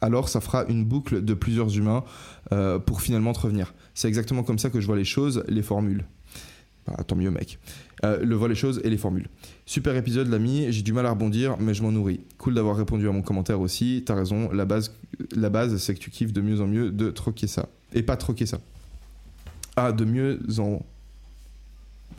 Alors, 0.00 0.28
ça 0.28 0.40
fera 0.40 0.64
une 0.68 0.84
boucle 0.84 1.24
de 1.24 1.34
plusieurs 1.34 1.76
humains 1.76 2.04
euh, 2.52 2.78
pour 2.78 3.02
finalement 3.02 3.32
te 3.32 3.40
revenir. 3.40 3.74
C'est 3.94 4.08
exactement 4.08 4.42
comme 4.42 4.58
ça 4.58 4.70
que 4.70 4.80
je 4.80 4.86
vois 4.86 4.96
les 4.96 5.04
choses, 5.04 5.42
les 5.48 5.62
formules. 5.62 6.04
Bah, 6.96 7.04
tant 7.04 7.16
mieux, 7.16 7.30
mec. 7.30 7.58
Euh, 8.04 8.24
le 8.24 8.34
vois 8.34 8.48
les 8.48 8.54
choses 8.54 8.80
et 8.84 8.90
les 8.90 8.96
formules. 8.96 9.28
Super 9.66 9.96
épisode, 9.96 10.28
l'ami. 10.28 10.66
J'ai 10.70 10.82
du 10.82 10.92
mal 10.92 11.06
à 11.06 11.10
rebondir, 11.10 11.56
mais 11.58 11.74
je 11.74 11.82
m'en 11.82 11.92
nourris. 11.92 12.20
Cool 12.38 12.54
d'avoir 12.54 12.76
répondu 12.76 13.08
à 13.08 13.12
mon 13.12 13.22
commentaire 13.22 13.60
aussi. 13.60 14.02
T'as 14.06 14.14
raison. 14.14 14.50
La 14.52 14.64
base, 14.64 14.94
la 15.34 15.50
base, 15.50 15.76
c'est 15.78 15.94
que 15.94 16.00
tu 16.00 16.10
kiffes 16.10 16.32
de 16.32 16.40
mieux 16.40 16.60
en 16.60 16.66
mieux 16.66 16.90
de 16.90 17.10
troquer 17.10 17.46
ça. 17.46 17.68
Et 17.92 18.02
pas 18.02 18.16
troquer 18.16 18.46
ça. 18.46 18.60
Ah, 19.76 19.92
de 19.92 20.04
mieux 20.04 20.40
en. 20.58 20.84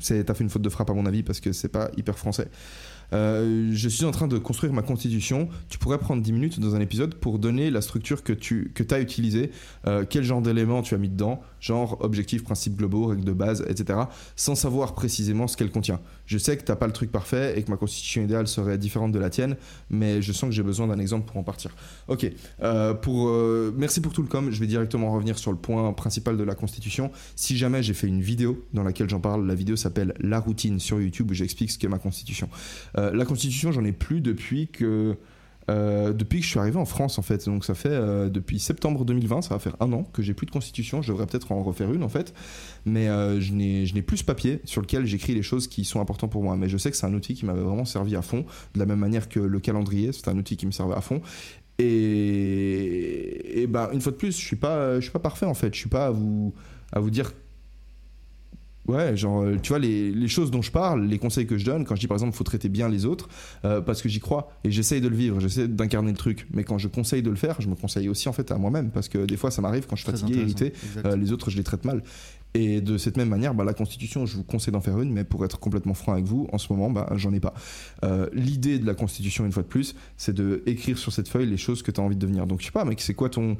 T'as 0.01 0.33
fait 0.33 0.43
une 0.43 0.49
faute 0.49 0.61
de 0.61 0.69
frappe 0.69 0.89
à 0.89 0.93
mon 0.93 1.05
avis 1.05 1.23
parce 1.23 1.39
que 1.39 1.51
c'est 1.51 1.67
pas 1.67 1.91
hyper 1.97 2.17
français. 2.17 2.47
Euh, 3.13 3.69
je 3.73 3.89
suis 3.89 4.05
en 4.05 4.11
train 4.11 4.27
de 4.27 4.37
construire 4.37 4.73
ma 4.73 4.81
constitution. 4.81 5.49
Tu 5.69 5.77
pourrais 5.77 5.97
prendre 5.97 6.21
10 6.21 6.31
minutes 6.31 6.59
dans 6.59 6.75
un 6.75 6.79
épisode 6.79 7.15
pour 7.15 7.39
donner 7.39 7.69
la 7.69 7.81
structure 7.81 8.23
que 8.23 8.33
tu 8.33 8.71
que 8.73 8.83
as 8.93 8.99
utilisée, 8.99 9.51
euh, 9.87 10.05
quel 10.09 10.23
genre 10.23 10.41
d'éléments 10.41 10.81
tu 10.81 10.95
as 10.95 10.97
mis 10.97 11.09
dedans, 11.09 11.41
genre 11.59 11.97
objectifs, 12.01 12.43
principes 12.43 12.75
globaux, 12.75 13.07
règles 13.07 13.23
de 13.23 13.33
base, 13.33 13.63
etc., 13.67 13.99
sans 14.35 14.55
savoir 14.55 14.95
précisément 14.95 15.47
ce 15.47 15.57
qu'elle 15.57 15.71
contient. 15.71 15.99
Je 16.25 16.37
sais 16.37 16.57
que 16.57 16.63
t'as 16.63 16.75
pas 16.75 16.87
le 16.87 16.93
truc 16.93 17.11
parfait 17.11 17.53
et 17.57 17.63
que 17.63 17.69
ma 17.69 17.77
constitution 17.77 18.23
idéale 18.23 18.47
serait 18.47 18.77
différente 18.77 19.11
de 19.11 19.19
la 19.19 19.29
tienne, 19.29 19.57
mais 19.89 20.21
je 20.21 20.31
sens 20.31 20.49
que 20.49 20.55
j'ai 20.55 20.63
besoin 20.63 20.87
d'un 20.87 20.99
exemple 20.99 21.27
pour 21.27 21.37
en 21.37 21.43
partir. 21.43 21.71
Ok, 22.07 22.29
euh, 22.63 22.93
pour, 22.93 23.31
merci 23.77 24.01
pour 24.01 24.13
tout 24.13 24.21
le 24.21 24.27
com. 24.27 24.49
Je 24.51 24.59
vais 24.59 24.67
directement 24.67 25.11
revenir 25.11 25.37
sur 25.37 25.51
le 25.51 25.57
point 25.57 25.91
principal 25.93 26.37
de 26.37 26.43
la 26.43 26.55
constitution. 26.55 27.11
Si 27.35 27.57
jamais 27.57 27.83
j'ai 27.83 27.93
fait 27.93 28.07
une 28.07 28.21
vidéo 28.21 28.65
dans 28.73 28.83
laquelle 28.83 29.09
j'en 29.09 29.19
parle, 29.19 29.45
la 29.45 29.55
vidéo 29.55 29.75
s'appelle 29.75 30.13
La 30.19 30.39
routine 30.39 30.79
sur 30.79 30.99
YouTube 30.99 31.31
où 31.31 31.33
j'explique 31.33 31.71
ce 31.71 31.77
qu'est 31.77 31.87
ma 31.87 31.99
constitution. 31.99 32.49
Euh, 32.99 33.11
la 33.13 33.25
constitution, 33.25 33.71
j'en 33.71 33.83
ai 33.85 33.91
plus 33.93 34.21
depuis 34.21 34.67
que. 34.67 35.15
euh, 35.69 36.13
depuis 36.13 36.39
que 36.39 36.45
je 36.45 36.49
suis 36.49 36.59
arrivé 36.59 36.77
en 36.77 36.85
France 36.85 37.19
en 37.19 37.21
fait, 37.21 37.45
donc 37.45 37.63
ça 37.63 37.75
fait 37.75 37.89
euh, 37.91 38.27
depuis 38.29 38.59
septembre 38.59 39.05
2020, 39.05 39.43
ça 39.43 39.53
va 39.53 39.59
faire 39.59 39.75
un 39.79 39.93
an 39.93 40.03
que 40.03 40.21
j'ai 40.23 40.33
plus 40.33 40.47
de 40.47 40.51
constitution, 40.51 41.01
je 41.03 41.11
devrais 41.11 41.27
peut-être 41.27 41.51
en 41.51 41.61
refaire 41.61 41.93
une 41.93 42.03
en 42.03 42.09
fait, 42.09 42.33
mais 42.85 43.05
je 43.39 43.53
n'ai 43.53 43.85
je 43.85 43.93
n'ai 43.93 44.01
plus 44.01 44.17
ce 44.17 44.23
papier 44.23 44.61
sur 44.65 44.81
lequel 44.81 45.05
j'écris 45.05 45.35
les 45.35 45.43
choses 45.43 45.67
qui 45.67 45.85
sont 45.85 46.01
importantes 46.01 46.31
pour 46.31 46.43
moi, 46.43 46.55
mais 46.57 46.69
je 46.69 46.77
sais 46.77 46.89
que 46.89 46.97
c'est 46.97 47.05
un 47.05 47.13
outil 47.13 47.35
qui 47.35 47.45
m'avait 47.45 47.61
vraiment 47.61 47.85
servi 47.85 48.15
à 48.15 48.23
fond, 48.23 48.45
de 48.73 48.79
la 48.79 48.85
même 48.87 48.99
manière 48.99 49.29
que 49.29 49.39
le 49.39 49.59
calendrier, 49.59 50.11
c'est 50.11 50.27
un 50.27 50.37
outil 50.37 50.57
qui 50.57 50.65
me 50.65 50.71
servait 50.71 50.95
à 50.95 51.01
fond, 51.01 51.21
et, 51.77 53.61
et 53.61 53.67
ben 53.67 53.89
une 53.93 54.01
fois 54.01 54.11
de 54.11 54.17
plus, 54.17 54.31
je 54.37 54.43
suis 54.43 54.55
pas 54.55 54.95
je 54.95 55.01
suis 55.01 55.11
pas 55.11 55.19
parfait 55.19 55.45
en 55.45 55.53
fait, 55.53 55.73
je 55.73 55.79
suis 55.79 55.89
pas 55.89 56.07
à 56.07 56.11
vous 56.11 56.53
à 56.91 56.99
vous 56.99 57.11
dire 57.11 57.31
Ouais, 58.89 59.15
genre, 59.15 59.43
euh, 59.43 59.55
tu 59.61 59.69
vois, 59.69 59.77
les, 59.77 60.11
les 60.11 60.27
choses 60.27 60.49
dont 60.49 60.63
je 60.63 60.71
parle, 60.71 61.05
les 61.05 61.19
conseils 61.19 61.45
que 61.45 61.59
je 61.59 61.65
donne, 61.65 61.85
quand 61.85 61.93
je 61.93 61.99
dis 61.99 62.07
par 62.07 62.15
exemple, 62.15 62.35
faut 62.35 62.43
traiter 62.43 62.69
bien 62.69 62.89
les 62.89 63.05
autres, 63.05 63.29
euh, 63.63 63.81
parce 63.81 64.01
que 64.01 64.09
j'y 64.09 64.19
crois 64.19 64.51
et 64.63 64.71
j'essaye 64.71 64.99
de 64.99 65.07
le 65.07 65.15
vivre, 65.15 65.39
j'essaie 65.39 65.67
d'incarner 65.67 66.09
le 66.09 66.17
truc. 66.17 66.47
Mais 66.53 66.63
quand 66.63 66.79
je 66.79 66.87
conseille 66.87 67.21
de 67.21 67.29
le 67.29 67.35
faire, 67.35 67.61
je 67.61 67.67
me 67.69 67.75
conseille 67.75 68.09
aussi 68.09 68.29
en 68.29 68.33
fait 68.33 68.51
à 68.51 68.57
moi-même, 68.57 68.89
parce 68.89 69.07
que 69.07 69.25
des 69.25 69.37
fois, 69.37 69.51
ça 69.51 69.61
m'arrive 69.61 69.85
quand 69.87 69.95
je 69.95 70.01
suis 70.01 70.11
Très 70.11 70.19
fatigué, 70.19 70.39
irrité, 70.39 70.73
euh, 71.05 71.15
les 71.15 71.31
autres, 71.31 71.51
je 71.51 71.57
les 71.57 71.63
traite 71.63 71.85
mal. 71.85 72.01
Et 72.55 72.81
de 72.81 72.97
cette 72.97 73.15
même 73.15 73.29
manière, 73.29 73.53
bah, 73.53 73.63
la 73.63 73.75
Constitution, 73.75 74.25
je 74.25 74.37
vous 74.37 74.43
conseille 74.43 74.71
d'en 74.71 74.81
faire 74.81 74.99
une, 74.99 75.11
mais 75.13 75.23
pour 75.23 75.45
être 75.45 75.59
complètement 75.59 75.93
franc 75.93 76.13
avec 76.13 76.25
vous, 76.25 76.47
en 76.51 76.57
ce 76.57 76.73
moment, 76.73 76.89
bah, 76.89 77.07
j'en 77.15 77.31
ai 77.31 77.39
pas. 77.39 77.53
Euh, 78.03 78.27
L'idée 78.33 78.79
de 78.79 78.87
la 78.87 78.95
Constitution, 78.95 79.45
une 79.45 79.51
fois 79.51 79.61
de 79.61 79.67
plus, 79.67 79.93
c'est 80.17 80.33
de 80.33 80.63
écrire 80.65 80.97
sur 80.97 81.11
cette 81.11 81.27
feuille 81.27 81.45
les 81.45 81.57
choses 81.57 81.83
que 81.83 81.91
tu 81.91 82.01
as 82.01 82.03
envie 82.03 82.15
de 82.15 82.21
devenir. 82.21 82.47
Donc, 82.47 82.61
je 82.61 82.65
sais 82.65 82.71
pas, 82.71 82.85
mec, 82.85 83.01
c'est 83.01 83.13
quoi 83.13 83.29
ton. 83.29 83.55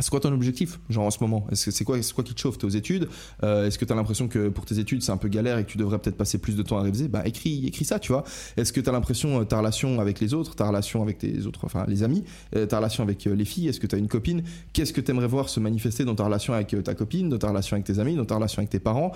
C'est 0.00 0.10
quoi 0.10 0.18
ton 0.18 0.32
objectif, 0.32 0.80
genre 0.90 1.04
en 1.04 1.10
ce 1.10 1.18
moment? 1.20 1.46
Est-ce 1.52 1.66
que 1.66 1.70
c'est 1.70 1.84
quoi, 1.84 2.02
c'est 2.02 2.12
quoi 2.12 2.24
qui 2.24 2.34
te 2.34 2.40
chauffe? 2.40 2.58
T'es 2.58 2.64
aux 2.64 2.68
études 2.70 3.08
Euh, 3.44 3.66
Est-ce 3.66 3.78
que 3.78 3.84
tu 3.84 3.92
as 3.92 3.96
l'impression 3.96 4.26
que 4.26 4.48
pour 4.48 4.64
tes 4.64 4.78
études 4.80 5.02
c'est 5.02 5.12
un 5.12 5.16
peu 5.16 5.28
galère 5.28 5.56
et 5.58 5.64
que 5.64 5.70
tu 5.70 5.78
devrais 5.78 5.98
peut-être 5.98 6.16
passer 6.16 6.38
plus 6.38 6.56
de 6.56 6.62
temps 6.62 6.78
à 6.78 6.82
réviser? 6.82 7.06
Bah 7.08 7.22
écris, 7.24 7.64
écris 7.66 7.84
ça, 7.84 7.98
tu 8.00 8.10
vois. 8.10 8.24
Est-ce 8.56 8.72
que 8.72 8.80
tu 8.80 8.88
as 8.88 8.92
l'impression 8.92 9.40
euh, 9.40 9.44
ta 9.44 9.58
relation 9.58 10.00
avec 10.00 10.18
les 10.20 10.34
autres, 10.34 10.56
ta 10.56 10.66
relation 10.66 11.00
avec 11.02 11.18
tes 11.18 11.46
autres, 11.46 11.60
enfin 11.64 11.84
les 11.86 12.02
amis, 12.02 12.24
euh, 12.56 12.66
ta 12.66 12.78
relation 12.78 13.04
avec 13.04 13.26
euh, 13.26 13.34
les 13.34 13.44
filles 13.44 13.68
Est-ce 13.68 13.78
que 13.78 13.86
tu 13.86 13.94
as 13.94 13.98
une 13.98 14.08
copine? 14.08 14.42
Qu'est-ce 14.72 14.92
que 14.92 15.00
tu 15.00 15.10
aimerais 15.12 15.28
voir 15.28 15.48
se 15.48 15.60
manifester 15.60 16.04
dans 16.04 16.16
ta 16.16 16.24
relation 16.24 16.54
avec 16.54 16.74
ta 16.82 16.94
copine, 16.94 17.28
dans 17.28 17.38
ta 17.38 17.48
relation 17.48 17.74
avec 17.76 17.86
tes 17.86 17.98
amis, 18.00 18.16
dans 18.16 18.24
ta 18.24 18.34
relation 18.34 18.58
avec 18.60 18.70
tes 18.70 18.80
parents, 18.80 19.12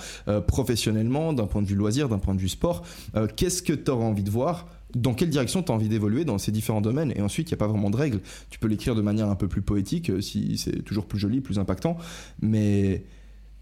professionnellement, 0.47 1.33
d'un 1.33 1.47
point 1.47 1.63
de 1.63 1.67
vue 1.67 1.75
loisir, 1.75 2.09
d'un 2.09 2.19
point 2.19 2.35
de 2.35 2.41
vue 2.41 2.49
sport? 2.49 2.85
Qu'est-ce 3.37 3.63
que 3.63 3.73
tu 3.73 3.91
auras 3.91 4.05
envie 4.05 4.23
de 4.23 4.31
voir 4.31 4.67
dans 4.95 5.15
quelle 5.15 5.31
direction 5.31 5.63
tu 5.63 5.71
as 5.71 5.75
envie 5.75 5.89
d'évoluer 5.89 6.25
dans 6.25 6.39
ces 6.39 6.53
différents 6.53 6.81
domaines 6.81 7.13
Et 7.15 7.21
ensuite, 7.21 7.51
il 7.51 7.55
n'y 7.55 7.59
a 7.59 7.59
pas 7.59 7.67
vraiment 7.67 7.91
de 7.91 7.97
règles. 7.97 8.21
Tu 8.51 8.59
peux 8.59 8.69
l'écrire 8.69 8.95
de 8.95 9.03
manière 9.03 9.29
un 9.29 9.35
peu 9.35 9.49
plus 9.49 9.63
poétique, 9.63 10.11
euh, 10.11 10.21
si 10.21 10.57
c'est 10.57 10.83
toujours 10.83 11.07
plus 11.07 11.19
joli, 11.19 11.41
plus 11.41 11.59
impactant. 11.59 11.99
Mais, 12.41 13.05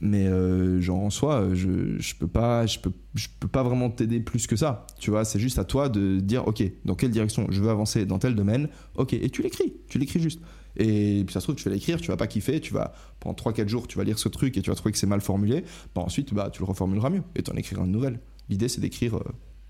mais 0.01 0.27
euh, 0.27 0.81
genre 0.81 1.01
en 1.01 1.11
soi, 1.11 1.41
euh, 1.41 1.55
je, 1.55 1.99
je 1.99 2.15
peux 2.15 2.29
pas, 2.29 2.67
je 2.67 2.79
peux, 2.79 2.93
je 3.15 3.29
peux 3.41 3.49
pas 3.49 3.65
vraiment 3.65 3.91
t'aider 3.91 4.21
plus 4.21 4.47
que 4.47 4.55
ça. 4.55 4.87
Tu 5.01 5.11
vois, 5.11 5.25
c'est 5.25 5.41
juste 5.41 5.59
à 5.59 5.65
toi 5.65 5.89
de 5.89 6.21
dire, 6.21 6.47
ok, 6.47 6.63
dans 6.85 6.95
quelle 6.95 7.11
direction 7.11 7.47
je 7.51 7.61
veux 7.61 7.71
avancer 7.71 8.07
dans 8.07 8.19
tel 8.19 8.37
domaine. 8.37 8.69
Ok, 8.95 9.13
et 9.13 9.31
tu 9.31 9.43
l'écris, 9.43 9.75
tu 9.89 9.99
l'écris 9.99 10.21
juste. 10.21 10.41
Et 10.79 11.25
puis 11.27 11.33
ça 11.33 11.41
se 11.41 11.47
trouve, 11.47 11.57
tu 11.57 11.65
vas 11.65 11.75
l'écrire, 11.75 12.01
tu 12.01 12.09
vas 12.09 12.19
pas 12.19 12.27
kiffer, 12.27 12.61
tu 12.61 12.75
vas 12.75 12.93
pendant 13.19 13.35
3-4 13.35 13.67
jours, 13.67 13.89
tu 13.89 13.97
vas 13.97 14.05
lire 14.05 14.19
ce 14.19 14.29
truc 14.29 14.59
et 14.59 14.63
tu 14.63 14.71
vas 14.71 14.77
trouver 14.77 14.93
que 14.93 14.99
c'est 14.99 15.07
mal 15.07 15.23
formulé. 15.23 15.65
Bah, 15.95 16.03
ensuite, 16.03 16.35
bah, 16.35 16.51
tu 16.53 16.61
le 16.61 16.67
reformuleras 16.67 17.11
mieux 17.11 17.23
et 17.35 17.43
tu 17.43 17.51
en 17.51 17.57
écriras 17.57 17.85
une 17.85 17.93
nouvelle. 17.93 18.21
L'idée, 18.49 18.69
c'est 18.69 18.83
d'écrire 18.83 19.19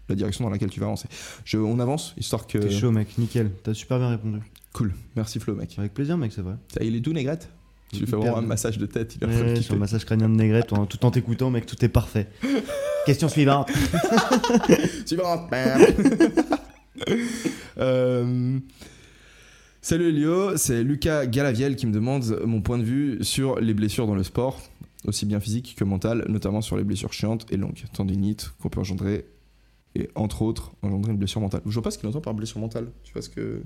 la 0.08 0.14
direction 0.14 0.44
dans 0.44 0.50
laquelle 0.50 0.70
tu 0.70 0.80
vas 0.80 0.86
avancer. 0.86 1.08
Je, 1.44 1.58
on 1.58 1.78
avance, 1.78 2.14
histoire 2.18 2.46
que. 2.46 2.58
T'es 2.58 2.70
chaud, 2.70 2.90
mec, 2.90 3.16
nickel. 3.18 3.50
T'as 3.62 3.74
super 3.74 3.98
bien 3.98 4.08
répondu. 4.10 4.38
Cool, 4.72 4.92
merci 5.16 5.40
Flo, 5.40 5.54
mec. 5.54 5.74
Avec 5.78 5.94
plaisir, 5.94 6.16
mec, 6.18 6.32
c'est 6.34 6.42
vrai. 6.42 6.54
Ça, 6.68 6.84
il 6.84 6.94
est 6.94 7.00
tout 7.00 7.12
négrette 7.12 7.48
Tu 7.92 8.00
lui 8.00 8.06
fais 8.06 8.16
vraiment 8.16 8.36
un 8.38 8.42
massage 8.42 8.76
de 8.78 8.86
tête, 8.86 9.16
il 9.20 9.26
Ouais, 9.26 9.54
le 9.70 9.76
massage 9.78 10.04
crânien 10.04 10.28
de 10.28 10.34
Négrette, 10.34 10.72
en- 10.72 10.86
tout 10.86 11.04
en 11.06 11.10
t'écoutant, 11.10 11.50
mec, 11.50 11.64
tout 11.66 11.82
est 11.84 11.88
parfait. 11.88 12.28
Question 13.06 13.28
suivante. 13.28 13.70
Suivante. 15.06 15.50
Euh, 17.78 18.58
Salut 19.82 20.08
Elio, 20.08 20.56
c'est 20.56 20.82
Lucas 20.82 21.26
Galaviel 21.26 21.76
qui 21.76 21.86
me 21.86 21.92
demande 21.92 22.40
mon 22.44 22.60
point 22.60 22.78
de 22.78 22.82
vue 22.82 23.18
sur 23.22 23.60
les 23.60 23.72
blessures 23.74 24.06
dans 24.06 24.14
le 24.16 24.24
sport, 24.24 24.60
aussi 25.06 25.26
bien 25.26 25.38
physique 25.38 25.76
que 25.78 25.84
mentale, 25.84 26.24
notamment 26.28 26.60
sur 26.60 26.76
les 26.76 26.82
blessures 26.84 27.12
chiantes 27.12 27.46
et 27.52 27.56
longues, 27.56 27.84
tendinites 27.92 28.50
qu'on 28.60 28.68
peut 28.68 28.80
engendrer 28.80 29.26
et 29.96 30.10
entre 30.14 30.42
autres 30.42 30.72
engendrer 30.82 31.12
une 31.12 31.18
blessure 31.18 31.40
mentale. 31.40 31.62
Je 31.66 31.72
vois 31.72 31.82
pas 31.82 31.90
ce 31.90 31.98
qu'il 31.98 32.08
entend 32.08 32.20
par 32.20 32.34
blessure 32.34 32.60
mentale. 32.60 32.88
Tu 33.04 33.12
vois 33.12 33.22
ce 33.22 33.28
que 33.30 33.62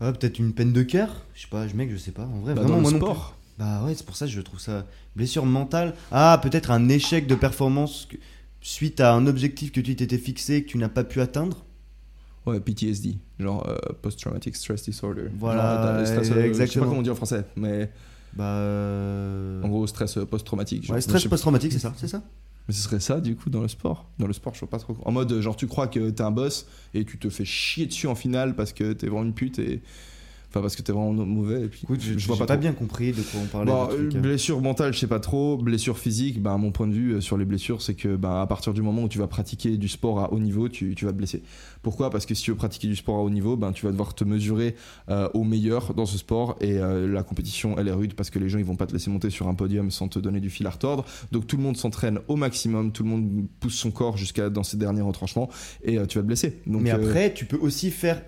Ah, 0.00 0.12
peut-être 0.12 0.38
une 0.38 0.52
peine 0.52 0.72
de 0.72 0.82
cœur? 0.82 1.22
Je 1.34 1.42
sais 1.42 1.48
pas, 1.48 1.66
mec, 1.74 1.90
je 1.90 1.96
sais 1.96 2.12
pas. 2.12 2.24
En 2.26 2.40
vrai, 2.40 2.54
Bah, 2.54 2.62
vraiment, 2.62 2.76
dans 2.76 2.82
moi 2.82 2.90
le 2.90 2.98
non 2.98 3.04
plus. 3.04 3.14
sport. 3.14 3.36
Bah 3.58 3.84
ouais, 3.84 3.94
c'est 3.94 4.04
pour 4.04 4.16
ça 4.16 4.26
que 4.26 4.32
je 4.32 4.40
trouve 4.40 4.60
ça. 4.60 4.86
Blessure 5.16 5.46
mentale. 5.46 5.94
Ah, 6.10 6.38
peut-être 6.42 6.70
un 6.70 6.88
échec 6.88 7.26
de 7.26 7.34
performance 7.34 8.06
que- 8.10 8.16
suite 8.60 9.00
à 9.00 9.12
un 9.14 9.26
objectif 9.26 9.70
que 9.72 9.80
tu 9.80 9.94
t'étais 9.94 10.18
fixé 10.18 10.54
et 10.56 10.64
que 10.64 10.68
tu 10.70 10.78
n'as 10.78 10.88
pas 10.88 11.04
pu 11.04 11.20
atteindre? 11.20 11.64
Ouais, 12.46 12.60
PTSD, 12.60 13.16
genre 13.38 13.66
euh, 13.68 13.76
post-traumatic 14.02 14.54
stress 14.56 14.82
disorder. 14.82 15.28
Voilà, 15.38 15.80
Genre, 15.80 16.06
stress, 16.06 16.30
euh, 16.30 16.34
Je 16.34 16.40
sais 16.42 16.46
exactement. 16.48 16.84
pas 16.84 16.88
comment 16.90 17.00
on 17.00 17.02
dit 17.02 17.10
en 17.10 17.14
français, 17.14 17.44
mais 17.56 17.90
Bah. 18.34 18.44
euh, 18.44 19.62
en 19.62 19.68
gros 19.68 19.86
stress 19.86 20.18
post-traumatique. 20.30 20.90
Ouais, 20.92 21.00
stress 21.00 21.24
post-traumatique, 21.26 21.72
c'est 21.72 21.78
ça, 21.78 21.94
c'est 21.96 22.08
ça? 22.08 22.22
Mais 22.66 22.74
ce 22.74 22.80
serait 22.80 23.00
ça 23.00 23.20
du 23.20 23.36
coup 23.36 23.50
dans 23.50 23.60
le 23.60 23.68
sport? 23.68 24.08
Dans 24.18 24.26
le 24.26 24.32
sport, 24.32 24.54
je 24.54 24.60
vois 24.60 24.70
pas 24.70 24.78
trop. 24.78 24.96
En 25.04 25.12
mode, 25.12 25.40
genre, 25.40 25.56
tu 25.56 25.66
crois 25.66 25.86
que 25.86 26.10
t'es 26.10 26.22
un 26.22 26.30
boss 26.30 26.66
et 26.94 27.04
tu 27.04 27.18
te 27.18 27.28
fais 27.28 27.44
chier 27.44 27.86
dessus 27.86 28.06
en 28.06 28.14
finale 28.14 28.56
parce 28.56 28.72
que 28.72 28.92
t'es 28.92 29.06
vraiment 29.06 29.24
une 29.24 29.34
pute 29.34 29.58
et. 29.58 29.82
Enfin, 30.54 30.62
parce 30.62 30.76
que 30.76 30.82
t'es 30.82 30.92
vraiment 30.92 31.12
mauvais 31.12 31.62
et 31.62 31.68
puis. 31.68 31.80
Écoute, 31.82 32.00
je, 32.00 32.16
je 32.16 32.26
vois 32.28 32.46
pas, 32.46 32.56
bien 32.56 32.72
compris 32.72 33.10
de 33.10 33.22
quoi 33.22 33.40
on 33.42 33.46
parlait. 33.46 33.72
Truc, 33.72 34.14
euh, 34.14 34.18
hein. 34.18 34.20
blessure 34.20 34.60
mentale, 34.60 34.94
je 34.94 35.00
sais 35.00 35.08
pas 35.08 35.18
trop. 35.18 35.56
Blessure 35.56 35.98
physique, 35.98 36.40
ben, 36.40 36.56
mon 36.58 36.70
point 36.70 36.86
de 36.86 36.92
vue 36.92 37.14
euh, 37.14 37.20
sur 37.20 37.36
les 37.36 37.44
blessures, 37.44 37.82
c'est 37.82 37.94
que 37.94 38.14
ben, 38.14 38.40
à 38.40 38.46
partir 38.46 38.72
du 38.72 38.80
moment 38.80 39.02
où 39.02 39.08
tu 39.08 39.18
vas 39.18 39.26
pratiquer 39.26 39.76
du 39.76 39.88
sport 39.88 40.20
à 40.20 40.32
haut 40.32 40.38
niveau, 40.38 40.68
tu, 40.68 40.94
tu 40.94 41.06
vas 41.06 41.10
te 41.10 41.16
blesser. 41.16 41.42
Pourquoi? 41.82 42.10
Parce 42.10 42.24
que 42.24 42.34
si 42.34 42.44
tu 42.44 42.50
veux 42.52 42.56
pratiquer 42.56 42.86
du 42.86 42.96
sport 42.96 43.16
à 43.16 43.22
haut 43.22 43.30
niveau, 43.30 43.56
ben, 43.56 43.72
tu 43.72 43.84
vas 43.84 43.90
devoir 43.90 44.14
te 44.14 44.22
mesurer 44.22 44.76
euh, 45.10 45.28
au 45.34 45.42
meilleur 45.42 45.92
dans 45.94 46.06
ce 46.06 46.18
sport 46.18 46.56
et 46.60 46.78
euh, 46.78 47.06
la 47.06 47.24
compétition, 47.24 47.76
elle 47.78 47.88
est 47.88 47.92
rude 47.92 48.14
parce 48.14 48.30
que 48.30 48.38
les 48.38 48.48
gens 48.48 48.58
ils 48.58 48.64
vont 48.64 48.76
pas 48.76 48.86
te 48.86 48.92
laisser 48.92 49.10
monter 49.10 49.30
sur 49.30 49.48
un 49.48 49.54
podium 49.54 49.90
sans 49.90 50.08
te 50.08 50.18
donner 50.18 50.40
du 50.40 50.50
fil 50.50 50.66
à 50.66 50.70
retordre. 50.70 51.04
Donc 51.32 51.46
tout 51.46 51.56
le 51.56 51.62
monde 51.62 51.76
s'entraîne 51.76 52.20
au 52.28 52.36
maximum, 52.36 52.92
tout 52.92 53.02
le 53.02 53.10
monde 53.10 53.46
pousse 53.60 53.74
son 53.74 53.90
corps 53.90 54.16
jusqu'à 54.16 54.50
dans 54.50 54.62
ses 54.62 54.76
derniers 54.76 55.02
retranchements 55.02 55.50
et 55.82 55.98
euh, 55.98 56.06
tu 56.06 56.18
vas 56.18 56.22
te 56.22 56.26
blesser. 56.26 56.60
Donc, 56.66 56.82
Mais 56.82 56.90
après, 56.90 57.34
tu 57.34 57.44
peux 57.44 57.58
aussi 57.58 57.90
faire 57.90 58.22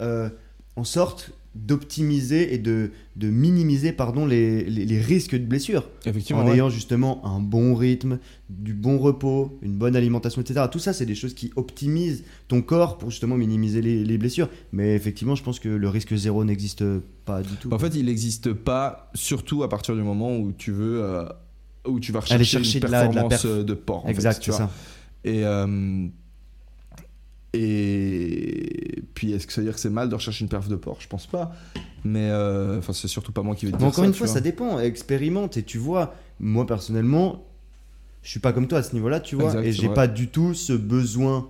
en 0.77 0.85
sorte 0.85 1.33
d'optimiser 1.57 2.55
et 2.55 2.59
de, 2.59 2.91
de 3.17 3.31
minimiser 3.31 3.93
pardon, 3.93 4.27
les, 4.27 4.65
les, 4.65 4.85
les 4.85 5.01
risques 5.01 5.35
de 5.35 5.45
blessure. 5.45 5.89
effectivement, 6.05 6.43
en 6.43 6.47
ouais. 6.47 6.55
ayant 6.55 6.71
justement 6.71 7.25
un 7.27 7.41
bon 7.41 7.75
rythme, 7.75 8.19
du 8.51 8.75
bon 8.75 8.99
repos, 8.99 9.59
une 9.63 9.77
bonne 9.77 9.97
alimentation, 9.97 10.41
etc. 10.43 10.67
Tout 10.71 10.79
ça, 10.79 10.93
c'est 10.93 11.07
des 11.07 11.15
choses 11.15 11.35
qui 11.35 11.51
optimisent 11.57 12.25
ton 12.49 12.63
corps 12.63 12.99
pour 12.99 13.11
justement 13.11 13.37
minimiser 13.37 13.83
les, 13.83 14.05
les 14.05 14.19
blessures. 14.19 14.49
Mais 14.73 14.95
effectivement, 14.95 15.35
je 15.35 15.43
pense 15.43 15.59
que 15.59 15.69
le 15.69 15.89
risque 15.89 16.15
zéro 16.15 16.45
n'existe 16.45 16.85
pas 17.25 17.43
du 17.43 17.55
tout. 17.57 17.73
En 17.73 17.79
fait, 17.79 17.95
il 17.95 18.07
n'existe 18.07 18.53
pas, 18.53 19.11
surtout 19.15 19.63
à 19.63 19.69
partir 19.69 19.95
du 19.97 20.03
moment 20.03 20.37
où 20.37 20.53
tu 20.53 20.71
veux, 20.73 21.03
euh, 21.03 21.25
où 21.89 21.99
tu 22.01 22.13
vas 22.13 22.21
rechercher 22.21 22.45
chercher 22.45 22.79
une 22.79 22.87
de 22.87 22.91
la- 22.93 23.09
de 23.09 23.15
la 23.15 23.23
performance 23.23 23.43
perf. 23.43 23.45
euh, 23.47 23.65
de 23.65 23.75
porc. 23.75 24.05
en 24.05 24.09
fait, 24.09 24.11
exact, 24.15 24.41
tu 24.41 24.51
vois. 24.51 24.59
ça. 24.59 24.71
Et 25.25 25.45
euh, 25.45 26.07
et 27.59 29.03
puis, 29.15 29.33
est-ce 29.33 29.47
que 29.47 29.53
ça 29.53 29.61
veut 29.61 29.67
dire 29.67 29.75
que 29.75 29.81
c'est 29.81 29.91
mal 29.91 30.09
de 30.09 30.15
rechercher 30.15 30.43
une 30.45 30.49
perf 30.49 30.69
de 30.69 30.77
porc? 30.77 30.99
Je 31.01 31.09
pense 31.09 31.27
pas. 31.27 31.53
Mais 32.05 32.29
euh, 32.31 32.79
enfin, 32.79 32.93
c'est 32.93 33.09
surtout 33.09 33.33
pas 33.33 33.43
moi 33.43 33.55
qui 33.57 33.67
vais 33.67 33.73
te 33.73 33.79
dire 33.79 33.87
encore 33.87 34.05
ça, 34.05 34.09
une 34.09 34.15
fois, 34.15 34.27
vois. 34.27 34.35
ça 34.35 34.41
dépend. 34.41 34.79
Expérimente 34.81 35.57
et 35.57 35.63
tu 35.63 35.79
vois. 35.79 36.15
Moi 36.39 36.67
personnellement, 36.67 37.45
je 38.23 38.31
suis 38.31 38.41
pas 38.41 38.53
comme 38.53 38.69
toi 38.69 38.79
à 38.79 38.83
ce 38.83 38.93
niveau-là, 38.95 39.21
tu 39.21 39.35
vois, 39.37 39.47
Exact, 39.47 39.65
et 39.65 39.73
j'ai 39.73 39.87
vrai. 39.87 39.95
pas 39.95 40.07
du 40.07 40.29
tout 40.29 40.55
ce 40.55 40.73
besoin. 40.73 41.49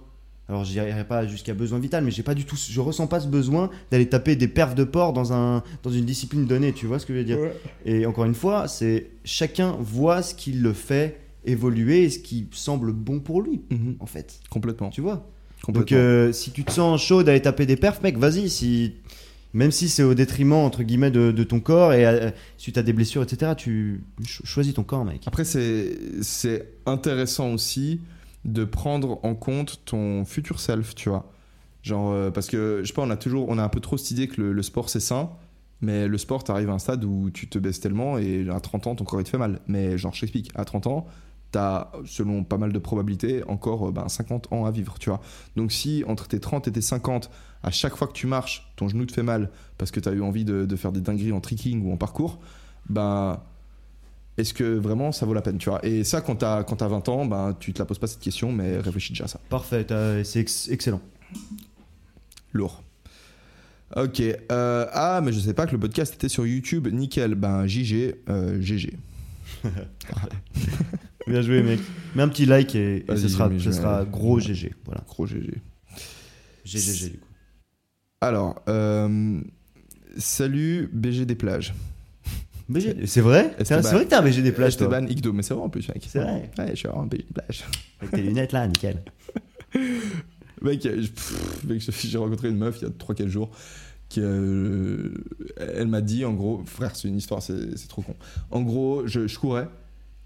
Alors, 0.48 0.64
je 0.64 0.70
dirais 0.70 1.04
pas 1.09 1.26
jusqu'à 1.26 1.54
besoin 1.54 1.80
vital, 1.80 2.04
mais 2.04 2.12
j'ai 2.12 2.22
pas 2.22 2.34
du 2.34 2.44
tout, 2.44 2.54
je 2.57 2.80
ressens 2.80 3.09
pas 3.09 3.18
ce 3.18 3.26
besoin 3.26 3.68
d'aller 3.90 4.09
taper 4.09 4.36
des 4.36 4.46
perfs 4.46 4.76
de 4.76 4.84
porc 4.84 5.12
dans 5.12 5.32
un 5.32 5.64
dans 5.82 5.90
une 5.90 6.04
discipline 6.04 6.46
donnée. 6.46 6.72
Tu 6.72 6.86
vois 6.86 7.00
ce 7.00 7.07
que 7.07 7.12
je 7.12 7.18
veux 7.18 7.24
dire? 7.24 7.38
Et 7.84 8.07
encore 8.07 8.24
une 8.26 8.34
fois, 8.34 8.68
c'est 8.68 9.11
chacun 9.24 9.72
voit 9.80 10.22
ce 10.22 10.36
qui 10.36 10.52
le 10.52 10.72
fait 10.72 11.18
évoluer 11.44 12.04
et 12.04 12.11
ce 12.11 12.20
qui 12.20 12.46
semble 12.52 12.92
bon 12.92 13.18
pour 13.18 13.42
lui, 13.42 13.62
Mhm, 13.70 13.96
en 13.98 14.07
fait. 14.07 14.38
complètement. 14.48 14.90
Tu 14.90 15.00
vois? 15.00 15.28
Donc 15.68 15.92
euh, 15.92 16.32
si 16.32 16.50
tu 16.52 16.64
te 16.64 16.70
sens 16.72 17.02
chaud 17.02 17.22
d'aller 17.22 17.42
taper 17.42 17.66
des 17.66 17.76
perfs, 17.76 18.02
mec, 18.02 18.18
vas-y. 18.18 18.48
Si 18.50 18.94
même 19.54 19.70
si 19.70 19.88
c'est 19.88 20.02
au 20.02 20.12
détriment 20.14 20.52
entre 20.54 20.82
guillemets 20.82 21.11
de, 21.11 21.30
de 21.32 21.44
ton 21.44 21.61
corps 21.61 21.94
et 21.94 22.04
euh, 22.07 22.30
suite 22.59 22.76
à 22.78 22.82
des 22.82 22.92
blessures, 22.92 23.22
etc. 23.22 23.52
Tu 23.57 24.04
cho- 24.26 24.44
choisis 24.44 24.74
ton 24.74 24.82
corps, 24.84 25.04
mec. 25.04 25.22
Après, 25.26 25.44
c'est 25.44 25.96
c'est 26.22 26.68
intéressant 26.84 27.52
aussi 27.52 28.00
de 28.44 28.64
prendre 28.64 29.18
en 29.24 29.34
compte 29.34 29.80
ton 29.86 30.24
futur 30.24 30.61
self, 30.61 30.94
tu 30.94 31.09
vois. 31.09 31.32
Genre, 31.82 32.12
euh, 32.12 32.30
parce 32.30 32.48
que 32.48 32.80
je 32.82 32.88
sais 32.88 32.92
pas, 32.92 33.02
on 33.02 33.11
a 33.11 33.16
toujours, 33.16 33.46
on 33.48 33.59
a 33.59 33.62
un 33.62 33.68
peu 33.68 33.80
trop 33.80 33.96
cette 33.96 34.11
idée 34.11 34.28
que 34.28 34.40
le, 34.40 34.52
le 34.52 34.62
sport 34.62 34.88
c'est 34.90 35.00
sain, 35.00 35.30
mais 35.80 36.07
le 36.07 36.18
sport, 36.18 36.44
t'arrives 36.44 36.70
à 36.70 36.72
un 36.74 36.78
stade 36.78 37.04
où 37.04 37.30
tu 37.30 37.48
te 37.48 37.59
baisses 37.59 37.80
tellement 37.80 38.18
et 38.18 38.46
à 38.50 38.61
30 38.61 38.88
ans, 38.88 38.94
ton 38.94 39.04
corps 39.04 39.20
il 39.20 39.24
te 39.24 39.30
fait 39.30 39.38
mal. 39.38 39.61
Mais 39.68 39.96
genre, 39.96 40.12
je 40.14 40.20
t'explique, 40.20 40.50
à 40.54 40.64
30 40.64 40.86
ans, 40.86 41.07
t'as, 41.57 41.90
selon 42.04 42.44
pas 42.44 42.59
mal 42.59 42.72
de 42.72 42.78
probabilités, 42.78 43.42
encore 43.48 43.88
euh, 43.88 43.92
ben, 43.92 44.09
50 44.09 44.52
ans 44.52 44.66
à 44.66 44.70
vivre, 44.70 44.98
tu 44.98 45.09
vois. 45.09 45.20
Donc, 45.57 45.72
si 45.72 46.04
entre 46.07 46.28
tes 46.28 46.38
30 46.38 46.68
et 46.68 46.72
tes 46.72 46.82
50, 46.82 47.30
à 47.62 47.70
chaque 47.70 47.96
fois 47.96 48.07
que 48.07 48.12
tu 48.12 48.26
marches, 48.26 48.70
ton 48.76 48.88
genou 48.88 49.07
te 49.07 49.12
fait 49.12 49.22
mal 49.22 49.50
parce 49.78 49.90
que 49.90 50.00
t'as 50.00 50.12
eu 50.12 50.20
envie 50.20 50.44
de, 50.44 50.66
de 50.66 50.76
faire 50.76 50.92
des 50.92 51.00
dingueries 51.00 51.32
en 51.32 51.40
tricking 51.40 51.82
ou 51.84 51.92
en 51.92 51.96
parcours, 51.96 52.38
ben 52.90 53.40
est-ce 54.36 54.52
que 54.52 54.64
vraiment 54.76 55.12
ça 55.12 55.24
vaut 55.24 55.32
la 55.34 55.40
peine 55.40 55.57
tu 55.57 55.70
vois? 55.70 55.84
Et 55.84 56.04
ça 56.04 56.20
quand 56.20 56.36
t'as 56.36 56.62
quand 56.62 56.76
t'as 56.76 56.88
20 56.88 57.09
ans 57.09 57.24
ben 57.24 57.57
tu 57.59 57.72
te 57.72 57.78
la 57.78 57.86
poses 57.86 57.98
pas 57.98 58.07
cette 58.07 58.20
question 58.20 58.52
mais 58.52 58.76
réfléchis 58.78 59.12
déjà 59.12 59.24
à 59.24 59.28
ça. 59.28 59.40
Parfait, 59.48 59.86
c'est 60.24 60.40
ex- 60.40 60.68
excellent. 60.68 61.00
lourd. 62.52 62.82
Ok 63.96 64.20
euh, 64.20 64.86
ah 64.92 65.20
mais 65.24 65.32
je 65.32 65.40
sais 65.40 65.54
pas 65.54 65.66
que 65.66 65.72
le 65.72 65.80
podcast 65.80 66.14
était 66.14 66.28
sur 66.28 66.46
YouTube. 66.46 66.86
Nickel. 66.92 67.34
Ben 67.34 67.66
JG 67.66 68.14
euh, 68.28 68.61
GG 68.61 68.96
Bien 71.26 71.42
joué, 71.42 71.62
mec. 71.62 71.80
Mets 72.14 72.22
un 72.22 72.28
petit 72.28 72.46
like 72.46 72.74
et, 72.74 73.04
ce 73.08 73.28
sera, 73.28 73.50
ce 73.58 73.72
sera 73.72 74.04
gros 74.04 74.38
GG. 74.40 74.74
Voilà. 74.84 75.02
gros 75.08 75.26
GG 75.26 75.60
GGG 76.64 77.12
du 77.12 77.18
coup. 77.18 77.26
alors 78.20 78.62
euh, 78.68 79.40
salut 80.18 80.88
BG 80.92 81.24
des 81.26 81.34
plages 81.36 81.74
BG, 82.68 83.06
c'est 83.06 83.20
vrai? 83.20 83.54
C'est 83.64 83.80
vrai 83.80 84.04
que 84.04 84.10
t'as 84.10 84.18
un 84.20 84.22
BG 84.24 84.42
des 84.42 84.50
plages, 84.50 84.76
toi? 84.76 84.86
Esteban 84.88 85.06
Igdo 85.06 85.32
mais 85.32 85.42
c'est 85.42 85.54
vrai 85.54 85.62
en 85.62 85.68
plus 85.68 85.88
mec 85.88 86.04
C'est 86.08 86.18
vrai? 86.20 86.50
ouais 86.58 86.70
je 86.70 86.74
suis 86.74 86.88
vraiment 86.88 87.04
un 87.04 87.06
BG 87.06 87.22
des 87.24 87.32
plages 87.34 87.64
Avec 88.00 88.12
tes 88.14 88.22
lunettes 88.22 88.52
là, 88.52 88.66
nickel. 88.66 89.02
Mec, 90.62 90.82
je- 90.82 91.90
j'ai 92.08 92.18
rencontré 92.18 92.48
une 92.48 92.56
meuf 92.56 92.78
il 92.80 92.84
y 92.84 92.86
a 92.86 92.90
3-4 92.90 93.28
jours 93.28 93.50
qui 94.08 94.20
euh, 94.22 95.10
elle 95.58 95.86
m'a 95.88 96.00
dit 96.00 96.24
en 96.24 96.32
gros, 96.32 96.62
frère, 96.64 96.96
c'est 96.96 97.08
une 97.08 97.18
histoire, 97.18 97.42
c'est 97.42 97.76
c'est 97.76 97.88
trop 97.88 98.00
con. 98.02 98.14
En 98.50 98.62
gros, 98.62 99.06
je, 99.06 99.26
je 99.28 99.38
courais 99.38 99.68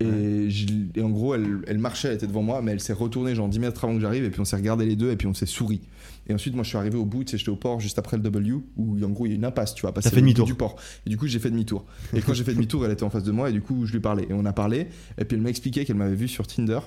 et, 0.01 0.51
je- 0.51 0.67
et 0.95 1.03
en 1.03 1.11
gros, 1.11 1.35
elle, 1.35 1.59
elle 1.67 1.79
marchait, 1.79 2.09
elle 2.09 2.15
était 2.15 2.27
devant 2.27 2.43
moi, 2.43 2.63
mais 2.63 2.73
elle 2.73 2.81
s'est 2.81 2.93
retournée 2.93 3.35
genre 3.35 3.49
10 3.49 3.59
mètres 3.59 3.85
avant 3.85 3.95
que 3.95 4.01
j'arrive 4.01 4.25
et 4.25 4.31
puis 4.31 4.41
on 4.41 4.45
s'est 4.45 4.57
regardé 4.57 4.87
les 4.87 4.97
deux 4.97 5.11
et 5.11 5.17
puis 5.17 5.27
on 5.27 5.35
s'est 5.35 5.47
souri. 5.47 5.81
Et 6.29 6.35
ensuite, 6.35 6.55
moi, 6.55 6.63
je 6.63 6.69
suis 6.69 6.79
arrivé 6.79 6.97
au 6.97 7.05
bout, 7.05 7.25
tu 7.25 7.33
sais, 7.33 7.39
j'étais 7.39 7.51
au 7.51 7.57
port 7.57 7.81
juste 7.81 7.99
après 7.99 8.17
le 8.17 8.23
W 8.23 8.59
où 8.77 9.05
en 9.05 9.09
gros 9.09 9.27
il 9.27 9.31
y 9.31 9.33
a 9.33 9.37
une 9.37 9.45
impasse, 9.45 9.75
tu 9.75 9.83
vois, 9.83 9.93
passer 9.93 10.11
fait 10.11 10.17
demi-tour. 10.21 10.47
du 10.47 10.55
port. 10.55 10.77
Et 11.07 11.11
du 11.11 11.17
coup, 11.17 11.27
j'ai 11.27 11.39
fait 11.39 11.51
demi-tour. 11.51 11.85
Et 12.15 12.21
quand 12.21 12.35
j'ai 12.35 12.45
fait 12.45 12.55
demi-tour, 12.55 12.85
elle 12.87 12.93
était 12.93 13.03
en 13.03 13.11
face 13.11 13.25
de 13.25 13.33
moi 13.33 13.51
et 13.51 13.53
du 13.53 13.61
coup, 13.63 13.85
je 13.87 13.93
lui 13.93 14.01
parlais 14.01 14.25
et 14.29 14.33
on 14.33 14.45
a 14.45 14.53
parlé. 14.53 14.87
Et 15.19 15.25
puis 15.25 15.37
elle 15.37 15.43
m'a 15.43 15.51
expliqué 15.51 15.85
qu'elle 15.85 15.97
m'avait 15.97 16.15
vu 16.15 16.29
sur 16.29 16.47
Tinder 16.47 16.79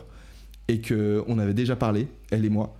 et 0.69 0.79
que 0.79 1.23
on 1.27 1.39
avait 1.39 1.53
déjà 1.53 1.75
parlé, 1.75 2.07
elle 2.31 2.45
et 2.45 2.49
moi. 2.49 2.75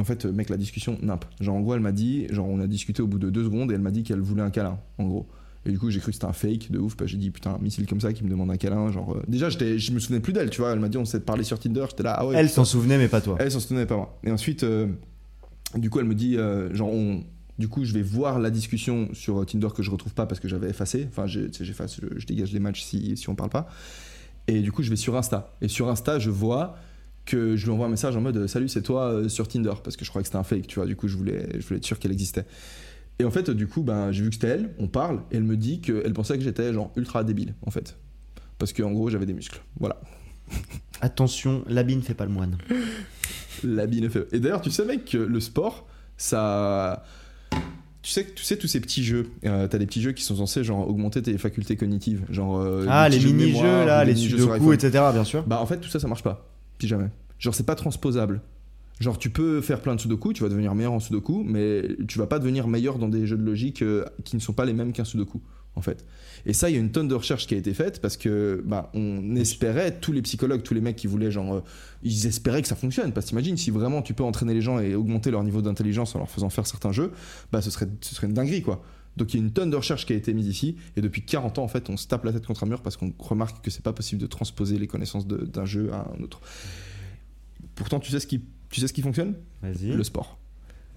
En 0.00 0.04
fait, 0.04 0.26
euh, 0.26 0.32
mec, 0.32 0.48
la 0.50 0.56
discussion, 0.56 0.96
nimp. 1.02 1.24
Genre, 1.40 1.56
en 1.56 1.60
gros, 1.60 1.74
elle 1.74 1.80
m'a 1.80 1.90
dit, 1.90 2.26
genre, 2.30 2.46
on 2.48 2.60
a 2.60 2.68
discuté 2.68 3.02
au 3.02 3.08
bout 3.08 3.18
de 3.18 3.30
deux 3.30 3.42
secondes 3.42 3.72
et 3.72 3.74
elle 3.74 3.80
m'a 3.80 3.90
dit 3.90 4.04
qu'elle 4.04 4.20
voulait 4.20 4.42
un 4.42 4.50
câlin, 4.50 4.78
en 4.98 5.04
gros. 5.08 5.26
Et 5.66 5.70
du 5.70 5.78
coup, 5.78 5.90
j'ai 5.90 6.00
cru 6.00 6.12
que 6.12 6.14
c'était 6.14 6.26
un 6.26 6.32
fake 6.32 6.70
de 6.70 6.78
ouf. 6.78 6.96
J'ai 7.04 7.16
dit, 7.16 7.30
putain, 7.30 7.54
un 7.54 7.58
missile 7.58 7.86
comme 7.86 8.00
ça 8.00 8.12
qui 8.12 8.24
me 8.24 8.30
demande 8.30 8.50
un 8.50 8.56
câlin. 8.56 8.90
Genre, 8.90 9.16
euh, 9.16 9.22
déjà, 9.28 9.50
je 9.50 9.92
me 9.92 9.98
souvenais 9.98 10.20
plus 10.20 10.32
d'elle, 10.32 10.50
tu 10.50 10.60
vois. 10.60 10.72
Elle 10.72 10.80
m'a 10.80 10.88
dit, 10.88 10.96
on 10.98 11.04
s'est 11.04 11.20
parlé 11.20 11.44
sur 11.44 11.58
Tinder. 11.58 11.84
J'étais 11.90 12.04
là, 12.04 12.16
ah 12.18 12.26
ouais. 12.26 12.36
Elle 12.36 12.48
s'en 12.48 12.64
souvenait, 12.64 12.98
mais 12.98 13.08
pas 13.08 13.20
toi. 13.20 13.36
Elle 13.38 13.50
s'en 13.50 13.60
souvenait 13.60 13.86
pas 13.86 13.96
moi. 13.96 14.18
Et 14.24 14.30
ensuite, 14.30 14.62
euh, 14.62 14.86
du 15.74 15.90
coup, 15.90 15.98
elle 15.98 16.06
me 16.06 16.14
dit, 16.14 16.36
euh, 16.36 16.72
genre, 16.74 16.88
on, 16.88 17.24
du 17.58 17.68
coup, 17.68 17.84
je 17.84 17.92
vais 17.92 18.02
voir 18.02 18.38
la 18.38 18.50
discussion 18.50 19.08
sur 19.12 19.44
Tinder 19.44 19.68
que 19.74 19.82
je 19.82 19.90
retrouve 19.90 20.14
pas 20.14 20.26
parce 20.26 20.40
que 20.40 20.48
j'avais 20.48 20.70
effacé. 20.70 21.08
Enfin, 21.10 21.26
j'efface, 21.26 22.00
je, 22.00 22.18
je 22.18 22.26
dégage 22.26 22.52
les 22.52 22.60
matchs 22.60 22.82
si, 22.82 23.16
si 23.16 23.28
on 23.28 23.34
parle 23.34 23.50
pas. 23.50 23.68
Et 24.46 24.60
du 24.60 24.72
coup, 24.72 24.82
je 24.82 24.90
vais 24.90 24.96
sur 24.96 25.16
Insta. 25.16 25.54
Et 25.60 25.68
sur 25.68 25.88
Insta, 25.88 26.18
je 26.18 26.30
vois 26.30 26.76
que 27.26 27.56
je 27.56 27.66
lui 27.66 27.72
envoie 27.72 27.86
un 27.86 27.90
message 27.90 28.16
en 28.16 28.22
mode 28.22 28.46
Salut, 28.46 28.68
c'est 28.68 28.80
toi 28.80 29.28
sur 29.28 29.48
Tinder. 29.48 29.74
Parce 29.84 29.96
que 29.98 30.04
je 30.06 30.10
croyais 30.10 30.22
que 30.22 30.28
c'était 30.28 30.38
un 30.38 30.44
fake, 30.44 30.66
tu 30.66 30.76
vois. 30.76 30.86
Du 30.86 30.96
coup, 30.96 31.08
je 31.08 31.16
voulais, 31.16 31.46
je 31.60 31.66
voulais 31.66 31.76
être 31.76 31.84
sûr 31.84 31.98
qu'elle 31.98 32.12
existait. 32.12 32.46
Et 33.18 33.24
en 33.24 33.30
fait, 33.30 33.50
du 33.50 33.66
coup, 33.66 33.82
ben, 33.82 34.12
j'ai 34.12 34.22
vu 34.22 34.28
que 34.28 34.36
c'était 34.36 34.48
elle, 34.48 34.70
on 34.78 34.86
parle, 34.86 35.20
et 35.32 35.36
elle 35.36 35.42
me 35.42 35.56
dit 35.56 35.80
qu'elle 35.80 36.12
pensait 36.12 36.38
que 36.38 36.44
j'étais 36.44 36.72
genre 36.72 36.92
ultra 36.96 37.24
débile, 37.24 37.54
en 37.66 37.70
fait. 37.70 37.96
Parce 38.58 38.72
qu'en 38.72 38.92
gros, 38.92 39.10
j'avais 39.10 39.26
des 39.26 39.34
muscles. 39.34 39.60
Voilà. 39.80 40.00
Attention, 41.00 41.64
l'habit 41.68 41.96
ne 41.96 42.00
fait 42.00 42.14
pas 42.14 42.24
le 42.24 42.32
moine. 42.32 42.58
L'habit 43.64 44.00
ne 44.00 44.08
fait. 44.08 44.26
Et 44.32 44.38
d'ailleurs, 44.38 44.60
tu 44.60 44.70
sais, 44.70 44.84
mec, 44.84 45.04
que 45.04 45.18
le 45.18 45.40
sport, 45.40 45.88
ça. 46.16 47.04
Tu 48.02 48.12
sais, 48.12 48.24
tu 48.34 48.44
sais 48.44 48.56
tous 48.56 48.68
ces 48.68 48.80
petits 48.80 49.02
jeux, 49.02 49.30
euh, 49.44 49.66
t'as 49.66 49.78
des 49.78 49.86
petits 49.86 50.00
jeux 50.00 50.12
qui 50.12 50.22
sont 50.22 50.36
censés 50.36 50.62
genre 50.62 50.88
augmenter 50.88 51.20
tes 51.20 51.36
facultés 51.36 51.76
cognitives, 51.76 52.24
genre 52.30 52.58
euh, 52.58 52.86
Ah, 52.88 53.08
les 53.08 53.18
mini-jeux 53.18 53.84
là, 53.84 54.04
les 54.04 54.14
sudoku, 54.14 54.72
etc. 54.72 55.04
Bien 55.12 55.24
sûr. 55.24 55.42
Bah 55.42 55.60
en 55.60 55.66
fait 55.66 55.78
tout 55.78 55.88
ça 55.88 55.98
ça 55.98 56.06
marche 56.06 56.22
pas, 56.22 56.48
si 56.80 56.86
jamais. 56.86 57.08
Genre 57.38 57.54
c'est 57.54 57.66
pas 57.66 57.74
transposable. 57.74 58.40
Genre, 59.00 59.18
tu 59.18 59.30
peux 59.30 59.60
faire 59.60 59.80
plein 59.80 59.94
de 59.94 60.00
sudoku, 60.00 60.32
tu 60.32 60.42
vas 60.42 60.48
devenir 60.48 60.74
meilleur 60.74 60.92
en 60.92 61.00
sudoku, 61.00 61.44
mais 61.46 61.84
tu 62.08 62.18
vas 62.18 62.26
pas 62.26 62.38
devenir 62.38 62.66
meilleur 62.66 62.98
dans 62.98 63.08
des 63.08 63.26
jeux 63.26 63.36
de 63.36 63.44
logique 63.44 63.82
euh, 63.82 64.04
qui 64.24 64.34
ne 64.34 64.40
sont 64.40 64.52
pas 64.52 64.64
les 64.64 64.72
mêmes 64.72 64.92
qu'un 64.92 65.04
sudoku, 65.04 65.40
en 65.76 65.80
fait. 65.80 66.04
Et 66.46 66.52
ça, 66.52 66.68
il 66.68 66.74
y 66.74 66.76
a 66.76 66.80
une 66.80 66.90
tonne 66.90 67.06
de 67.06 67.14
recherche 67.14 67.46
qui 67.46 67.54
a 67.54 67.58
été 67.58 67.74
faite 67.74 68.00
parce 68.00 68.16
que, 68.16 68.62
bah, 68.66 68.90
on 68.94 69.36
espérait, 69.36 70.00
tous 70.00 70.12
les 70.12 70.22
psychologues, 70.22 70.62
tous 70.62 70.74
les 70.74 70.80
mecs 70.80 70.96
qui 70.96 71.06
voulaient, 71.06 71.30
genre, 71.30 71.54
euh, 71.54 71.60
ils 72.02 72.26
espéraient 72.26 72.62
que 72.62 72.68
ça 72.68 72.76
fonctionne. 72.76 73.12
Parce 73.12 73.26
que 73.26 73.30
t'imagines, 73.30 73.56
si 73.56 73.70
vraiment 73.70 74.02
tu 74.02 74.14
peux 74.14 74.24
entraîner 74.24 74.54
les 74.54 74.62
gens 74.62 74.80
et 74.80 74.96
augmenter 74.96 75.30
leur 75.30 75.44
niveau 75.44 75.62
d'intelligence 75.62 76.16
en 76.16 76.18
leur 76.18 76.30
faisant 76.30 76.50
faire 76.50 76.66
certains 76.66 76.92
jeux, 76.92 77.12
bah, 77.52 77.62
ce 77.62 77.70
serait, 77.70 77.88
ce 78.00 78.14
serait 78.14 78.26
une 78.26 78.34
dinguerie, 78.34 78.62
quoi. 78.62 78.82
Donc 79.18 79.34
il 79.34 79.40
y 79.40 79.42
a 79.42 79.44
une 79.44 79.52
tonne 79.52 79.70
de 79.70 79.76
recherche 79.76 80.06
qui 80.06 80.12
a 80.12 80.16
été 80.16 80.32
mise 80.32 80.46
ici, 80.46 80.76
et 80.96 81.00
depuis 81.00 81.22
40 81.22 81.58
ans, 81.58 81.64
en 81.64 81.68
fait, 81.68 81.90
on 81.90 81.96
se 81.96 82.06
tape 82.06 82.24
la 82.24 82.32
tête 82.32 82.46
contre 82.46 82.62
un 82.62 82.66
mur 82.66 82.82
parce 82.82 82.96
qu'on 82.96 83.12
remarque 83.18 83.64
que 83.64 83.70
c'est 83.70 83.82
pas 83.82 83.92
possible 83.92 84.20
de 84.20 84.26
transposer 84.28 84.78
les 84.78 84.86
connaissances 84.86 85.26
d'un 85.26 85.64
jeu 85.64 85.92
à 85.92 86.08
un 86.16 86.22
autre. 86.22 86.40
Pourtant, 87.74 87.98
tu 87.98 88.12
sais 88.12 88.20
ce 88.20 88.28
qui, 88.28 88.42
tu 88.70 88.80
sais 88.80 88.86
ce 88.86 88.92
qui 88.92 89.02
fonctionne? 89.02 89.34
Vas-y. 89.62 89.88
Le 89.90 89.96
Le, 89.96 90.04
sport. 90.04 90.38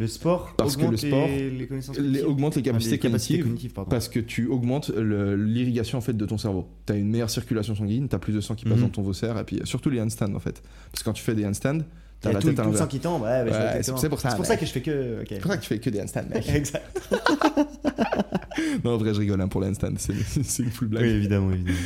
sport 0.08 0.54
Parce 0.58 0.76
que 0.76 0.82
augmente 0.84 0.92
le 1.04 1.08
sport, 1.10 1.28
les, 1.28 1.50
les 1.52 1.68
connaissances 1.68 1.98
Les, 1.98 2.04
cognitives 2.04 2.28
augmente 2.28 2.56
les 2.56 2.62
Ah, 2.62 2.66
capacités 2.66 2.92
les 2.96 3.00
capacités 3.00 3.40
cognitives 3.42 3.74
parce 3.90 4.10
que 4.10 4.20
tu 4.20 4.48
augmentes 4.48 4.90
l'irrigation 4.96 5.98
en 5.98 6.02
fait 6.02 6.14
de 6.14 6.26
ton 6.26 6.38
cerveau. 6.38 6.68
Tu 6.86 6.94
as 6.94 6.96
une 6.96 7.10
meilleure 7.10 7.30
circulation 7.30 7.76
sanguine, 7.76 8.08
tu 8.10 8.16
as 8.16 8.20
plus 8.20 8.34
de 8.34 8.42
sang 8.42 8.56
qui 8.56 8.66
passe 8.66 8.76
Mhm. 8.78 8.82
dans 8.84 8.90
ton 8.90 9.04
viscère 9.04 9.38
et 9.38 9.44
puis 9.44 9.60
surtout 9.64 9.90
les 9.90 10.02
handstands 10.02 10.34
en 10.34 10.40
fait. 10.40 10.62
Parce 10.92 11.04
que 11.04 11.06
quand 11.06 11.14
tu 11.14 11.24
fais 11.24 11.36
des 11.36 11.46
handstands, 11.46 11.80
tu 12.22 12.28
as 12.28 12.34
la 12.34 12.40
tout, 12.40 12.50
tête 12.50 12.60
à 12.60 12.64
tout 12.64 12.70
le 12.70 12.76
sang 12.76 12.84
l'envers. 12.84 12.88
qui 12.88 13.00
tombe, 13.00 13.22
ouais, 13.24 13.28
ouais, 13.28 13.46
je 13.48 13.82
c'est 13.84 13.92
pour 14.10 14.20
ça, 14.20 14.30
C'est 14.30 14.36
pour 14.38 14.46
ça 14.46 14.54
mec. 14.54 14.60
que 14.60 14.66
je 14.66 14.72
fais 14.72 14.82
que. 14.82 15.24
C'est 15.28 15.40
pour 15.40 15.52
ça 15.52 15.58
que 15.58 15.62
tu 15.64 15.68
fais 15.70 15.80
que 15.80 15.90
des 15.90 16.02
handstands, 16.02 16.24
mec. 16.34 16.50
Exact. 16.54 17.12
non, 18.84 18.92
en 18.94 18.98
vrai, 18.98 19.14
je 19.14 19.20
rigole 19.20 19.42
hein, 19.42 19.48
pour 19.48 19.62
les 19.62 19.68
handstands, 19.70 19.94
c'est 19.98 20.14
c'est 20.44 20.64
une 20.64 20.70
full 20.72 20.88
blague. 20.88 21.04
Oui, 21.04 21.10
évidemment, 21.10 21.52
évidemment. 21.52 21.78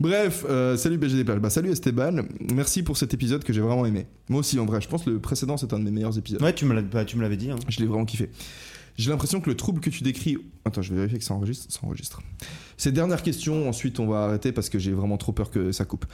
Bref, 0.00 0.44
euh, 0.48 0.76
salut 0.76 0.98
BGD 0.98 1.24
Plage. 1.24 1.38
Bah, 1.38 1.50
salut 1.50 1.70
Esteban, 1.70 2.22
merci 2.52 2.82
pour 2.82 2.96
cet 2.96 3.14
épisode 3.14 3.44
que 3.44 3.52
j'ai 3.52 3.60
vraiment 3.60 3.86
aimé. 3.86 4.06
Moi 4.28 4.40
aussi, 4.40 4.58
en 4.58 4.66
vrai, 4.66 4.80
je 4.80 4.88
pense 4.88 5.04
que 5.04 5.10
le 5.10 5.18
précédent 5.20 5.56
c'est 5.56 5.72
un 5.72 5.78
de 5.78 5.84
mes 5.84 5.90
meilleurs 5.90 6.16
épisodes. 6.18 6.42
Ouais, 6.42 6.52
tu 6.54 6.64
me 6.64 6.74
l'as- 6.74 6.82
bah, 6.82 7.04
tu 7.04 7.16
me 7.16 7.22
l'avais 7.22 7.36
dit. 7.36 7.50
Hein. 7.50 7.56
Je 7.68 7.78
l'ai 7.80 7.86
vraiment 7.86 8.04
kiffé. 8.04 8.30
J'ai 8.96 9.10
l'impression 9.10 9.40
que 9.40 9.48
le 9.48 9.56
trouble 9.56 9.80
que 9.80 9.90
tu 9.90 10.02
décris. 10.02 10.36
Attends, 10.64 10.82
je 10.82 10.90
vais 10.90 10.96
vérifier 10.96 11.18
que 11.18 11.24
ça 11.24 11.34
enregistre. 11.34 11.66
Ça 11.72 11.80
enregistre. 11.84 12.20
Ces 12.76 12.92
dernières 12.92 13.22
questions, 13.22 13.68
ensuite 13.68 14.00
on 14.00 14.06
va 14.06 14.24
arrêter 14.24 14.52
parce 14.52 14.68
que 14.68 14.78
j'ai 14.78 14.92
vraiment 14.92 15.16
trop 15.18 15.32
peur 15.32 15.50
que 15.50 15.72
ça 15.72 15.84
coupe. 15.84 16.04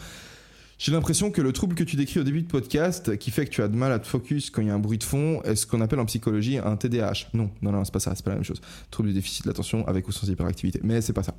J'ai 0.79 0.93
l'impression 0.93 1.33
que 1.33 1.43
le 1.43 1.53
trouble 1.53 1.75
que 1.75 1.83
tu 1.83 1.97
décris 1.97 2.21
au 2.21 2.23
début 2.23 2.41
de 2.41 2.47
podcast, 2.47 3.17
qui 3.17 3.33
fait 3.33 3.45
que 3.45 3.51
tu 3.51 3.63
as 3.63 3.69
de 3.69 3.77
mal 3.77 3.91
à 3.91 3.99
te 3.99 4.07
focus 4.07 4.49
quand 4.51 4.63
il 4.63 4.69
y 4.69 4.71
a 4.71 4.75
un 4.75 4.79
bruit 4.79 4.99
de 4.99 5.05
fond, 5.05 5.43
est 5.43 5.57
ce 5.57 5.67
qu'on 5.67 5.81
appelle 5.81 5.99
en 5.99 6.05
psychologie 6.05 6.59
un 6.59 6.77
TDAH. 6.77 7.31
Non, 7.35 7.51
non, 7.63 7.73
non, 7.73 7.85
c'est 7.85 7.93
pas 7.93 7.99
ça, 7.99 8.15
c'est 8.15 8.25
pas 8.25 8.31
la 8.31 8.37
même 8.37 8.45
chose. 8.45 8.61
Trouble 8.93 9.09
du 9.09 9.15
déficit 9.15 9.43
de 9.43 9.51
l'attention 9.51 9.87
avec 9.89 10.07
ou 10.07 10.13
sans 10.13 10.29
hyperactivité. 10.29 10.81
Mais 10.85 11.01
c'est 11.01 11.13
pas 11.13 11.25
ça. 11.25 11.35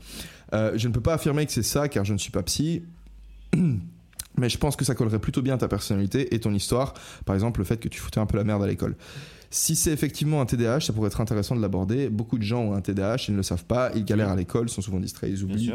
Euh, 0.53 0.73
je 0.75 0.89
ne 0.89 0.93
peux 0.93 0.99
pas 0.99 1.13
affirmer 1.13 1.45
que 1.45 1.53
c'est 1.53 1.63
ça 1.63 1.87
car 1.87 2.03
je 2.03 2.11
ne 2.11 2.17
suis 2.17 2.31
pas 2.31 2.43
psy. 2.43 2.83
Mais 4.37 4.49
je 4.49 4.57
pense 4.57 4.75
que 4.75 4.85
ça 4.85 4.93
collerait 4.93 5.19
plutôt 5.19 5.41
bien 5.41 5.55
à 5.55 5.57
ta 5.57 5.67
personnalité 5.67 6.33
et 6.35 6.39
ton 6.39 6.53
histoire. 6.53 6.93
Par 7.25 7.33
exemple, 7.33 7.59
le 7.59 7.65
fait 7.65 7.77
que 7.77 7.89
tu 7.89 7.99
foutais 7.99 8.19
un 8.19 8.25
peu 8.25 8.37
la 8.37 8.43
merde 8.43 8.63
à 8.63 8.67
l'école. 8.67 8.95
Si 9.49 9.75
c'est 9.75 9.91
effectivement 9.91 10.41
un 10.41 10.45
TDAH, 10.45 10.81
ça 10.81 10.93
pourrait 10.93 11.07
être 11.07 11.19
intéressant 11.21 11.55
de 11.55 11.61
l'aborder. 11.61 12.09
Beaucoup 12.09 12.37
de 12.37 12.43
gens 12.43 12.61
ont 12.61 12.73
un 12.73 12.81
TDAH, 12.81 13.25
ils 13.29 13.31
ne 13.31 13.37
le 13.37 13.43
savent 13.43 13.65
pas, 13.65 13.91
ils 13.95 14.05
galèrent 14.05 14.29
à 14.29 14.35
l'école, 14.35 14.69
sont 14.69 14.81
souvent 14.81 14.99
distraits, 14.99 15.31
ils 15.31 15.43
oublient, 15.43 15.73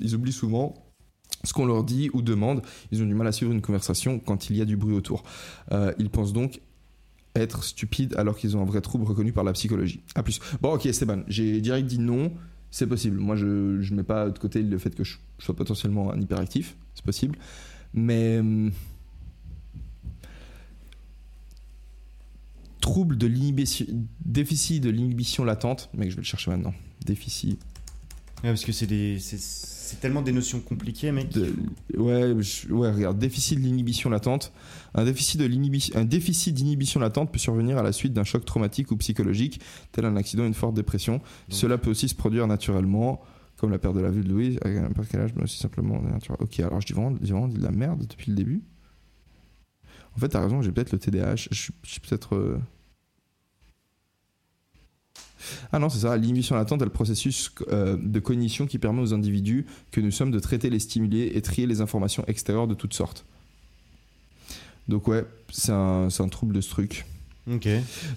ils 0.00 0.14
oublient 0.14 0.32
souvent 0.32 0.74
ce 1.44 1.52
qu'on 1.52 1.66
leur 1.66 1.84
dit 1.84 2.10
ou 2.12 2.22
demande. 2.22 2.62
Ils 2.90 3.02
ont 3.02 3.06
du 3.06 3.14
mal 3.14 3.26
à 3.26 3.32
suivre 3.32 3.52
une 3.52 3.62
conversation 3.62 4.18
quand 4.18 4.50
il 4.50 4.56
y 4.56 4.60
a 4.60 4.64
du 4.64 4.76
bruit 4.76 4.94
autour. 4.94 5.24
Euh, 5.72 5.92
ils 5.98 6.10
pensent 6.10 6.32
donc 6.32 6.60
être 7.34 7.64
stupides 7.64 8.14
alors 8.16 8.36
qu'ils 8.36 8.56
ont 8.56 8.62
un 8.62 8.66
vrai 8.66 8.80
trouble 8.80 9.04
reconnu 9.04 9.32
par 9.32 9.44
la 9.44 9.52
psychologie. 9.52 10.00
À 10.14 10.22
plus. 10.22 10.40
Bon, 10.60 10.74
ok, 10.74 10.86
Esteban, 10.86 11.22
j'ai 11.28 11.60
direct 11.60 11.86
dit 11.86 11.98
non. 11.98 12.32
C'est 12.70 12.86
possible. 12.86 13.18
Moi, 13.18 13.36
je 13.36 13.46
ne 13.46 13.96
mets 13.96 14.02
pas 14.02 14.30
de 14.30 14.38
côté 14.38 14.62
le 14.62 14.78
fait 14.78 14.94
que 14.94 15.04
je 15.04 15.18
sois 15.38 15.54
potentiellement 15.54 16.10
un 16.10 16.20
hyperactif. 16.20 16.76
C'est 16.94 17.04
possible. 17.04 17.36
Mais. 17.92 18.38
hum, 18.38 18.72
trouble 22.80 23.16
de 23.16 23.26
l'inhibition. 23.26 23.86
Déficit 24.24 24.82
de 24.82 24.90
l'inhibition 24.90 25.44
latente. 25.44 25.90
Mec, 25.94 26.10
je 26.10 26.16
vais 26.16 26.22
le 26.22 26.26
chercher 26.26 26.50
maintenant. 26.50 26.74
Déficit 27.04 27.60
parce 28.42 28.64
que 28.64 28.72
c'est 28.72 28.86
des, 28.86 29.18
c'est 29.92 30.00
tellement 30.00 30.22
des 30.22 30.32
notions 30.32 30.60
compliquées, 30.60 31.12
mec. 31.12 31.28
de- 31.30 31.54
ouais, 31.96 32.34
je- 32.42 32.72
ouais, 32.72 32.90
regarde, 32.90 33.18
déficit 33.18 33.58
de 33.58 33.64
l'inhibition 33.64 34.10
latente. 34.10 34.52
Un 34.94 35.04
déficit 35.04 35.38
de 35.40 35.44
l'inhibition, 35.46 35.96
un 35.98 36.04
déficit 36.04 36.54
d'inhibition 36.54 36.98
latente 37.00 37.32
peut 37.32 37.38
survenir 37.38 37.78
à 37.78 37.82
la 37.82 37.92
suite 37.92 38.12
d'un 38.12 38.24
choc 38.24 38.44
traumatique 38.44 38.90
ou 38.90 38.96
psychologique, 38.96 39.60
tel 39.92 40.04
un 40.06 40.16
accident 40.16 40.42
ou 40.42 40.46
une 40.46 40.54
forte 40.54 40.74
dépression. 40.74 41.20
Cela 41.48 41.78
peut 41.78 41.90
aussi 41.90 42.08
se 42.08 42.14
produire 42.14 42.46
naturellement, 42.46 43.20
comme 43.56 43.70
la 43.70 43.78
perte 43.78 43.94
de 43.94 44.00
la 44.00 44.10
vue 44.10 44.22
de 44.24 44.28
Louise, 44.28 44.58
à 44.62 44.68
n'importe 44.70 45.08
quel 45.10 45.20
âge, 45.20 45.32
mais 45.36 45.44
aussi 45.44 45.58
simplement. 45.58 46.02
Ok, 46.40 46.60
alors 46.60 46.80
je 46.80 46.86
dis 46.86 46.92
vraiment, 46.94 47.12
vraiment 47.20 47.48
dit 47.48 47.58
de 47.58 47.62
la 47.62 47.70
merde 47.70 48.06
depuis 48.08 48.30
le 48.30 48.36
début. 48.36 48.62
En 50.16 50.18
fait, 50.18 50.28
t'as 50.28 50.42
raison, 50.42 50.60
j'ai 50.62 50.72
peut-être 50.72 50.92
le 50.92 50.98
TDAH. 50.98 51.36
Je 51.36 51.54
suis, 51.54 51.72
je 51.84 51.90
suis 51.92 52.00
peut-être. 52.00 52.34
euh, 52.34 52.58
Ah 55.72 55.78
non, 55.78 55.88
c'est 55.88 56.00
ça. 56.00 56.16
L'inhibition 56.16 56.54
latente 56.56 56.82
est 56.82 56.84
le 56.84 56.90
processus 56.90 57.50
euh, 57.68 57.96
de 58.00 58.20
cognition 58.20 58.66
qui 58.66 58.78
permet 58.78 59.00
aux 59.02 59.14
individus 59.14 59.66
que 59.90 60.00
nous 60.00 60.10
sommes 60.10 60.30
de 60.30 60.38
traiter 60.38 60.70
les 60.70 60.78
stimulés 60.78 61.32
et 61.34 61.42
trier 61.42 61.66
les 61.66 61.80
informations 61.80 62.24
extérieures 62.26 62.66
de 62.66 62.74
toutes 62.74 62.94
sortes. 62.94 63.24
Donc 64.88 65.08
ouais, 65.08 65.24
c'est 65.50 65.72
un, 65.72 66.08
un 66.16 66.28
trouble 66.28 66.54
de 66.54 66.60
ce 66.60 66.70
truc. 66.70 67.06
Ok. 67.50 67.68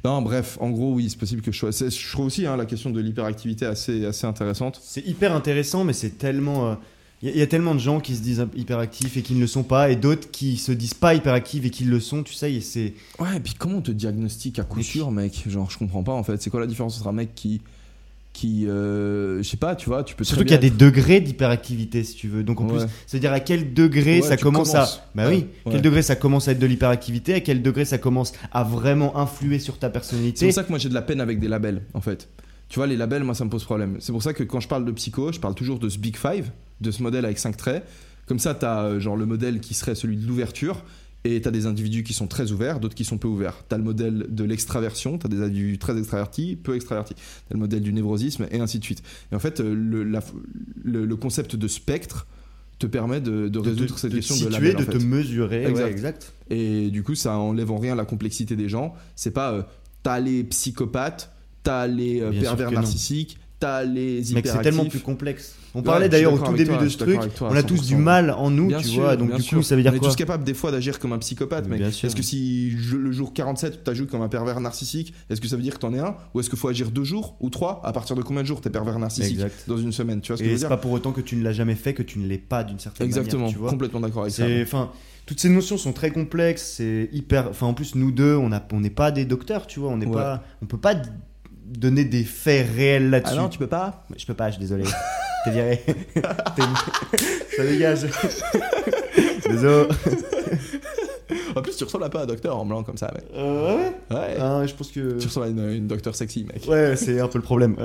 Non, 0.03 0.21
bref, 0.21 0.57
en 0.61 0.69
gros, 0.69 0.93
oui, 0.93 1.09
c'est 1.09 1.17
possible 1.17 1.41
que 1.41 1.51
je 1.51 1.57
sois... 1.57 1.71
Je 1.71 2.11
trouve 2.11 2.28
aussi 2.28 2.45
hein, 2.45 2.57
la 2.57 2.65
question 2.65 2.91
de 2.91 2.99
l'hyperactivité 2.99 3.65
assez, 3.65 4.05
assez 4.05 4.28
intéressante. 4.28 4.80
C'est 4.84 5.05
hyper 5.05 5.34
intéressant, 5.36 5.84
mais 5.84 5.93
c'est 5.93 6.17
tellement. 6.17 6.78
Il 7.24 7.36
y, 7.36 7.41
a 7.41 7.47
tellement 7.47 7.74
de 7.74 7.80
gens 7.80 7.99
qui 8.01 8.16
se 8.16 8.22
disent 8.22 8.45
hyperactifs 8.55 9.18
et 9.18 9.22
qui 9.24 9.34
ne 9.34 9.39
le 9.39 9.47
sont 9.47 9.63
pas, 9.63 9.89
et 9.89 9.95
d'autres 9.95 10.30
qui 10.30 10.57
se 10.57 10.72
disent 10.72 10.93
pas 10.93 11.16
hyperactifs 11.16 11.66
et 11.66 11.70
qui 11.72 11.86
le 11.86 11.99
sont, 11.99 12.22
tu 12.24 12.34
sais, 12.34 12.53
et 12.53 12.61
c'est. 12.61 12.93
Ouais, 13.20 13.38
et 13.38 13.39
puis 13.39 13.53
comment 13.57 13.78
on 13.78 13.82
te 13.82 13.91
diagnostique 13.91 14.59
à 14.59 14.63
coup 14.63 14.78
Mec. 14.78 14.86
sûr, 14.86 15.09
mec? 15.11 15.43
Genre, 15.47 15.72
je 15.72 15.78
comprends 15.78 16.03
pas 16.03 16.11
en 16.11 16.24
fait. 16.24 16.41
C'est 16.41 16.49
quoi 16.51 16.59
la 16.59 16.68
différence 16.68 16.97
entre 16.99 17.07
un 17.07 17.13
mec 17.13 17.30
qui. 17.34 17.61
qui 18.34 18.68
euh, 18.68 19.41
je 19.41 19.49
sais 19.49 19.57
pas, 19.57 19.76
tu 19.76 19.88
vois, 19.89 20.03
tu 20.03 20.13
peux 20.13 20.24
Surtout 20.26 20.43
qu'il 20.43 20.51
y 20.51 20.55
a 20.55 20.57
bien 20.57 20.70
des 20.70 20.76
degrés 20.76 21.20
d'hyperactivité, 21.22 22.03
si 22.03 22.16
tu 22.16 22.28
veux. 22.28 22.43
Donc 22.43 22.59
en 22.61 22.68
Ouais. 22.68 22.80
plus, 22.86 22.93
c'est-à-dire 23.07 23.32
à 23.34 23.39
quel 23.39 23.74
degré 23.74 24.20
Ouais, 24.20 24.28
ça 24.28 24.38
commence 24.38 24.74
commences. 24.74 24.95
à. 24.97 25.09
Bah 25.16 25.28
Ouais, 25.30 25.47
oui, 25.66 25.72
quel 25.72 25.82
degré 25.82 26.01
ça 26.03 26.16
commence 26.18 26.47
à 26.47 26.51
être 26.51 26.59
de 26.59 26.66
l'hyperactivité, 26.68 27.34
à 27.34 27.39
quel 27.39 27.63
degré 27.63 27.86
ça 27.86 27.97
commence 27.97 28.34
à 28.51 28.63
vraiment 28.63 29.18
influer 29.18 29.57
sur 29.59 29.80
ta 29.80 29.88
C'est 29.88 29.93
personnalité. 29.93 30.45
pour 30.45 30.53
ça 30.53 30.63
que 30.63 30.70
moi 30.70 30.78
j'ai 30.78 30.89
de 30.89 30.93
la 30.93 31.01
peine 31.01 31.22
avec 31.22 31.39
des 31.39 31.47
labels, 31.47 31.82
en 31.95 32.01
fait. 32.01 32.28
Tu 32.70 32.80
vois, 32.80 32.88
les 32.88 32.97
labels, 32.97 33.24
moi 33.24 33.36
ça 33.36 33.45
me 33.45 33.49
pose 33.49 33.63
problème. 33.63 33.97
C'est 33.99 34.11
pour 34.11 34.24
ça 34.24 34.34
que 34.34 34.43
quand 34.43 34.59
je 34.59 34.68
parle 34.68 34.86
de 34.86 34.91
psycho, 34.91 35.32
je 35.32 35.39
parle 35.39 35.55
toujours 35.55 35.80
de 35.80 35.88
ce 35.89 35.97
Big 35.99 36.18
Five, 36.18 36.51
de 36.82 36.91
ce 36.91 37.03
modèle 37.03 37.26
avec 37.26 37.38
5 37.39 37.55
traits. 37.57 37.86
Comme 38.28 38.39
ça, 38.39 38.55
t'as 38.55 38.84
euh, 38.86 38.99
genre 38.99 39.16
le 39.18 39.26
modèle 39.28 39.59
qui 39.59 39.74
serait 39.76 39.93
celui 39.95 40.18
de 40.18 40.26
l'ouverture, 40.28 40.84
et 41.26 41.41
t'as 41.41 41.51
des 41.51 41.66
individus 41.68 42.03
qui 42.03 42.13
sont 42.13 42.28
très 42.28 42.51
ouverts, 42.51 42.80
d'autres 42.80 42.95
qui 42.95 43.05
sont 43.05 43.18
peu 43.20 43.28
ouverts. 43.28 43.63
T'as 43.70 43.78
le 43.78 43.84
modèle 43.84 44.26
de 44.30 44.43
l'extraversion, 44.43 45.18
t'as 45.18 45.28
des 45.30 45.41
individus 45.41 45.78
très 45.78 45.97
extravertis, 45.97 46.55
peu 46.55 46.76
extravertis. 46.76 47.13
T'as 47.16 47.53
le 47.55 47.59
modèle 47.59 47.82
du 47.82 47.93
névrosisme, 47.93 48.47
et 48.51 48.59
ainsi 48.59 48.80
de 48.80 48.84
suite. 48.84 49.03
Et 49.32 49.36
en 49.36 49.39
fait, 49.39 49.59
euh, 49.59 49.74
le, 49.76 50.03
la- 50.03 50.24
le- 50.84 51.05
le 51.05 51.16
concept 51.16 51.55
de 51.55 51.68
spectre 51.68 52.26
te 52.80 52.88
permet 52.88 53.22
de, 53.22 53.43
de 53.43 53.47
de, 53.49 53.59
résoudre 53.59 53.93
te- 53.95 53.99
cette 53.99 54.11
de 54.11 54.16
question 54.18 54.36
de 54.36 54.39
situer, 54.51 54.72
label. 54.74 54.76
en 54.78 54.80
de 54.91 54.97
te 54.99 55.03
mesurer. 55.03 55.66
Exact. 55.66 55.84
Ouais, 55.86 55.91
exact. 55.91 56.34
Et 56.49 56.89
du 56.89 57.03
coup, 57.03 57.16
ça 57.16 57.38
enlève 57.38 57.72
en 57.72 57.78
rien 57.78 57.95
la 57.95 58.05
complexité 58.05 58.55
des 58.55 58.70
gens. 58.70 58.93
C'est 59.16 59.32
pas 59.32 59.51
euh, 59.53 59.61
t'as 60.03 60.20
les 60.20 60.43
psychopathes, 60.43 61.32
t'as 61.66 61.86
les 61.88 62.22
euh, 62.22 62.30
Bien 62.30 62.55
pervers 62.55 62.72
narcissiques, 62.72 63.38
t'as 63.59 63.84
les 63.84 64.32
hyperactifs. 64.32 64.53
C'est 64.55 64.61
tellement 64.61 64.86
plus 64.86 64.99
complexe. 64.99 65.55
On 65.78 65.82
parlait 65.82 66.07
d'ailleurs 66.07 66.34
au 66.34 66.38
tout 66.39 66.53
début 66.53 66.70
toi, 66.72 66.84
de 66.84 66.88
ce 66.88 66.97
truc. 66.97 67.20
toi, 67.36 67.49
On 67.51 67.55
a 67.57 67.61
tous 67.61 67.82
100%. 67.82 67.86
du 67.88 67.95
mal 67.97 68.32
en 68.32 68.49
nous, 68.49 68.68
Bien 68.68 68.80
tu 68.80 68.88
sûr, 68.88 69.01
vois. 69.01 69.18
Donc 69.18 69.36
du 69.36 69.41
sûr. 69.41 69.57
coup, 69.57 69.63
ça 69.63 69.76
veut 69.76 69.82
dire 69.82 69.91
On 69.91 69.95
est 69.95 69.99
quoi 69.99 70.07
tous 70.07 70.16
capables 70.16 70.45
des 70.45 70.53
fois 70.53 70.72
d'agir 70.72 70.99
comme 70.99 71.11
un 71.11 71.18
psychopathe, 71.18 71.66
sûr. 71.91 72.07
Est-ce 72.07 72.16
que 72.16 72.22
si 72.22 72.72
je- 72.78 72.95
le 72.95 73.11
jour 73.11 73.34
47 73.34 73.74
tu 73.74 73.78
t'ajoutes 73.80 74.09
comme 74.09 74.22
un 74.22 74.30
pervers 74.30 74.61
narcissique, 74.61 75.13
est-ce 75.30 75.41
que 75.41 75.49
ça 75.49 75.57
veut 75.57 75.61
dire 75.61 75.74
que 75.74 75.80
t'en 75.80 75.93
es 75.93 75.99
un? 75.99 76.16
Ou 76.34 76.39
est-ce 76.39 76.49
qu'il 76.49 76.57
faut 76.57 76.70
agir 76.70 76.91
deux 76.91 77.03
jours 77.03 77.36
ou 77.41 77.49
trois? 77.49 77.82
À 77.84 77.91
partir 77.91 78.16
de 78.16 78.22
combien 78.22 78.41
de 78.41 78.47
jours 78.47 78.61
t'es 78.61 78.70
pervers 78.70 78.97
narcissique 78.99 79.34
Exact. 79.34 79.66
dans 79.68 79.78
une 79.78 79.91
semaine? 79.91 80.22
Tu 80.22 80.32
vois 80.32 80.38
ce 80.38 80.43
que 80.43 80.47
Et 80.47 80.57
c'est 80.57 80.70
pas 80.70 80.78
pour 80.78 80.93
autant 80.93 81.11
que 81.11 81.20
tu 81.22 81.36
ne 81.36 81.43
l'as 81.43 81.51
jamais 81.51 81.76
fait 81.76 81.93
que 81.93 82.03
tu 82.03 82.20
ne 82.20 82.28
l'es 82.28 82.38
pas 82.38 82.63
d'une 82.63 82.80
certaine 82.80 83.05
Exactement, 83.07 83.43
manière. 83.47 83.59
Vois. 83.59 83.70
complètement 83.70 83.99
d'accord 83.99 84.22
avec 84.22 84.34
ça. 84.34 84.45
Enfin, 84.61 84.91
toutes 85.26 85.41
ces 85.41 85.49
notions 85.49 85.78
sont 85.78 85.91
très 85.91 86.11
complexes. 86.11 86.76
C'est 86.78 87.09
hyper. 87.11 87.49
Enfin, 87.49 87.66
en 87.66 87.74
plus, 87.74 87.95
nous 87.95 88.11
deux, 88.11 88.36
on 88.36 88.49
on 88.72 88.80
n'est 88.80 88.89
pas 88.89 89.11
des 89.11 89.26
docteurs, 89.26 89.68
tu 89.68 89.82
vois. 89.82 89.89
On 89.89 89.97
n'est 89.97 90.07
pas, 90.07 90.41
on 90.61 90.68
peut 90.68 90.78
pas 90.78 90.95
donner 91.66 92.05
des 92.05 92.24
faits 92.24 92.68
réels 92.76 93.09
là-dessus. 93.09 93.34
Ah 93.38 93.41
non, 93.41 93.49
tu 93.49 93.57
peux 93.59 93.68
pas? 93.68 94.05
Je 94.18 94.26
peux 94.26 94.34
pas, 94.34 94.47
je 94.49 94.53
suis 94.55 94.61
désolé. 94.61 94.84
T'es 95.45 95.51
viré. 95.51 95.84
T'es- 96.13 97.55
Ça 97.57 97.63
dégage. 97.63 98.05
Désolé. 99.49 99.88
En 101.55 101.61
plus, 101.61 101.76
tu 101.78 101.84
ressembles 101.84 102.09
pas 102.09 102.20
à 102.20 102.24
un 102.24 102.26
docteur 102.26 102.57
en 102.57 102.66
blanc 102.66 102.84
comme 102.84 102.97
ça, 102.97 103.11
mec. 103.16 103.24
Euh, 103.36 103.78
ouais. 103.78 103.91
Ouais. 104.16 104.38
Ah, 104.39 104.63
je 104.66 104.74
pense 104.74 104.89
que. 104.91 105.18
Tu 105.20 105.28
ressembles 105.28 105.45
à 105.45 105.49
une, 105.49 105.70
une 105.72 105.88
docteur 105.88 106.16
sexy, 106.16 106.45
mec. 106.51 106.68
Ouais, 106.68 106.95
c'est 106.95 107.20
un 107.20 107.28
peu 107.28 107.38
le 107.38 107.43
problème. 107.43 107.76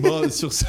bon, 0.00 0.30
sur 0.30 0.52
ce, 0.52 0.64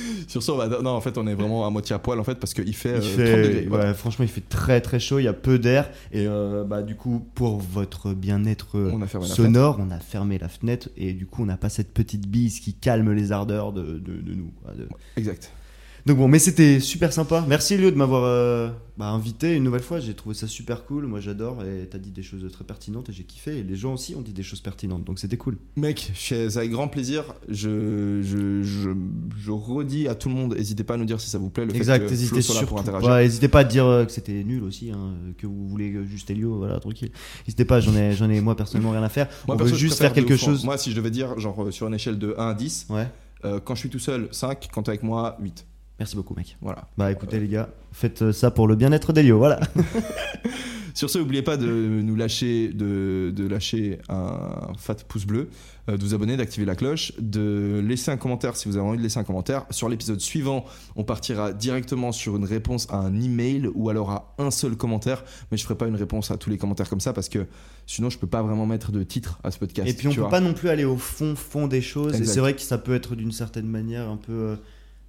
sur 0.28 0.42
ce, 0.42 0.50
on 0.50 0.56
va. 0.56 0.68
Non, 0.68 0.90
en 0.90 1.00
fait, 1.00 1.16
on 1.18 1.26
est 1.26 1.34
vraiment 1.34 1.66
à 1.66 1.70
moitié 1.70 1.94
à 1.94 1.98
poil, 1.98 2.18
en 2.20 2.24
fait, 2.24 2.36
parce 2.36 2.54
qu'il 2.54 2.74
fait, 2.74 2.94
euh, 2.94 3.00
Il 3.00 3.02
30 3.02 3.16
fait, 3.16 3.68
ouais, 3.88 3.94
franchement, 3.94 4.24
il 4.24 4.30
fait 4.30 4.48
très 4.48 4.80
très 4.80 4.98
chaud. 5.00 5.18
Il 5.18 5.24
y 5.24 5.28
a 5.28 5.32
peu 5.32 5.58
d'air 5.58 5.90
et 6.12 6.26
euh, 6.26 6.64
bah 6.64 6.82
du 6.82 6.94
coup, 6.96 7.26
pour 7.34 7.58
votre 7.58 8.12
bien-être 8.14 8.76
euh, 8.78 8.90
sonore, 9.22 9.78
on 9.80 9.90
a 9.90 10.00
fermé 10.00 10.38
la 10.38 10.48
fenêtre 10.48 10.88
et 10.96 11.12
du 11.12 11.26
coup, 11.26 11.42
on 11.42 11.46
n'a 11.46 11.56
pas 11.56 11.68
cette 11.68 11.92
petite 11.92 12.26
bise 12.28 12.60
qui 12.60 12.74
calme 12.74 13.12
les 13.12 13.32
ardeurs 13.32 13.72
de, 13.72 13.82
de, 13.82 14.20
de 14.20 14.34
nous. 14.34 14.50
quoi, 14.62 14.74
de- 14.74 14.88
Exact. 15.16 15.50
Donc 16.06 16.18
bon, 16.18 16.28
mais 16.28 16.38
c'était 16.38 16.78
super 16.78 17.12
sympa. 17.12 17.44
Merci 17.48 17.74
Elio 17.74 17.90
de 17.90 17.96
m'avoir 17.96 18.22
euh, 18.22 18.68
bah, 18.96 19.06
invité 19.06 19.56
une 19.56 19.64
nouvelle 19.64 19.82
fois. 19.82 19.98
J'ai 19.98 20.14
trouvé 20.14 20.36
ça 20.36 20.46
super 20.46 20.84
cool. 20.84 21.06
Moi 21.06 21.18
j'adore 21.18 21.64
et 21.64 21.88
t'as 21.88 21.98
dit 21.98 22.12
des 22.12 22.22
choses 22.22 22.48
très 22.52 22.62
pertinentes 22.62 23.08
et 23.08 23.12
j'ai 23.12 23.24
kiffé. 23.24 23.58
Et 23.58 23.62
les 23.64 23.74
gens 23.74 23.94
aussi 23.94 24.14
ont 24.14 24.20
dit 24.22 24.32
des 24.32 24.44
choses 24.44 24.60
pertinentes. 24.60 25.02
Donc 25.02 25.18
c'était 25.18 25.36
cool. 25.36 25.58
Mec, 25.74 26.12
c'est 26.14 26.56
avec 26.56 26.70
grand 26.70 26.86
plaisir. 26.86 27.34
Je, 27.48 28.22
je, 28.22 28.62
je, 28.62 28.90
je 29.36 29.50
redis 29.50 30.06
à 30.06 30.14
tout 30.14 30.28
le 30.28 30.36
monde, 30.36 30.54
n'hésitez 30.54 30.84
pas 30.84 30.94
à 30.94 30.96
nous 30.96 31.06
dire 31.06 31.20
si 31.20 31.28
ça 31.28 31.38
vous 31.38 31.50
plaît. 31.50 31.66
Le 31.66 31.74
exact, 31.74 32.08
n'hésitez 32.08 32.40
surtout. 32.40 32.76
Ouais, 33.02 33.24
n'hésitez 33.24 33.48
pas 33.48 33.60
à 33.60 33.64
dire 33.64 33.86
euh, 33.86 34.04
que 34.04 34.12
c'était 34.12 34.44
nul 34.44 34.62
aussi, 34.62 34.92
hein, 34.92 35.14
que 35.38 35.48
vous 35.48 35.66
voulez 35.66 35.92
juste 36.06 36.30
Elio, 36.30 36.56
voilà, 36.58 36.78
tranquille. 36.78 37.10
N'hésitez 37.48 37.64
pas, 37.64 37.80
j'en 37.80 37.96
ai, 37.96 38.12
j'en 38.12 38.30
ai 38.30 38.40
moi 38.40 38.54
personnellement 38.56 38.92
rien 38.92 39.02
à 39.02 39.08
faire. 39.08 39.26
Moi, 39.48 39.56
On 39.56 39.58
perso, 39.58 39.72
veut 39.72 39.78
juste 39.78 39.98
faire 39.98 40.12
quelque 40.12 40.36
chose. 40.36 40.64
Moi, 40.64 40.78
si 40.78 40.92
je 40.92 40.96
devais 40.96 41.10
dire, 41.10 41.36
genre 41.40 41.64
euh, 41.64 41.72
sur 41.72 41.88
une 41.88 41.94
échelle 41.94 42.16
de 42.20 42.32
1 42.38 42.46
à 42.50 42.54
10, 42.54 42.86
Ouais. 42.90 43.08
euh, 43.44 43.58
quand 43.58 43.74
je 43.74 43.80
suis 43.80 43.90
tout 43.90 43.98
seul, 43.98 44.28
5, 44.30 44.68
quand 44.72 44.84
t'es 44.84 44.90
avec 44.90 45.02
moi, 45.02 45.36
8. 45.40 45.66
Merci 45.98 46.14
beaucoup, 46.16 46.34
mec. 46.34 46.56
Voilà. 46.60 46.88
Bah 46.98 47.10
écoutez 47.10 47.40
les 47.40 47.48
gars, 47.48 47.70
faites 47.92 48.22
euh, 48.22 48.32
ça 48.32 48.50
pour 48.50 48.68
le 48.68 48.76
bien-être 48.76 49.12
d'Elio, 49.12 49.38
voilà. 49.38 49.60
Sur 50.94 51.10
ce, 51.10 51.18
n'oubliez 51.18 51.42
pas 51.42 51.58
de 51.58 51.66
nous 51.66 52.16
lâcher, 52.16 52.68
de, 52.68 53.30
de 53.34 53.46
lâcher 53.46 53.98
un 54.08 54.72
fat 54.78 54.94
pouce 55.06 55.26
bleu, 55.26 55.50
euh, 55.90 55.98
de 55.98 56.02
vous 56.02 56.14
abonner, 56.14 56.38
d'activer 56.38 56.64
la 56.64 56.74
cloche, 56.74 57.12
de 57.18 57.82
laisser 57.86 58.10
un 58.10 58.16
commentaire 58.16 58.56
si 58.56 58.66
vous 58.66 58.78
avez 58.78 58.86
envie 58.86 58.96
de 58.96 59.02
laisser 59.02 59.18
un 59.18 59.24
commentaire. 59.24 59.66
Sur 59.68 59.90
l'épisode 59.90 60.20
suivant, 60.20 60.64
on 60.96 61.04
partira 61.04 61.52
directement 61.52 62.12
sur 62.12 62.36
une 62.36 62.46
réponse 62.46 62.86
à 62.90 62.96
un 62.96 63.14
email 63.20 63.68
ou 63.74 63.90
alors 63.90 64.10
à 64.10 64.34
un 64.38 64.50
seul 64.50 64.74
commentaire. 64.74 65.22
Mais 65.50 65.58
je 65.58 65.64
ferai 65.64 65.74
pas 65.74 65.86
une 65.86 65.96
réponse 65.96 66.30
à 66.30 66.38
tous 66.38 66.48
les 66.48 66.56
commentaires 66.56 66.88
comme 66.88 67.00
ça 67.00 67.12
parce 67.12 67.28
que 67.28 67.46
sinon 67.86 68.08
je 68.08 68.18
peux 68.18 68.26
pas 68.26 68.40
vraiment 68.42 68.64
mettre 68.64 68.90
de 68.90 69.02
titre 69.02 69.38
à 69.44 69.50
ce 69.50 69.58
podcast. 69.58 69.86
Et 69.90 69.92
puis 69.92 70.08
on 70.08 70.12
tu 70.12 70.16
peut 70.16 70.22
vois. 70.22 70.30
pas 70.30 70.40
non 70.40 70.54
plus 70.54 70.70
aller 70.70 70.84
au 70.86 70.96
fond, 70.96 71.36
fond 71.36 71.66
des 71.66 71.82
choses. 71.82 72.14
Et 72.14 72.18
Exact. 72.18 72.32
c'est 72.32 72.40
vrai 72.40 72.54
que 72.54 72.62
ça 72.62 72.78
peut 72.78 72.94
être 72.94 73.14
d'une 73.16 73.32
certaine 73.32 73.66
manière 73.66 74.08
un 74.08 74.16
peu. 74.16 74.56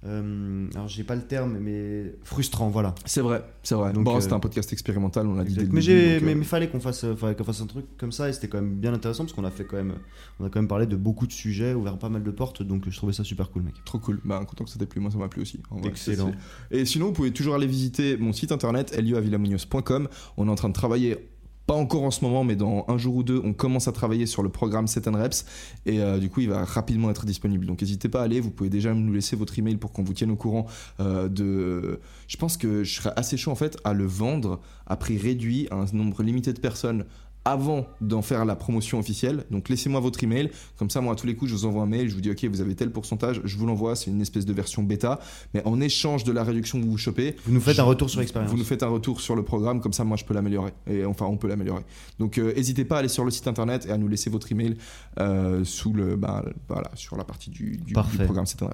Euh, 0.06 0.68
alors 0.74 0.86
j'ai 0.86 1.02
pas 1.02 1.16
le 1.16 1.22
terme, 1.22 1.58
mais 1.58 2.14
frustrant, 2.22 2.68
voilà. 2.68 2.94
C'est 3.04 3.20
vrai, 3.20 3.42
c'est 3.64 3.74
vrai. 3.74 3.92
Donc, 3.92 4.04
bon, 4.04 4.16
euh, 4.16 4.20
c'était 4.20 4.34
un 4.34 4.38
podcast 4.40 4.72
expérimental, 4.72 5.26
on 5.26 5.34
l'a 5.34 5.42
dit. 5.42 5.54
dès 5.54 5.62
le 5.62 5.68
mais 5.72 5.80
début, 5.80 6.20
donc, 6.20 6.22
euh, 6.22 6.34
mais, 6.36 6.44
fallait 6.44 6.68
qu'on 6.68 6.78
fasse, 6.78 7.02
euh, 7.02 7.34
qu'on 7.34 7.44
fasse 7.44 7.60
un 7.62 7.66
truc 7.66 7.84
comme 7.96 8.12
ça 8.12 8.28
et 8.28 8.32
c'était 8.32 8.48
quand 8.48 8.60
même 8.60 8.76
bien 8.76 8.94
intéressant 8.94 9.24
parce 9.24 9.32
qu'on 9.32 9.44
a 9.44 9.50
fait 9.50 9.64
quand 9.64 9.76
même, 9.76 9.94
on 10.38 10.44
a 10.44 10.50
quand 10.50 10.60
même 10.60 10.68
parlé 10.68 10.86
de 10.86 10.94
beaucoup 10.94 11.26
de 11.26 11.32
sujets, 11.32 11.74
ouvert 11.74 11.98
pas 11.98 12.08
mal 12.08 12.22
de 12.22 12.30
portes, 12.30 12.62
donc 12.62 12.88
je 12.88 12.96
trouvais 12.96 13.12
ça 13.12 13.24
super 13.24 13.50
cool, 13.50 13.62
mec. 13.62 13.74
Trop 13.84 13.98
cool. 13.98 14.20
Bah, 14.24 14.44
content 14.48 14.64
que 14.64 14.70
ça 14.70 14.78
t'ait 14.78 14.86
plu. 14.86 15.00
Moi, 15.00 15.10
ça 15.10 15.18
m'a 15.18 15.28
plu 15.28 15.42
aussi. 15.42 15.60
Vrai, 15.70 15.88
Excellent. 15.88 16.30
Et 16.70 16.84
sinon, 16.84 17.06
vous 17.06 17.12
pouvez 17.12 17.32
toujours 17.32 17.56
aller 17.56 17.66
visiter 17.66 18.16
mon 18.16 18.32
site 18.32 18.52
internet, 18.52 18.94
elioavilamugnos.com. 18.96 20.08
On 20.36 20.46
est 20.46 20.50
en 20.50 20.54
train 20.54 20.68
de 20.68 20.74
travailler. 20.74 21.28
Pas 21.68 21.74
encore 21.74 22.04
en 22.04 22.10
ce 22.10 22.24
moment, 22.24 22.44
mais 22.44 22.56
dans 22.56 22.86
un 22.88 22.96
jour 22.96 23.16
ou 23.16 23.22
deux, 23.22 23.42
on 23.44 23.52
commence 23.52 23.88
à 23.88 23.92
travailler 23.92 24.24
sur 24.24 24.42
le 24.42 24.48
programme 24.48 24.86
Set 24.86 25.06
and 25.06 25.12
Reps 25.12 25.44
et 25.84 26.00
euh, 26.00 26.16
du 26.16 26.30
coup, 26.30 26.40
il 26.40 26.48
va 26.48 26.64
rapidement 26.64 27.10
être 27.10 27.26
disponible. 27.26 27.66
Donc, 27.66 27.82
n'hésitez 27.82 28.08
pas 28.08 28.22
à 28.22 28.24
aller. 28.24 28.40
Vous 28.40 28.50
pouvez 28.50 28.70
déjà 28.70 28.94
nous 28.94 29.12
laisser 29.12 29.36
votre 29.36 29.58
email 29.58 29.76
pour 29.76 29.92
qu'on 29.92 30.02
vous 30.02 30.14
tienne 30.14 30.30
au 30.30 30.36
courant 30.36 30.64
euh, 30.98 31.28
de. 31.28 32.00
Je 32.26 32.38
pense 32.38 32.56
que 32.56 32.84
je 32.84 32.94
serais 32.94 33.12
assez 33.16 33.36
chaud 33.36 33.50
en 33.50 33.54
fait 33.54 33.76
à 33.84 33.92
le 33.92 34.06
vendre 34.06 34.60
à 34.86 34.96
prix 34.96 35.18
réduit 35.18 35.68
à 35.70 35.74
un 35.74 35.84
nombre 35.92 36.22
limité 36.22 36.54
de 36.54 36.58
personnes 36.58 37.04
avant 37.50 37.86
d'en 38.00 38.22
faire 38.22 38.44
la 38.44 38.56
promotion 38.56 38.98
officielle. 38.98 39.44
Donc 39.50 39.68
laissez-moi 39.68 40.00
votre 40.00 40.22
email, 40.24 40.50
comme 40.78 40.90
ça 40.90 41.00
moi 41.00 41.12
à 41.12 41.16
tous 41.16 41.26
les 41.26 41.34
coups 41.34 41.50
je 41.50 41.56
vous 41.56 41.64
envoie 41.66 41.82
un 41.82 41.86
mail, 41.86 42.08
je 42.08 42.14
vous 42.14 42.20
dis 42.20 42.30
ok 42.30 42.44
vous 42.46 42.60
avez 42.60 42.74
tel 42.74 42.90
pourcentage, 42.90 43.40
je 43.44 43.56
vous 43.56 43.66
l'envoie, 43.66 43.96
c'est 43.96 44.10
une 44.10 44.20
espèce 44.20 44.46
de 44.46 44.52
version 44.52 44.82
bêta, 44.82 45.18
mais 45.54 45.62
en 45.64 45.80
échange 45.80 46.24
de 46.24 46.32
la 46.32 46.44
réduction 46.44 46.80
que 46.80 46.86
vous 46.86 46.98
chopez, 46.98 47.36
Vous 47.46 47.52
nous 47.52 47.60
faites 47.60 47.76
Je- 47.76 47.80
un 47.80 47.84
retour 47.84 48.08
sur 48.10 48.20
expérience. 48.20 48.50
vous 48.50 48.56
nous 48.58 48.64
faites 48.64 48.82
un 48.82 48.88
retour 48.88 49.20
sur 49.20 49.36
le 49.36 49.42
programme, 49.42 49.80
comme 49.80 49.92
ça 49.92 50.04
moi 50.04 50.16
je 50.16 50.24
peux 50.24 50.34
l'améliorer, 50.34 50.72
et 50.86 51.04
enfin 51.04 51.26
on 51.26 51.36
peut 51.36 51.48
l'améliorer. 51.48 51.82
Donc 52.18 52.38
euh, 52.38 52.52
n'hésitez 52.54 52.84
pas 52.84 52.96
à 52.96 52.98
aller 53.00 53.08
sur 53.08 53.24
le 53.24 53.30
site 53.30 53.46
internet 53.48 53.86
et 53.86 53.90
à 53.92 53.98
nous 53.98 54.08
laisser 54.08 54.30
votre 54.30 54.50
email 54.52 54.76
euh, 55.20 55.64
sous 55.64 55.92
le, 55.92 56.16
bah, 56.16 56.44
voilà, 56.68 56.90
sur 56.94 57.16
la 57.16 57.24
partie 57.24 57.50
du, 57.50 57.76
du, 57.78 57.84
du 57.84 57.92
Parfait. 57.94 58.24
programme 58.24 58.46
C'est 58.46 58.62
un. 58.62 58.70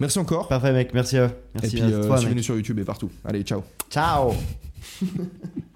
Merci 0.00 0.18
encore, 0.18 0.48
Parfait, 0.48 0.72
mec. 0.72 0.92
Merci 0.92 1.18
à, 1.18 1.26
et 1.26 1.30
merci 1.54 1.76
puis 1.76 1.82
à 1.84 1.86
euh, 1.86 2.06
toi, 2.06 2.16
suivez-nous 2.18 2.36
mec. 2.38 2.44
sur 2.44 2.56
YouTube 2.56 2.78
et 2.80 2.84
partout. 2.84 3.10
Allez 3.24 3.42
ciao 3.42 3.62
Ciao. 3.90 4.32